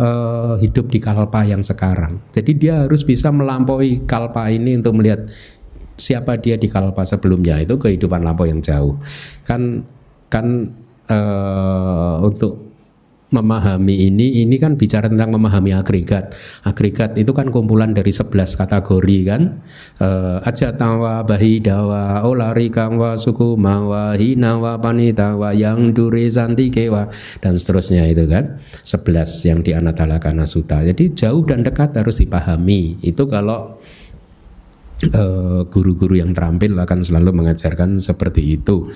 [0.00, 2.32] eh, hidup di kalpa yang sekarang.
[2.32, 5.28] Jadi dia harus bisa melampaui kalpa ini untuk melihat
[6.00, 8.96] siapa dia di kalpa sebelumnya itu kehidupan lampau yang jauh.
[9.44, 9.84] Kan
[10.32, 10.72] kan
[11.12, 12.67] eh, untuk
[13.28, 16.32] memahami ini ini kan bicara tentang memahami agregat.
[16.64, 19.60] Agregat itu kan kumpulan dari 11 kategori kan.
[20.00, 27.12] Eh, ajatawa, bahidawa, olarikawa, sukumawa, hinawa, panitawa, yang dure santikewa
[27.44, 28.56] dan seterusnya itu kan.
[28.80, 30.80] 11 yang di Anatalakana Sutta.
[30.80, 32.96] Jadi jauh dan dekat harus dipahami.
[33.04, 33.76] Itu kalau
[35.04, 38.88] eh, guru-guru yang terampil akan selalu mengajarkan seperti itu.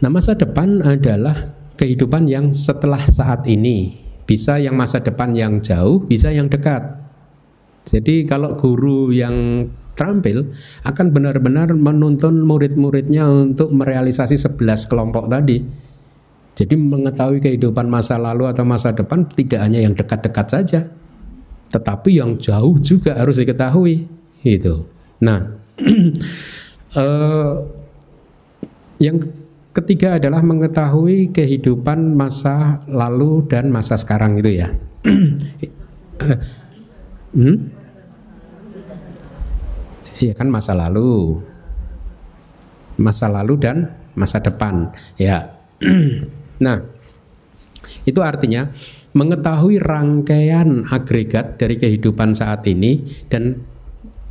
[0.00, 3.96] Nah, masa depan adalah kehidupan yang setelah saat ini.
[4.28, 7.00] Bisa yang masa depan yang jauh, bisa yang dekat.
[7.88, 9.66] Jadi kalau guru yang
[9.96, 10.52] terampil
[10.84, 15.64] akan benar-benar menuntun murid-muridnya untuk merealisasi 11 kelompok tadi.
[16.54, 20.80] Jadi mengetahui kehidupan masa lalu atau masa depan tidak hanya yang dekat-dekat saja,
[21.72, 24.04] tetapi yang jauh juga harus diketahui.
[24.44, 24.84] Itu.
[25.24, 25.56] Nah,
[27.00, 27.52] eh,
[29.00, 29.16] yang
[29.70, 34.68] ketiga adalah mengetahui kehidupan masa lalu dan masa sekarang itu ya.
[37.36, 37.56] hmm?
[40.20, 41.40] Iya kan masa lalu,
[43.00, 44.92] masa lalu dan masa depan.
[45.16, 45.56] Ya.
[46.64, 46.84] nah,
[48.04, 48.68] itu artinya
[49.16, 53.64] mengetahui rangkaian agregat dari kehidupan saat ini dan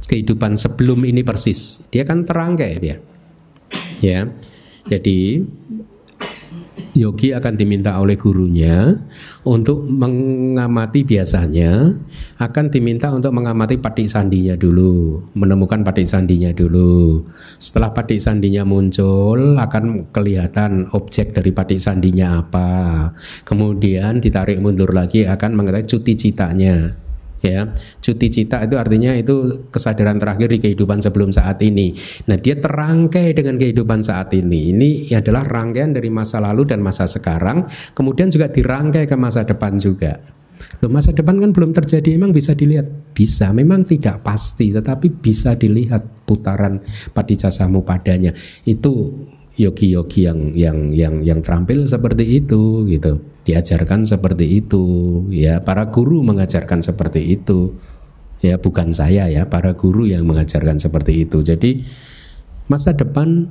[0.06, 1.90] kehidupan sebelum ini persis.
[1.90, 3.02] Dia kan terangkai dia.
[4.04, 4.30] Ya.
[4.88, 5.42] Jadi
[7.00, 8.92] yogi akan diminta oleh gurunya
[9.48, 11.96] untuk mengamati biasanya
[12.40, 17.24] akan diminta untuk mengamati patik sandinya dulu, menemukan patik sandinya dulu.
[17.56, 23.12] Setelah patik sandinya muncul akan kelihatan objek dari patik sandinya apa.
[23.48, 27.09] Kemudian ditarik mundur lagi akan mengetahui cuti citanya
[27.40, 31.96] ya cuti cita itu artinya itu kesadaran terakhir di kehidupan sebelum saat ini.
[32.28, 34.76] Nah dia terangkai dengan kehidupan saat ini.
[34.76, 39.80] Ini adalah rangkaian dari masa lalu dan masa sekarang kemudian juga dirangkai ke masa depan
[39.80, 40.20] juga.
[40.84, 42.88] Loh masa depan kan belum terjadi emang bisa dilihat?
[43.16, 46.84] Bisa memang tidak pasti tetapi bisa dilihat putaran
[47.16, 48.36] paticasamu padanya
[48.68, 49.16] itu
[49.58, 53.24] yogi-yogi yang yang yang yang terampil seperti itu gitu.
[53.48, 54.84] Diajarkan seperti itu
[55.34, 55.64] ya.
[55.64, 57.74] Para guru mengajarkan seperti itu
[58.44, 58.62] ya.
[58.62, 59.50] Bukan saya ya.
[59.50, 61.42] Para guru yang mengajarkan seperti itu.
[61.42, 61.82] Jadi
[62.70, 63.50] masa depan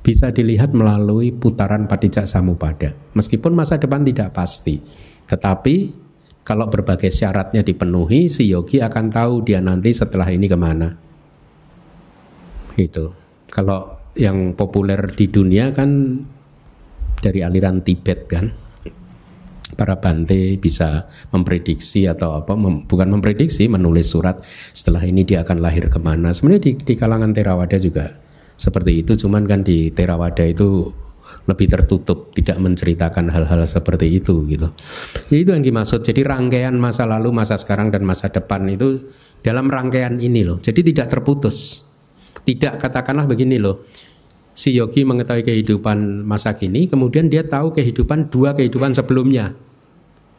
[0.00, 4.80] bisa dilihat melalui putaran patijak samupada meskipun masa depan tidak pasti
[5.28, 5.92] tetapi
[6.40, 10.98] kalau berbagai syaratnya dipenuhi si yogi akan tahu dia nanti setelah ini ke mana.
[12.74, 13.12] Gitu.
[13.46, 16.20] Kalau yang populer di dunia kan
[17.20, 18.46] dari aliran Tibet kan.
[19.70, 24.36] Para bante bisa memprediksi atau apa mem, bukan memprediksi menulis surat
[24.76, 26.36] setelah ini dia akan lahir ke mana.
[26.36, 28.12] Sebenarnya di, di kalangan Theravada juga
[28.60, 30.92] seperti itu cuman kan di Theravada itu
[31.48, 34.68] lebih tertutup tidak menceritakan hal-hal seperti itu gitu.
[35.32, 36.04] Itu yang dimaksud.
[36.04, 39.10] Jadi rangkaian masa lalu masa sekarang dan masa depan itu
[39.40, 40.60] dalam rangkaian ini loh.
[40.60, 41.88] Jadi tidak terputus.
[42.44, 43.88] Tidak katakanlah begini loh.
[44.52, 49.54] Si yogi mengetahui kehidupan masa kini, kemudian dia tahu kehidupan dua kehidupan sebelumnya.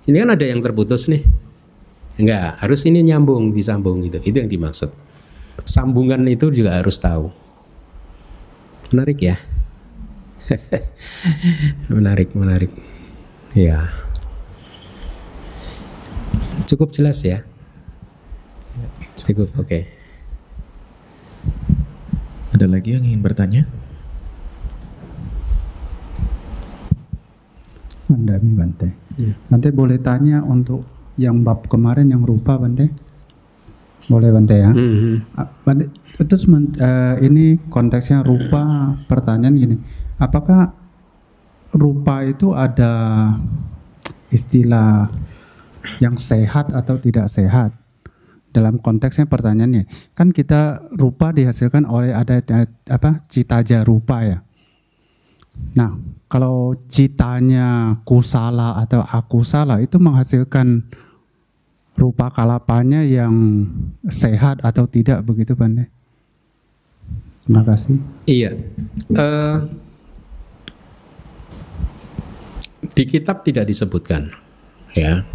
[0.06, 1.24] Ini kan ada yang terputus nih.
[2.20, 4.20] Enggak, harus ini nyambung, disambung gitu.
[4.22, 4.92] Itu yang dimaksud.
[5.64, 7.32] Sambungan itu juga harus tahu.
[8.92, 9.36] Menarik ya?
[11.94, 12.72] menarik, menarik.
[13.56, 13.90] Ya.
[16.68, 17.48] Cukup jelas ya?
[19.22, 19.68] Cukup, oke.
[19.68, 19.84] Okay.
[22.52, 23.64] Ada lagi yang ingin bertanya?
[28.12, 28.90] Mandami Bante.
[29.16, 29.34] Ya.
[29.48, 30.84] Bante boleh tanya untuk
[31.16, 32.92] yang bab kemarin yang rupa Bante?
[34.12, 34.72] Boleh Bante ya?
[34.76, 35.16] Mm -hmm.
[35.64, 35.84] Bante,
[36.20, 39.76] itu uh, ini konteksnya rupa pertanyaan gini.
[40.20, 40.76] Apakah
[41.72, 42.92] rupa itu ada
[44.28, 45.08] istilah
[46.04, 47.82] yang sehat atau tidak sehat?
[48.52, 52.44] dalam konteksnya pertanyaannya kan kita rupa dihasilkan oleh ada
[52.92, 54.38] apa cita rupa ya
[55.72, 55.96] nah
[56.32, 60.88] kalau citanya kusala atau akusala itu menghasilkan
[62.00, 63.68] rupa kalapanya yang
[64.08, 65.92] sehat atau tidak begitu Bande
[67.44, 68.00] terima kasih.
[68.32, 68.56] Iya.
[69.12, 69.68] Uh,
[72.96, 74.32] di kitab tidak disebutkan
[74.96, 75.28] ya.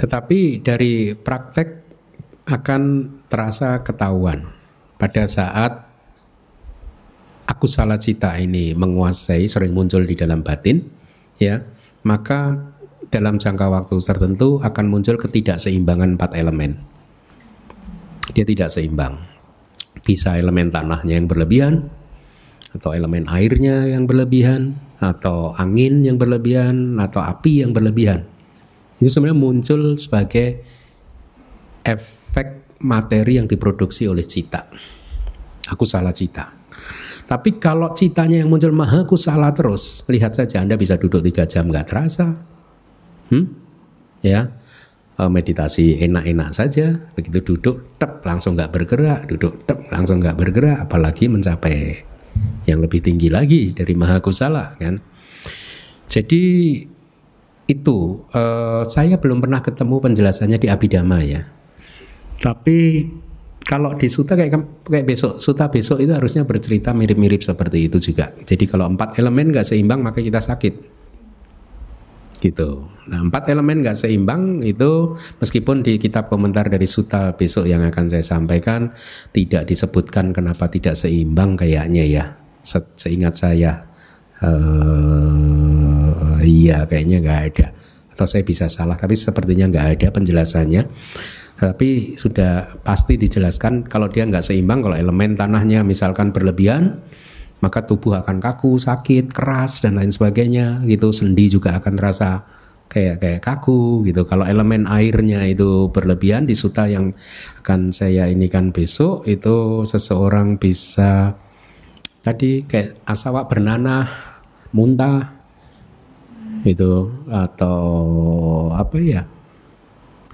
[0.00, 1.84] Tetapi dari praktek
[2.48, 2.82] akan
[3.28, 4.48] terasa ketahuan
[4.96, 5.83] pada saat
[7.44, 10.84] aku salah cita ini menguasai sering muncul di dalam batin
[11.40, 11.60] ya
[12.04, 12.72] maka
[13.08, 16.80] dalam jangka waktu tertentu akan muncul ketidakseimbangan empat elemen
[18.32, 19.20] dia tidak seimbang
[20.04, 21.88] bisa elemen tanahnya yang berlebihan
[22.74, 28.26] atau elemen airnya yang berlebihan atau angin yang berlebihan atau api yang berlebihan
[28.98, 30.62] itu sebenarnya muncul sebagai
[31.84, 34.70] efek materi yang diproduksi oleh cita.
[35.68, 36.63] Aku salah cita.
[37.24, 41.72] Tapi kalau citanya yang muncul maha salah terus, lihat saja Anda bisa duduk tiga jam
[41.72, 42.36] nggak terasa,
[43.32, 43.46] hmm?
[44.20, 44.52] ya
[45.16, 50.84] eh, meditasi enak-enak saja, begitu duduk tep langsung nggak bergerak, duduk tep langsung nggak bergerak,
[50.84, 52.04] apalagi mencapai
[52.68, 55.00] yang lebih tinggi lagi dari maha kusala kan.
[56.04, 56.42] Jadi
[57.64, 57.98] itu
[58.36, 61.48] uh, saya belum pernah ketemu penjelasannya di Abhidhamma ya.
[62.44, 63.08] Tapi
[63.64, 68.28] kalau di suta kayak kayak besok, suta besok itu harusnya bercerita mirip-mirip seperti itu juga.
[68.44, 70.92] Jadi kalau empat elemen nggak seimbang maka kita sakit.
[72.44, 72.70] Gitu.
[73.08, 78.04] Nah empat elemen nggak seimbang itu meskipun di kitab komentar dari suta besok yang akan
[78.12, 78.92] saya sampaikan
[79.32, 82.24] tidak disebutkan kenapa tidak seimbang kayaknya ya.
[82.64, 83.80] Se seingat saya,
[84.44, 87.72] uh, iya kayaknya nggak ada.
[88.12, 90.82] Atau saya bisa salah, tapi sepertinya nggak ada penjelasannya
[91.54, 96.98] tapi sudah pasti dijelaskan kalau dia nggak seimbang kalau elemen tanahnya misalkan berlebihan
[97.64, 101.16] maka tubuh akan kaku sakit keras dan lain sebagainya gitu.
[101.16, 102.44] Sendi juga akan terasa
[102.92, 104.28] kayak kayak kaku gitu.
[104.28, 107.16] Kalau elemen airnya itu berlebihan di suta yang
[107.64, 111.32] akan saya ini kan besok itu seseorang bisa
[112.20, 114.04] tadi kayak asawa bernanah
[114.76, 115.32] muntah
[116.64, 117.88] itu atau
[118.72, 119.22] apa ya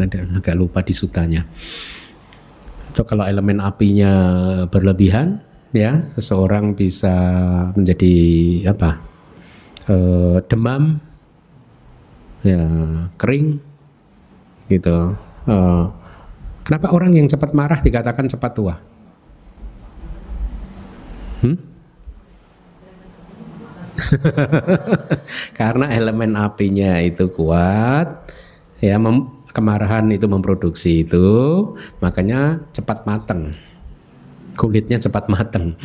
[0.08, 1.44] agak lupa di sutanya.
[2.90, 4.12] Atau kalau elemen apinya
[4.66, 7.14] berlebihan ya seseorang bisa
[7.78, 8.16] menjadi
[8.74, 8.98] apa
[9.90, 10.98] eh, demam
[12.42, 12.64] ya
[13.20, 13.60] kering
[14.70, 15.14] gitu.
[15.50, 15.84] Eh,
[16.64, 18.74] kenapa orang yang cepat marah dikatakan cepat tua?
[21.40, 21.56] Hmm?
[25.58, 28.28] Karena elemen apinya itu kuat,
[28.80, 31.28] ya mem- kemarahan itu memproduksi itu,
[31.98, 33.54] makanya cepat mateng.
[34.54, 35.74] Kulitnya cepat mateng.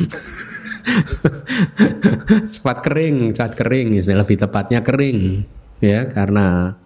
[2.54, 5.46] cepat kering, cepat kering, istilah lebih tepatnya kering,
[5.82, 6.78] ya karena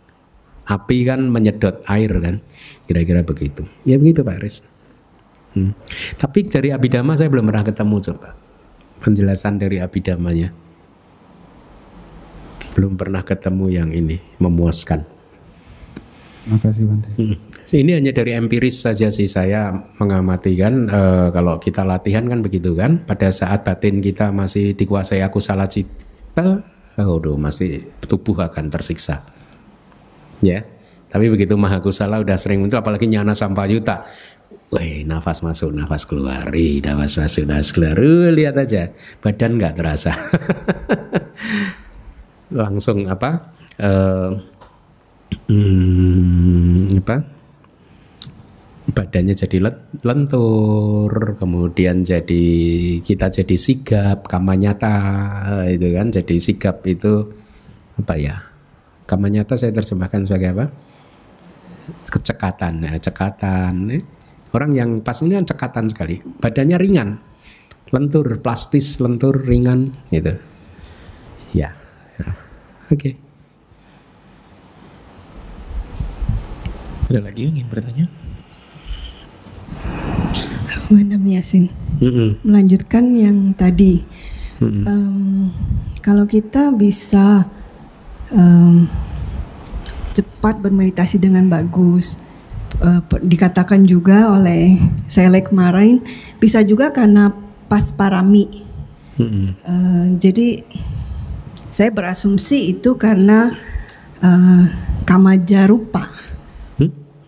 [0.65, 2.41] api kan menyedot air kan,
[2.89, 3.67] kira-kira begitu.
[3.85, 4.65] Ya begitu Pak Riz.
[5.51, 5.75] Hmm.
[6.15, 8.39] Tapi dari Abidama saya belum pernah ketemu coba
[9.01, 10.53] penjelasan dari Abidamanya.
[12.77, 15.03] Belum pernah ketemu yang ini memuaskan.
[16.49, 17.11] Makasih Bante.
[17.21, 17.37] Hmm.
[17.71, 22.73] Ini hanya dari empiris saja sih saya mengamati kan eh, kalau kita latihan kan begitu
[22.73, 26.65] kan pada saat batin kita masih dikuasai aku salah cita,
[26.97, 29.23] oh masih tubuh akan tersiksa.
[30.41, 30.65] Ya.
[31.11, 34.07] Tapi begitu mahakusala udah sering muncul apalagi nyana sampayuta.
[34.71, 37.99] Wih, nafas masuk, nafas keluar, nafas masuk, nafas keluar.
[37.99, 40.15] Uh, lihat aja, badan nggak terasa.
[42.55, 43.59] Langsung apa?
[43.81, 44.31] eh,
[45.51, 47.17] hmm, apa?
[48.91, 52.45] Badannya jadi len- lentur, kemudian jadi
[53.03, 54.95] kita jadi sigap, kamanyata
[55.71, 56.11] itu kan.
[56.11, 57.31] Jadi sigap itu
[57.99, 58.37] apa ya?
[59.07, 60.67] Kamanyata saya terjemahkan sebagai apa?
[62.07, 63.75] Kecekatan, ya, cekatan.
[63.95, 64.03] eh.
[64.51, 67.09] Orang yang pas ini kan cekatan sekali, badannya ringan,
[67.95, 70.35] lentur, plastis, lentur, ringan, gitu.
[71.55, 71.71] Ya,
[72.19, 72.31] ya.
[72.91, 73.30] oke.
[77.11, 78.07] Ada lagi yang ingin bertanya?
[80.95, 81.67] Madam Yasin,
[81.99, 84.07] Mm-mm, melanjutkan yang tadi.
[84.63, 85.51] Em,
[85.99, 87.51] kalau kita bisa
[88.31, 88.87] em,
[90.15, 92.23] cepat bermeditasi dengan bagus,
[93.11, 94.79] pe- dikatakan juga oleh
[95.11, 95.99] saya kemarin,
[96.39, 97.35] bisa juga karena
[97.67, 98.47] pas parami.
[99.19, 100.63] Eh, jadi
[101.75, 103.51] saya berasumsi itu karena
[104.23, 104.63] eh,
[105.03, 106.07] kamajarupa.
[106.07, 106.30] Hmm?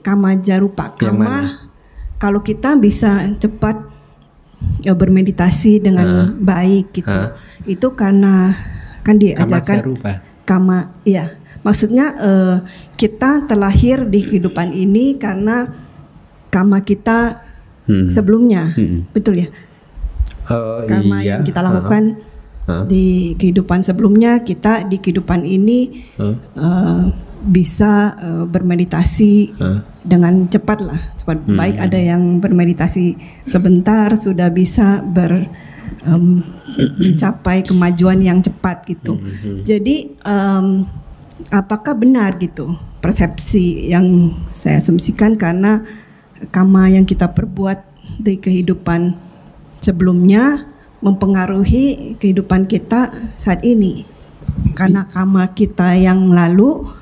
[0.03, 0.99] Kamajarupa.
[0.99, 1.39] Yang Kama
[2.19, 3.83] kalau kita bisa cepat
[4.83, 7.11] ya, bermeditasi dengan baik gitu.
[7.11, 7.35] Hah?
[7.67, 8.55] Itu karena
[9.03, 10.23] kan diajarkan rupa.
[10.45, 11.35] kama ya.
[11.63, 12.57] Maksudnya eh,
[12.95, 15.71] kita terlahir di kehidupan ini karena
[16.51, 17.43] kama kita
[17.83, 18.07] Hmm.
[18.07, 18.71] sebelumnya.
[18.79, 19.03] Hmm.
[19.11, 19.49] Betul ya?
[20.47, 21.35] Oh, karma iya.
[21.35, 22.15] yang kita lakukan
[22.67, 22.87] Hah?
[22.87, 26.35] di kehidupan sebelumnya kita di kehidupan ini Hah?
[26.35, 27.03] eh,
[27.43, 29.83] bisa eh, bermeditasi Hah?
[30.03, 31.55] dengan cepat lah cepat Hmm.
[31.55, 33.15] baik ada yang bermeditasi
[33.47, 35.47] sebentar sudah bisa ber
[36.03, 36.43] em,
[36.99, 39.19] mencapai kemajuan yang cepat gitu.
[39.19, 40.67] Hmm, jadi em,
[41.55, 45.39] apakah benar gitu persepsi yang saya asumsikan?
[45.39, 45.83] Karena
[46.51, 47.79] karma yang kita perbuat
[48.19, 49.15] di kehidupan
[49.79, 50.67] sebelumnya
[51.03, 54.07] mempengaruhi kehidupan kita saat ini.
[54.75, 57.02] Karena karma kita yang lalu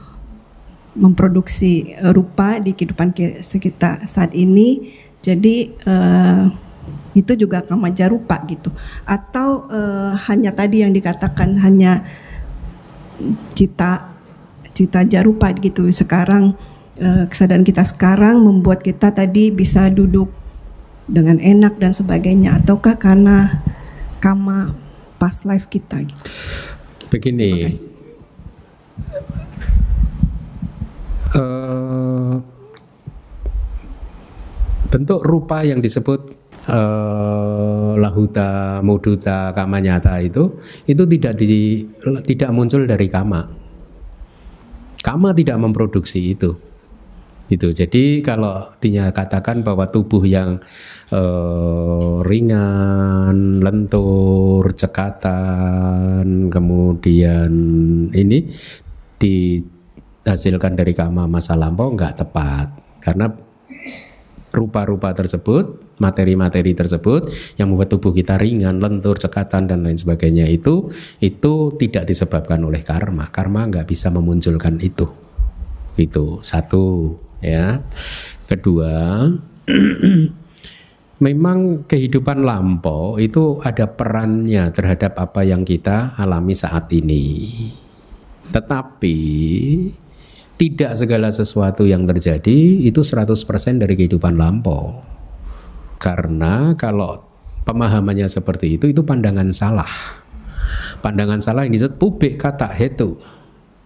[0.95, 4.91] memproduksi eh, rupa di kehidupan ki- kita saat ini.
[5.21, 6.43] Jadi eh,
[7.12, 8.71] itu juga karma jarupa gitu.
[9.05, 12.03] Atau eh, hanya tadi yang dikatakan hanya
[13.55, 14.15] cita
[14.73, 15.87] cita jarupa gitu.
[15.93, 16.57] Sekarang
[16.99, 20.33] eh, kesadaran kita sekarang membuat kita tadi bisa duduk
[21.11, 22.62] dengan enak dan sebagainya.
[22.62, 23.61] Ataukah karena
[24.23, 24.73] karma
[25.21, 26.23] past life kita gitu.
[27.11, 27.67] Begini,
[31.31, 32.35] Eh,
[34.90, 36.35] bentuk rupa yang disebut
[36.66, 40.59] eh, lahuta, muduta, kamanyata itu
[40.90, 41.86] itu tidak di,
[42.27, 43.47] tidak muncul dari kama.
[45.01, 46.51] Kama tidak memproduksi itu.
[47.47, 47.74] Gitu.
[47.74, 50.59] Jadi kalau dinyatakan bahwa tubuh yang
[51.15, 57.52] eh, ringan, lentur, cekatan, kemudian
[58.11, 58.51] ini
[60.25, 62.69] dihasilkan dari kama masa lampau nggak tepat
[63.01, 63.33] karena
[64.51, 70.91] rupa-rupa tersebut, materi-materi tersebut yang membuat tubuh kita ringan, lentur, cekatan dan lain sebagainya itu
[71.23, 73.31] itu tidak disebabkan oleh karma.
[73.31, 75.07] Karma nggak bisa memunculkan itu.
[75.95, 77.87] Itu satu ya.
[78.51, 79.23] Kedua,
[81.27, 87.47] memang kehidupan lampau itu ada perannya terhadap apa yang kita alami saat ini.
[88.51, 89.19] Tetapi
[90.61, 95.01] tidak segala sesuatu yang terjadi itu 100% dari kehidupan lampau.
[95.97, 97.24] Karena kalau
[97.65, 99.89] pemahamannya seperti itu itu pandangan salah.
[101.01, 103.16] Pandangan salah yang disebut publik kata hetu.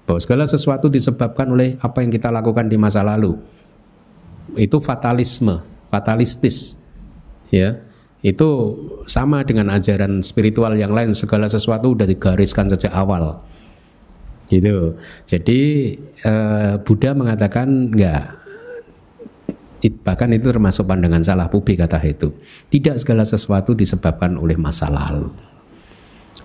[0.03, 3.39] Bahwa segala sesuatu disebabkan oleh apa yang kita lakukan di masa lalu.
[4.59, 5.63] Itu fatalisme,
[5.95, 6.83] fatalistis.
[7.55, 7.87] Ya.
[8.19, 8.75] Itu
[9.07, 13.47] sama dengan ajaran spiritual yang lain segala sesuatu sudah digariskan sejak awal
[14.49, 14.99] gitu.
[15.25, 15.95] Jadi
[16.25, 18.45] uh, Buddha mengatakan enggak
[20.01, 22.33] bahkan itu termasuk pandangan salah publik kata itu.
[22.73, 25.29] Tidak segala sesuatu disebabkan oleh masa lalu.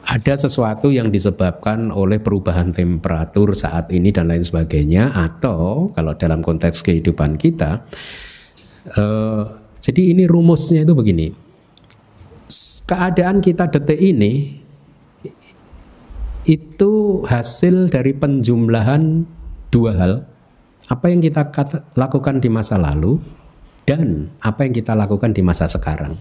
[0.10, 6.42] Ada sesuatu yang disebabkan oleh perubahan temperatur saat ini dan lain sebagainya atau kalau dalam
[6.42, 7.86] konteks kehidupan kita
[8.98, 9.44] uh,
[9.80, 11.32] jadi ini rumusnya itu begini.
[12.90, 14.58] Keadaan kita detik ini
[16.50, 19.30] itu hasil dari penjumlahan
[19.70, 20.14] dua hal.
[20.90, 21.46] Apa yang kita
[21.94, 23.22] lakukan di masa lalu
[23.86, 26.18] dan apa yang kita lakukan di masa sekarang.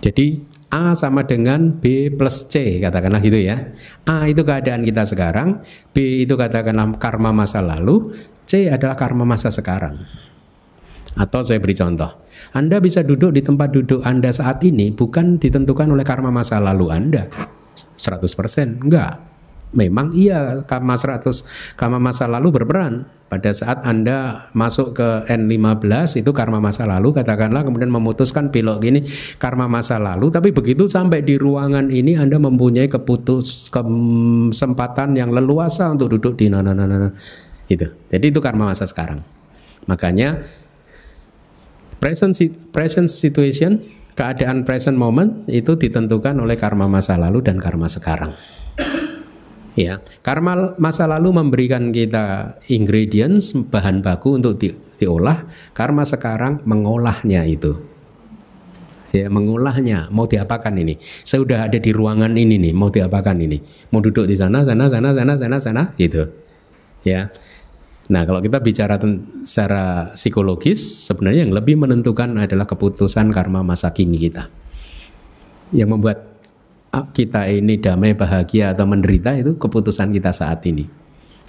[0.00, 0.40] Jadi
[0.72, 3.76] A sama dengan B plus C katakanlah gitu ya.
[4.08, 5.60] A itu keadaan kita sekarang,
[5.92, 8.16] B itu katakanlah karma masa lalu,
[8.48, 10.00] C adalah karma masa sekarang.
[11.20, 12.24] Atau saya beri contoh.
[12.56, 16.88] Anda bisa duduk di tempat duduk Anda saat ini bukan ditentukan oleh karma masa lalu
[16.88, 17.28] Anda
[17.96, 19.30] 100% enggak.
[19.70, 23.06] Memang iya karma 100 karma masa lalu berperan.
[23.30, 29.06] Pada saat Anda masuk ke N15 itu karma masa lalu katakanlah kemudian memutuskan pilot gini
[29.38, 30.34] karma masa lalu.
[30.34, 36.50] Tapi begitu sampai di ruangan ini Anda mempunyai keputus kesempatan yang leluasa untuk duduk di
[36.50, 37.14] nana nana
[37.70, 37.86] gitu.
[38.10, 39.22] Jadi itu karma masa sekarang.
[39.86, 40.42] Makanya
[42.02, 42.34] present
[42.74, 48.34] present situation keadaan present moment itu ditentukan oleh karma masa lalu dan karma sekarang.
[49.78, 57.46] Ya, karma masa lalu memberikan kita ingredients bahan baku untuk di, diolah, karma sekarang mengolahnya
[57.46, 57.78] itu.
[59.10, 60.98] Ya, mengolahnya mau diapakan ini?
[61.26, 63.58] Saya sudah ada di ruangan ini nih, mau diapakan ini?
[63.90, 66.30] Mau duduk di sana, sana, sana, sana, sana, sana, gitu.
[67.02, 67.30] Ya.
[68.10, 68.98] Nah, kalau kita bicara
[69.46, 74.50] secara psikologis, sebenarnya yang lebih menentukan adalah keputusan karma masa kini kita.
[75.70, 76.18] Yang membuat
[77.14, 80.90] kita ini damai, bahagia atau menderita itu keputusan kita saat ini.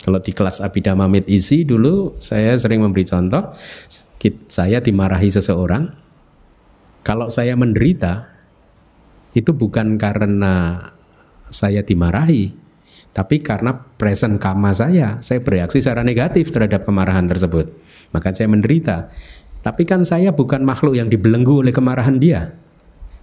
[0.05, 3.57] Kalau di kelas Abhidhamma Med Isi dulu saya sering memberi contoh,
[4.45, 5.89] saya dimarahi seseorang.
[7.01, 8.29] Kalau saya menderita,
[9.33, 10.77] itu bukan karena
[11.49, 12.53] saya dimarahi,
[13.11, 17.67] tapi karena present karma saya, saya bereaksi secara negatif terhadap kemarahan tersebut.
[18.15, 19.11] Maka saya menderita.
[19.61, 22.55] Tapi kan saya bukan makhluk yang dibelenggu oleh kemarahan dia.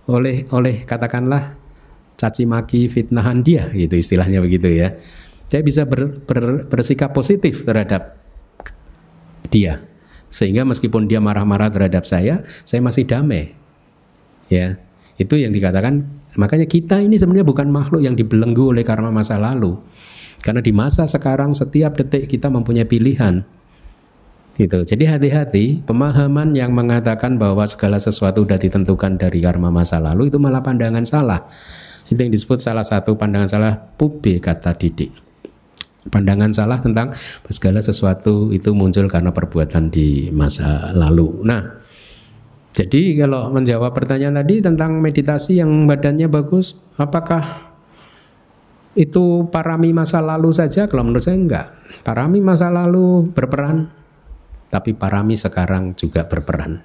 [0.09, 1.56] Oleh oleh katakanlah
[2.20, 4.93] caci maki fitnahan dia gitu istilahnya begitu ya.
[5.48, 8.20] Saya bisa ber, ber, bersikap positif terhadap
[9.48, 9.81] dia.
[10.28, 13.56] Sehingga meskipun dia marah-marah terhadap saya, saya masih damai.
[14.52, 14.77] Ya.
[15.16, 16.05] Itu yang dikatakan
[16.36, 19.80] makanya kita ini sebenarnya bukan makhluk yang dibelenggu oleh karma masa lalu.
[20.42, 23.42] Karena di masa sekarang setiap detik kita mempunyai pilihan.
[24.59, 24.82] Gitu.
[24.82, 30.42] Jadi hati-hati pemahaman yang mengatakan bahwa segala sesuatu sudah ditentukan dari karma masa lalu itu
[30.42, 31.46] malah pandangan salah.
[32.10, 35.14] Itu yang disebut salah satu pandangan salah pube kata didik.
[36.10, 37.14] Pandangan salah tentang
[37.46, 41.46] segala sesuatu itu muncul karena perbuatan di masa lalu.
[41.46, 41.78] Nah,
[42.78, 47.74] jadi kalau menjawab pertanyaan tadi tentang meditasi yang badannya bagus, apakah
[48.94, 50.86] itu parami masa lalu saja?
[50.86, 51.66] Kalau menurut saya enggak.
[52.06, 53.90] Parami masa lalu berperan,
[54.70, 56.78] tapi parami sekarang juga berperan.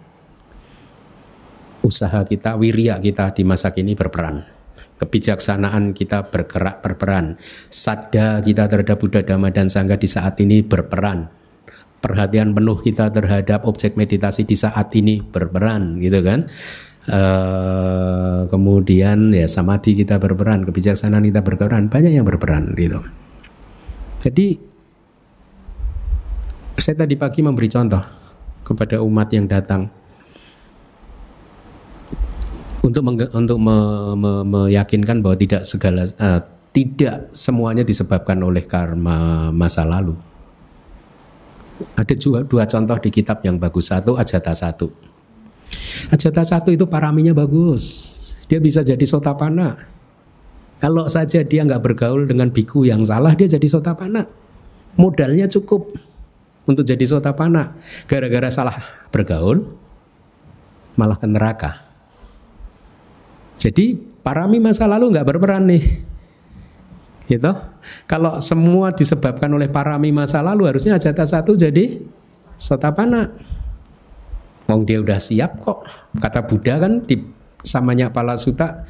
[1.86, 4.50] Usaha kita, wirya kita di masa kini berperan.
[4.98, 7.38] Kebijaksanaan kita bergerak berperan.
[7.70, 11.43] Sadda kita terhadap Buddha Dhamma dan Sangha di saat ini berperan
[12.04, 16.52] perhatian penuh kita terhadap objek meditasi di saat ini berperan gitu kan?
[17.04, 23.00] Uh, kemudian ya samadhi kita berperan kebijaksanaan kita berperan banyak yang berperan gitu.
[24.20, 24.56] Jadi
[26.76, 28.04] saya tadi pagi memberi contoh
[28.68, 29.88] kepada umat yang datang.
[32.84, 33.00] Untuk
[33.32, 33.78] untuk me,
[34.20, 36.44] me, meyakinkan bahwa tidak segala uh,
[36.76, 40.33] tidak semuanya disebabkan oleh karma masa lalu
[41.98, 43.90] ada dua, dua contoh di kitab yang bagus.
[43.90, 44.88] Satu Ajata satu.
[46.14, 48.12] Ajata satu itu paraminya bagus.
[48.48, 49.90] Dia bisa jadi sotapana.
[50.84, 54.28] Kalau saja dia nggak bergaul dengan biku yang salah, dia jadi sotapana.
[55.00, 55.96] Modalnya cukup
[56.68, 57.80] untuk jadi sotapana.
[58.06, 58.76] Gara-gara salah
[59.10, 59.64] bergaul,
[61.00, 61.72] malah ke neraka.
[63.56, 65.84] Jadi parami masa lalu nggak berperan nih.
[67.24, 67.52] Gitu.
[68.08, 72.04] Kalau semua disebabkan oleh parami masa lalu harusnya jatah satu jadi
[72.60, 73.32] sotapana.
[74.68, 75.88] Wong dia udah siap kok.
[76.20, 77.20] Kata Buddha kan di
[77.64, 78.84] samanya Pala Suta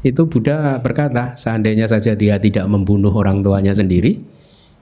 [0.00, 4.16] itu Buddha berkata, seandainya saja dia tidak membunuh orang tuanya sendiri,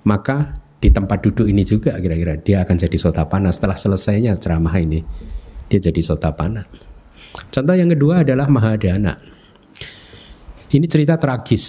[0.06, 5.02] maka di tempat duduk ini juga kira-kira dia akan jadi sotapana setelah selesainya ceramah ini.
[5.66, 6.62] Dia jadi sotapana.
[7.50, 9.18] Contoh yang kedua adalah Mahadana.
[10.70, 11.66] Ini cerita tragis.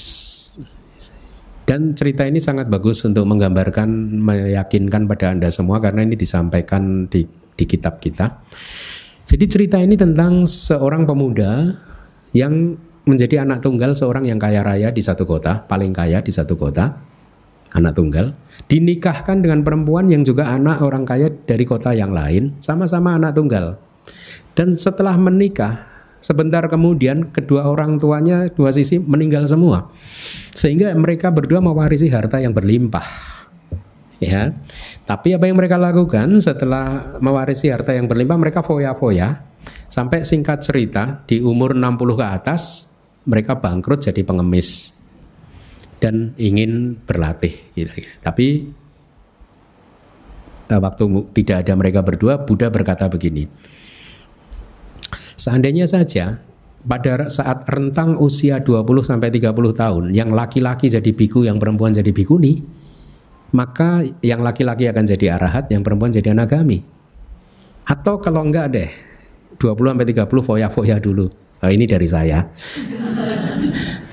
[1.69, 7.29] Dan cerita ini sangat bagus untuk menggambarkan, meyakinkan pada Anda semua karena ini disampaikan di,
[7.29, 8.41] di kitab kita.
[9.29, 11.69] Jadi cerita ini tentang seorang pemuda
[12.33, 12.73] yang
[13.05, 16.89] menjadi anak tunggal seorang yang kaya raya di satu kota, paling kaya di satu kota,
[17.77, 18.33] anak tunggal,
[18.65, 23.77] dinikahkan dengan perempuan yang juga anak orang kaya dari kota yang lain, sama-sama anak tunggal.
[24.57, 29.91] Dan setelah menikah, sebentar kemudian kedua orang tuanya dua sisi meninggal semua.
[30.53, 33.07] Sehingga mereka berdua mewarisi harta yang berlimpah.
[34.19, 34.51] Ya.
[35.07, 39.47] Tapi apa yang mereka lakukan setelah mewarisi harta yang berlimpah mereka foya-foya
[39.89, 42.61] sampai singkat cerita di umur 60 ke atas
[43.25, 44.99] mereka bangkrut jadi pengemis
[45.99, 47.59] dan ingin berlatih.
[48.23, 48.47] Tapi
[50.67, 51.03] eh, waktu
[51.35, 53.47] tidak ada mereka berdua, Buddha berkata begini.
[55.39, 56.43] Seandainya saja
[56.83, 62.11] pada saat rentang usia 20 sampai 30 tahun yang laki-laki jadi biku, yang perempuan jadi
[62.11, 62.59] bikuni,
[63.55, 66.83] maka yang laki-laki akan jadi arahat, yang perempuan jadi anagami.
[67.87, 68.91] Atau kalau enggak deh,
[69.55, 71.31] 20 sampai 30 foya-foya dulu.
[71.59, 72.43] Oh, ini dari saya.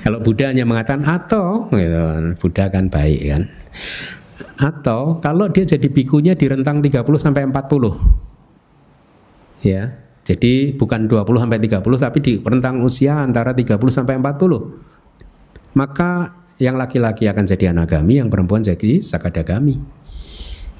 [0.07, 2.03] Kalau Buddha hanya mengatakan atau, gitu,
[2.39, 3.43] Buddha kan baik kan.
[4.55, 9.67] Atau kalau dia jadi bikunya di rentang 30 sampai 40.
[9.67, 10.06] Ya.
[10.27, 15.79] Jadi bukan 20 sampai 30 tapi di rentang usia antara 30 sampai 40.
[15.79, 19.79] Maka yang laki-laki akan jadi anagami, yang perempuan jadi sakadagami.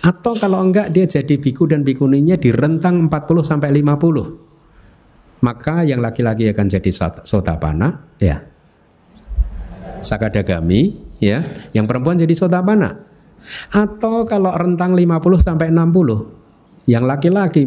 [0.03, 5.47] Atau kalau enggak dia jadi biku dan bikuninya di rentang 40 sampai 50.
[5.47, 6.91] Maka yang laki-laki akan jadi
[7.23, 8.43] sotapana, ya.
[10.03, 11.45] Sakadagami, ya.
[11.71, 12.99] Yang perempuan jadi sotapana.
[13.71, 16.36] Atau kalau rentang 50 sampai 60,
[16.87, 17.67] yang laki-laki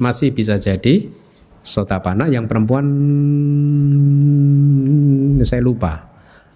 [0.00, 1.08] masih bisa jadi
[1.60, 2.86] sotapana, yang perempuan
[5.44, 6.08] saya lupa.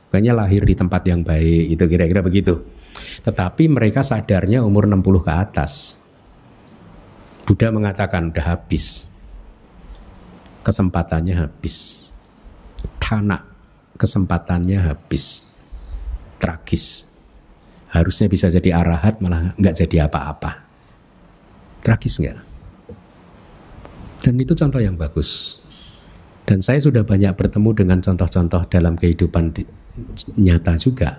[0.09, 2.61] Kayaknya lahir di tempat yang baik, itu kira-kira begitu.
[3.25, 6.01] Tetapi mereka sadarnya umur 60 ke atas.
[7.45, 9.09] Buddha mengatakan udah habis.
[10.65, 12.09] Kesempatannya habis.
[13.01, 13.41] Tanah
[13.97, 15.57] kesempatannya habis.
[16.37, 17.09] Tragis.
[17.93, 20.72] Harusnya bisa jadi arahat malah nggak jadi apa-apa.
[21.83, 22.39] Tragis nggak?
[24.23, 25.59] Dan itu contoh yang bagus.
[26.47, 29.51] Dan saya sudah banyak bertemu dengan contoh-contoh dalam kehidupan
[30.39, 31.19] nyata juga.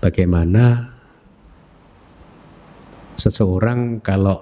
[0.00, 0.94] Bagaimana
[3.18, 4.40] seseorang kalau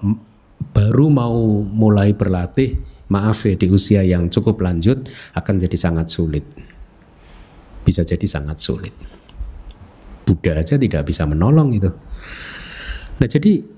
[0.71, 2.79] baru mau mulai berlatih,
[3.11, 6.45] maaf ya di usia yang cukup lanjut akan jadi sangat sulit.
[7.83, 8.93] Bisa jadi sangat sulit.
[10.27, 11.91] Buddha aja tidak bisa menolong itu.
[13.17, 13.76] Nah jadi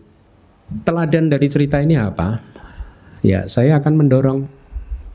[0.86, 2.40] teladan dari cerita ini apa?
[3.26, 4.40] Ya, saya akan mendorong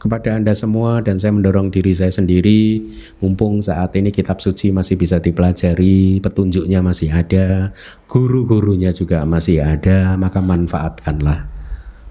[0.05, 2.85] kepada Anda semua dan saya mendorong diri saya sendiri
[3.24, 7.72] mumpung saat ini kitab suci masih bisa dipelajari, petunjuknya masih ada,
[8.05, 11.48] guru-gurunya juga masih ada, maka manfaatkanlah.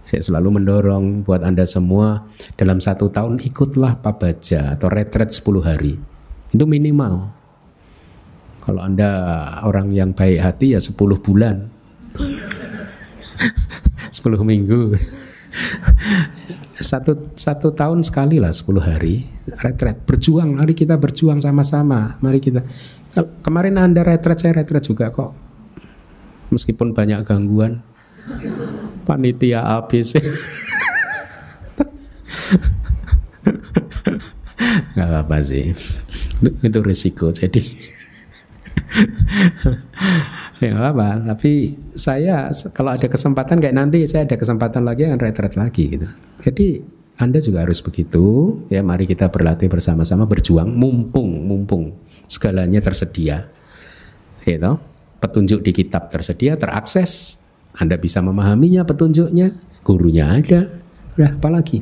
[0.09, 2.25] Saya selalu mendorong buat Anda semua
[2.57, 5.95] dalam satu tahun ikutlah pabaja atau retret 10 hari.
[6.49, 7.29] Itu minimal.
[8.65, 9.09] Kalau Anda
[9.63, 11.69] orang yang baik hati ya 10 bulan.
[14.23, 14.95] 10 minggu.
[16.73, 19.29] Satu satu tahun sekali lah 10 hari
[19.61, 20.01] retret.
[20.03, 22.17] Berjuang mari kita berjuang sama-sama.
[22.19, 22.65] Mari kita.
[23.45, 25.37] Kemarin anda retret saya retret juga kok.
[26.49, 27.85] Meskipun banyak gangguan.
[29.05, 30.17] Panitia habis.
[34.97, 35.77] Nggak apa-apa sih.
[36.41, 37.61] Itu, itu risiko jadi
[40.63, 45.53] ya apa tapi saya kalau ada kesempatan kayak nanti saya ada kesempatan lagi akan retret
[45.59, 46.07] lagi gitu.
[46.39, 46.67] Jadi
[47.19, 48.57] anda juga harus begitu.
[48.71, 51.93] Ya mari kita berlatih bersama-sama berjuang mumpung mumpung
[52.25, 53.51] segalanya tersedia.
[54.43, 54.73] Gitu
[55.23, 57.39] petunjuk di kitab tersedia terakses.
[57.79, 59.55] Anda bisa memahaminya petunjuknya
[59.87, 60.67] gurunya ada.
[61.15, 61.81] Udah apalagi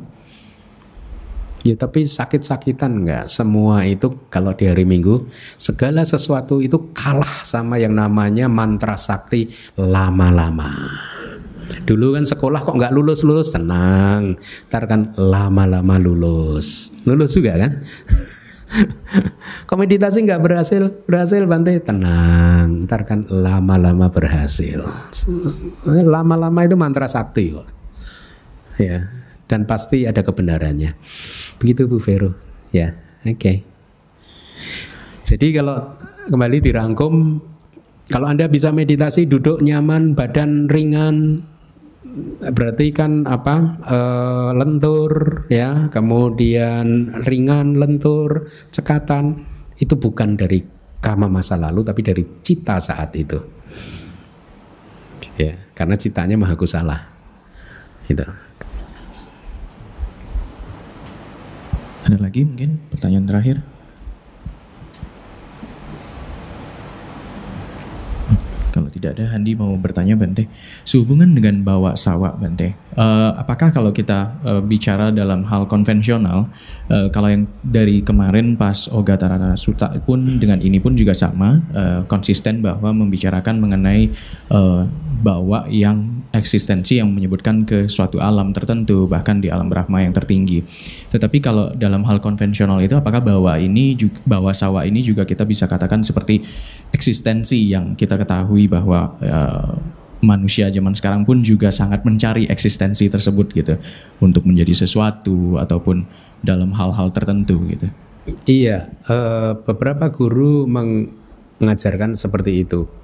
[1.62, 3.30] Ya tapi sakit-sakitan enggak?
[3.30, 9.46] Semua itu kalau di hari Minggu segala sesuatu itu kalah sama yang namanya mantra sakti
[9.78, 10.74] lama-lama.
[11.86, 14.34] Dulu kan sekolah kok nggak lulus-lulus tenang,
[14.70, 17.72] ntar kan lama-lama lulus, lulus juga kan?
[19.68, 24.82] Kalau meditasi nggak berhasil, berhasil Bante tenang, ntar kan lama-lama berhasil.
[25.86, 27.68] Lama-lama itu mantra sakti kok.
[28.80, 29.12] Ya,
[29.52, 30.96] dan pasti ada kebenarannya.
[31.62, 32.34] Begitu Bu Vero.
[32.74, 33.38] Ya, oke.
[33.38, 33.56] Okay.
[35.22, 35.94] Jadi kalau
[36.26, 37.38] kembali dirangkum,
[38.10, 41.46] kalau Anda bisa meditasi duduk nyaman, badan ringan,
[42.50, 43.98] berarti kan apa e,
[44.58, 45.12] lentur
[45.48, 49.48] ya kemudian ringan lentur cekatan
[49.80, 50.60] itu bukan dari
[51.00, 53.40] kama masa lalu tapi dari cita saat itu
[55.40, 57.08] ya karena citanya maha kusalah
[58.12, 58.26] itu
[62.02, 63.56] ada lagi mungkin pertanyaan terakhir
[68.72, 70.48] Kalau tidak ada, Handi mau bertanya Bante.
[70.88, 76.48] Sehubungan dengan bawa sawah Bante, uh, apakah kalau kita uh, bicara dalam hal konvensional,
[76.88, 81.60] uh, kalau yang dari kemarin pas Oga Tarana Suta pun dengan ini pun juga sama,
[81.72, 84.12] uh, konsisten bahwa membicarakan mengenai
[84.52, 84.84] uh,
[85.22, 90.64] bawa yang eksistensi yang menyebutkan ke suatu alam tertentu, bahkan di alam Brahma yang tertinggi.
[91.12, 93.94] Tetapi kalau dalam hal konvensional itu, apakah bawa ini,
[94.24, 96.42] bawa sawah ini juga kita bisa katakan seperti
[96.92, 103.46] eksistensi yang kita ketahui bahwa uh, manusia zaman sekarang pun juga sangat mencari eksistensi tersebut
[103.52, 103.74] gitu
[104.22, 106.06] untuk menjadi sesuatu ataupun
[106.40, 107.90] dalam hal-hal tertentu gitu.
[108.46, 112.86] Iya, uh, beberapa guru mengajarkan seperti itu.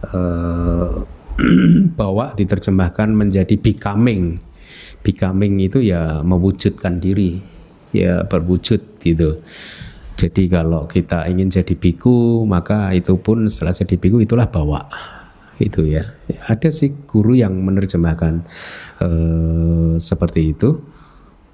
[0.00, 1.04] Uh,
[2.00, 4.40] bahwa diterjemahkan menjadi becoming.
[5.04, 7.36] Becoming itu ya mewujudkan diri,
[7.92, 9.44] ya berwujud gitu.
[10.16, 14.88] Jadi kalau kita ingin jadi biku, maka itu pun setelah jadi biku itulah bawa
[15.60, 16.16] itu ya.
[16.48, 18.44] Ada sih guru yang menerjemahkan
[19.04, 20.80] uh, seperti itu.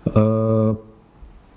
[0.06, 0.72] Uh,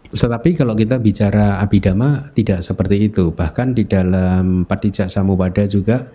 [0.09, 3.30] tetapi kalau kita bicara abidama tidak seperti itu.
[3.30, 6.09] Bahkan di dalam Patijak Samupada juga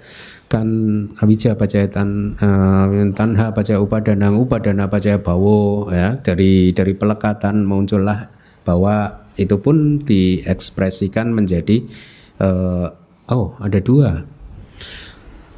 [0.50, 0.68] kan
[1.18, 2.86] awija pacayatan uh,
[3.16, 8.28] tanha pacaya upadana upadana pacaya bawo ya dari dari pelekatan muncullah
[8.62, 11.82] bahwa itu pun diekspresikan menjadi
[12.38, 12.86] uh,
[13.34, 14.22] oh ada dua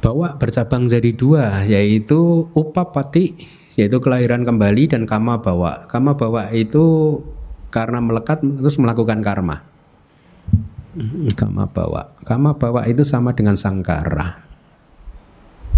[0.01, 3.33] bahwa bercabang jadi dua yaitu upapati
[3.77, 5.85] yaitu kelahiran kembali dan kama bawa.
[5.85, 7.17] Kama bawa itu
[7.69, 9.61] karena melekat terus melakukan karma.
[11.37, 12.17] Kama bawa.
[12.25, 14.41] Kama bawa itu sama dengan sangkara.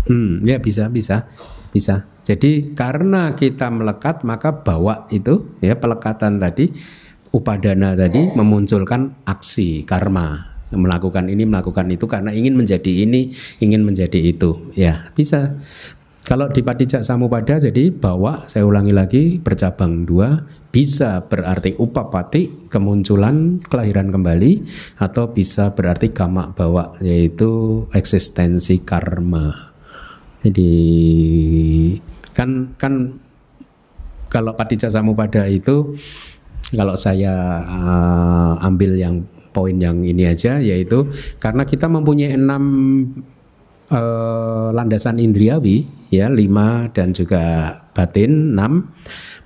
[0.07, 1.27] Hmm, ya bisa bisa
[1.75, 2.07] bisa.
[2.23, 6.71] Jadi karena kita melekat maka bawa itu ya pelekatan tadi
[7.35, 14.19] upadana tadi memunculkan aksi karma melakukan ini melakukan itu karena ingin menjadi ini ingin menjadi
[14.21, 14.69] itu.
[14.77, 15.57] Ya bisa.
[16.29, 23.57] Kalau di Padijak Samupada jadi bawa saya ulangi lagi bercabang dua bisa berarti upapati kemunculan
[23.65, 24.61] kelahiran kembali
[25.01, 29.73] atau bisa berarti kama bawa yaitu eksistensi karma.
[30.45, 30.73] Jadi
[32.37, 33.17] kan kan
[34.29, 35.97] kalau Padijak Samupada itu
[36.69, 41.09] kalau saya uh, ambil yang poin yang ini aja yaitu
[41.41, 42.63] karena kita mempunyai enam
[43.89, 48.93] uh, landasan indriawi ya lima dan juga batin enam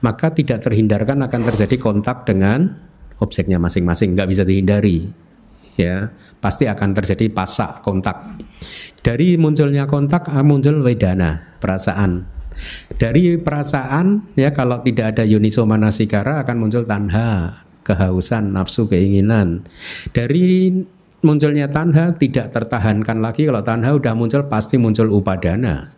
[0.03, 2.75] maka tidak terhindarkan akan terjadi kontak dengan
[3.23, 5.07] objeknya masing-masing nggak bisa dihindari
[5.79, 6.11] ya.
[6.43, 8.19] Pasti akan terjadi pasak kontak.
[8.99, 12.27] Dari munculnya kontak muncul wedana perasaan.
[12.99, 19.67] Dari perasaan ya kalau tidak ada yuniso manasikara akan muncul tanha, kehausan, nafsu, keinginan.
[20.15, 20.71] Dari
[21.23, 23.47] munculnya tanha tidak tertahankan lagi.
[23.47, 25.91] Kalau tanha udah muncul pasti muncul upadana.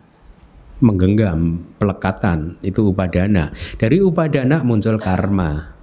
[0.78, 3.50] Menggenggam pelekatan itu upadana.
[3.80, 5.74] Dari upadana muncul karma.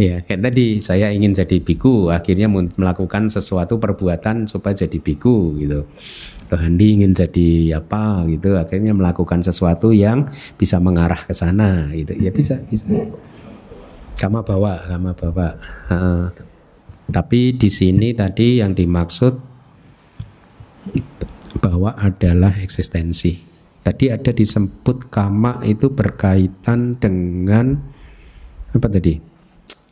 [0.00, 5.86] Ya kayak tadi saya ingin jadi biku akhirnya melakukan sesuatu perbuatan supaya jadi biku gitu.
[6.52, 8.60] Handi ingin jadi apa gitu.
[8.60, 10.28] Akhirnya melakukan sesuatu yang
[10.60, 12.12] bisa mengarah ke sana gitu.
[12.18, 12.84] Ya bisa bisa
[14.22, 15.58] kama bawa kama bawa.
[15.90, 16.30] Uh,
[17.10, 19.34] tapi di sini tadi yang dimaksud
[21.58, 23.42] bahwa adalah eksistensi.
[23.82, 27.82] Tadi ada disebut kama itu berkaitan dengan
[28.70, 29.18] apa tadi?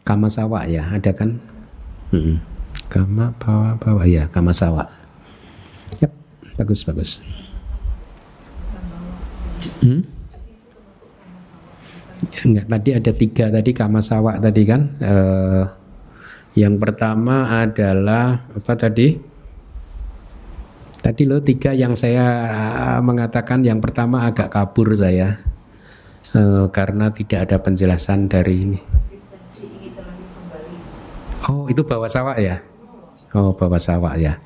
[0.06, 1.42] Kama sawa ya ada kan?
[2.14, 2.38] Hmm.
[2.86, 4.06] kama bawa bawa.
[4.06, 4.86] Ya kama sawa.
[6.54, 7.18] Bagus, bagus.
[9.82, 10.19] Hmm?
[12.20, 14.82] Enggak, tadi ada tiga tadi kama sawak tadi kan.
[15.00, 15.64] Uh,
[16.52, 19.16] yang pertama adalah apa tadi?
[21.00, 22.28] Tadi lo tiga yang saya
[23.00, 25.40] mengatakan yang pertama agak kabur saya
[26.36, 28.80] uh, karena tidak ada penjelasan dari ini.
[31.48, 32.60] Oh itu bawa sawak ya?
[33.32, 34.36] Oh, bawa sawah ya.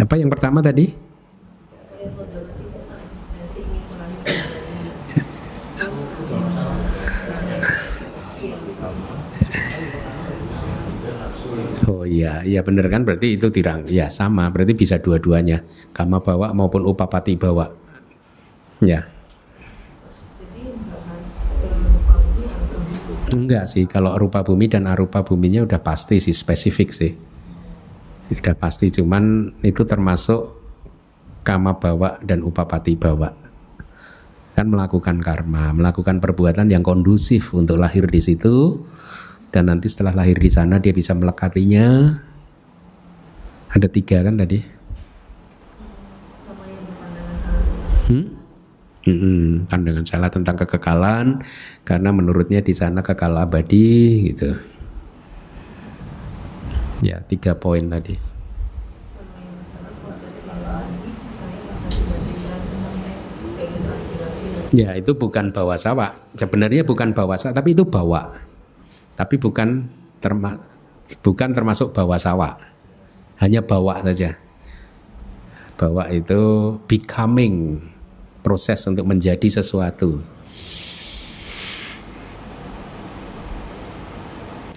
[0.00, 1.07] Apa yang pertama tadi?
[12.18, 13.86] Iya, iya benar kan berarti itu tirang.
[13.86, 15.62] Ya sama, berarti bisa dua-duanya.
[15.94, 17.70] Kama bawa maupun upapati bawa.
[18.82, 19.06] Ya.
[23.30, 27.14] Enggak sih, kalau rupa bumi dan arupa buminya udah pasti sih, spesifik sih.
[28.34, 30.58] Udah pasti, cuman itu termasuk
[31.46, 33.30] kama bawa dan upapati bawa.
[34.58, 38.82] Kan melakukan karma, melakukan perbuatan yang kondusif untuk lahir di situ,
[39.48, 42.20] dan nanti setelah lahir di sana dia bisa melekatinya.
[43.68, 44.60] Ada tiga kan tadi?
[48.08, 48.26] Hmm?
[49.08, 51.40] Hmm, pandangan salah tentang kekekalan
[51.84, 54.52] karena menurutnya di sana kekal abadi gitu.
[57.00, 58.16] Ya tiga poin tadi.
[64.68, 66.12] Ya itu bukan bawa sawah.
[66.36, 68.47] Sebenarnya bukan bawa sawah, tapi itu bawa.
[69.18, 69.90] Tapi bukan
[70.22, 70.54] terma
[71.26, 72.54] bukan termasuk bawa sawah.
[73.42, 74.38] Hanya bawa saja.
[75.74, 77.82] Bawa itu becoming
[78.46, 80.22] proses untuk menjadi sesuatu.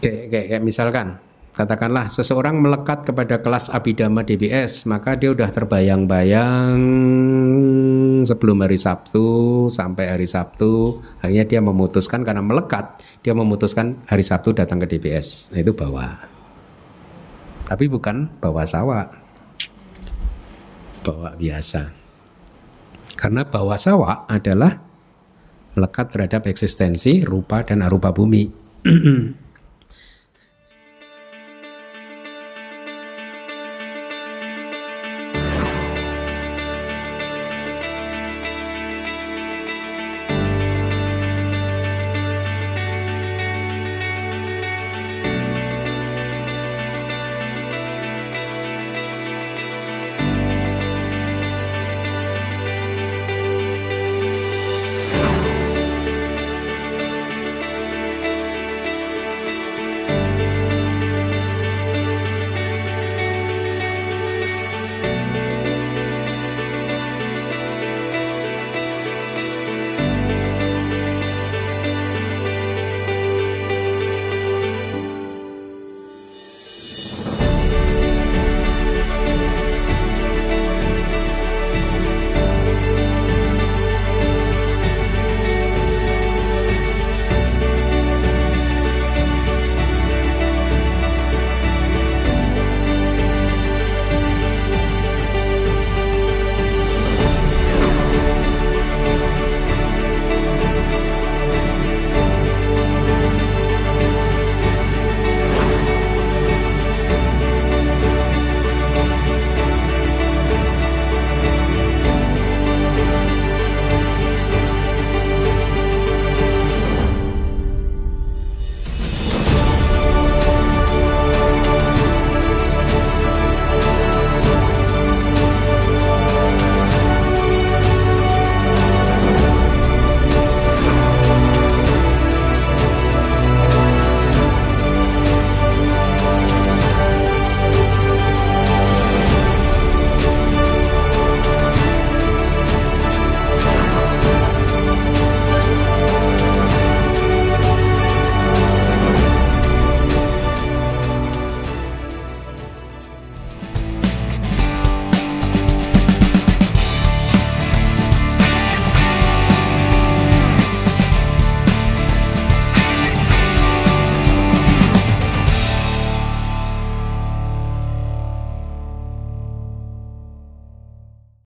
[0.01, 1.07] Kayak, kayak, kayak misalkan,
[1.53, 6.81] katakanlah seseorang melekat kepada kelas Abidama DBS, maka dia udah terbayang-bayang
[8.23, 14.53] sebelum hari Sabtu sampai hari Sabtu, akhirnya dia memutuskan karena melekat, dia memutuskan hari Sabtu
[14.53, 15.51] datang ke DBS.
[15.51, 16.17] Nah, itu bawa.
[17.65, 19.09] Tapi bukan bawa sawah.
[21.01, 21.91] Bawa biasa.
[23.17, 24.81] Karena bawa sawah adalah
[25.73, 28.51] melekat terhadap eksistensi rupa dan arupa bumi.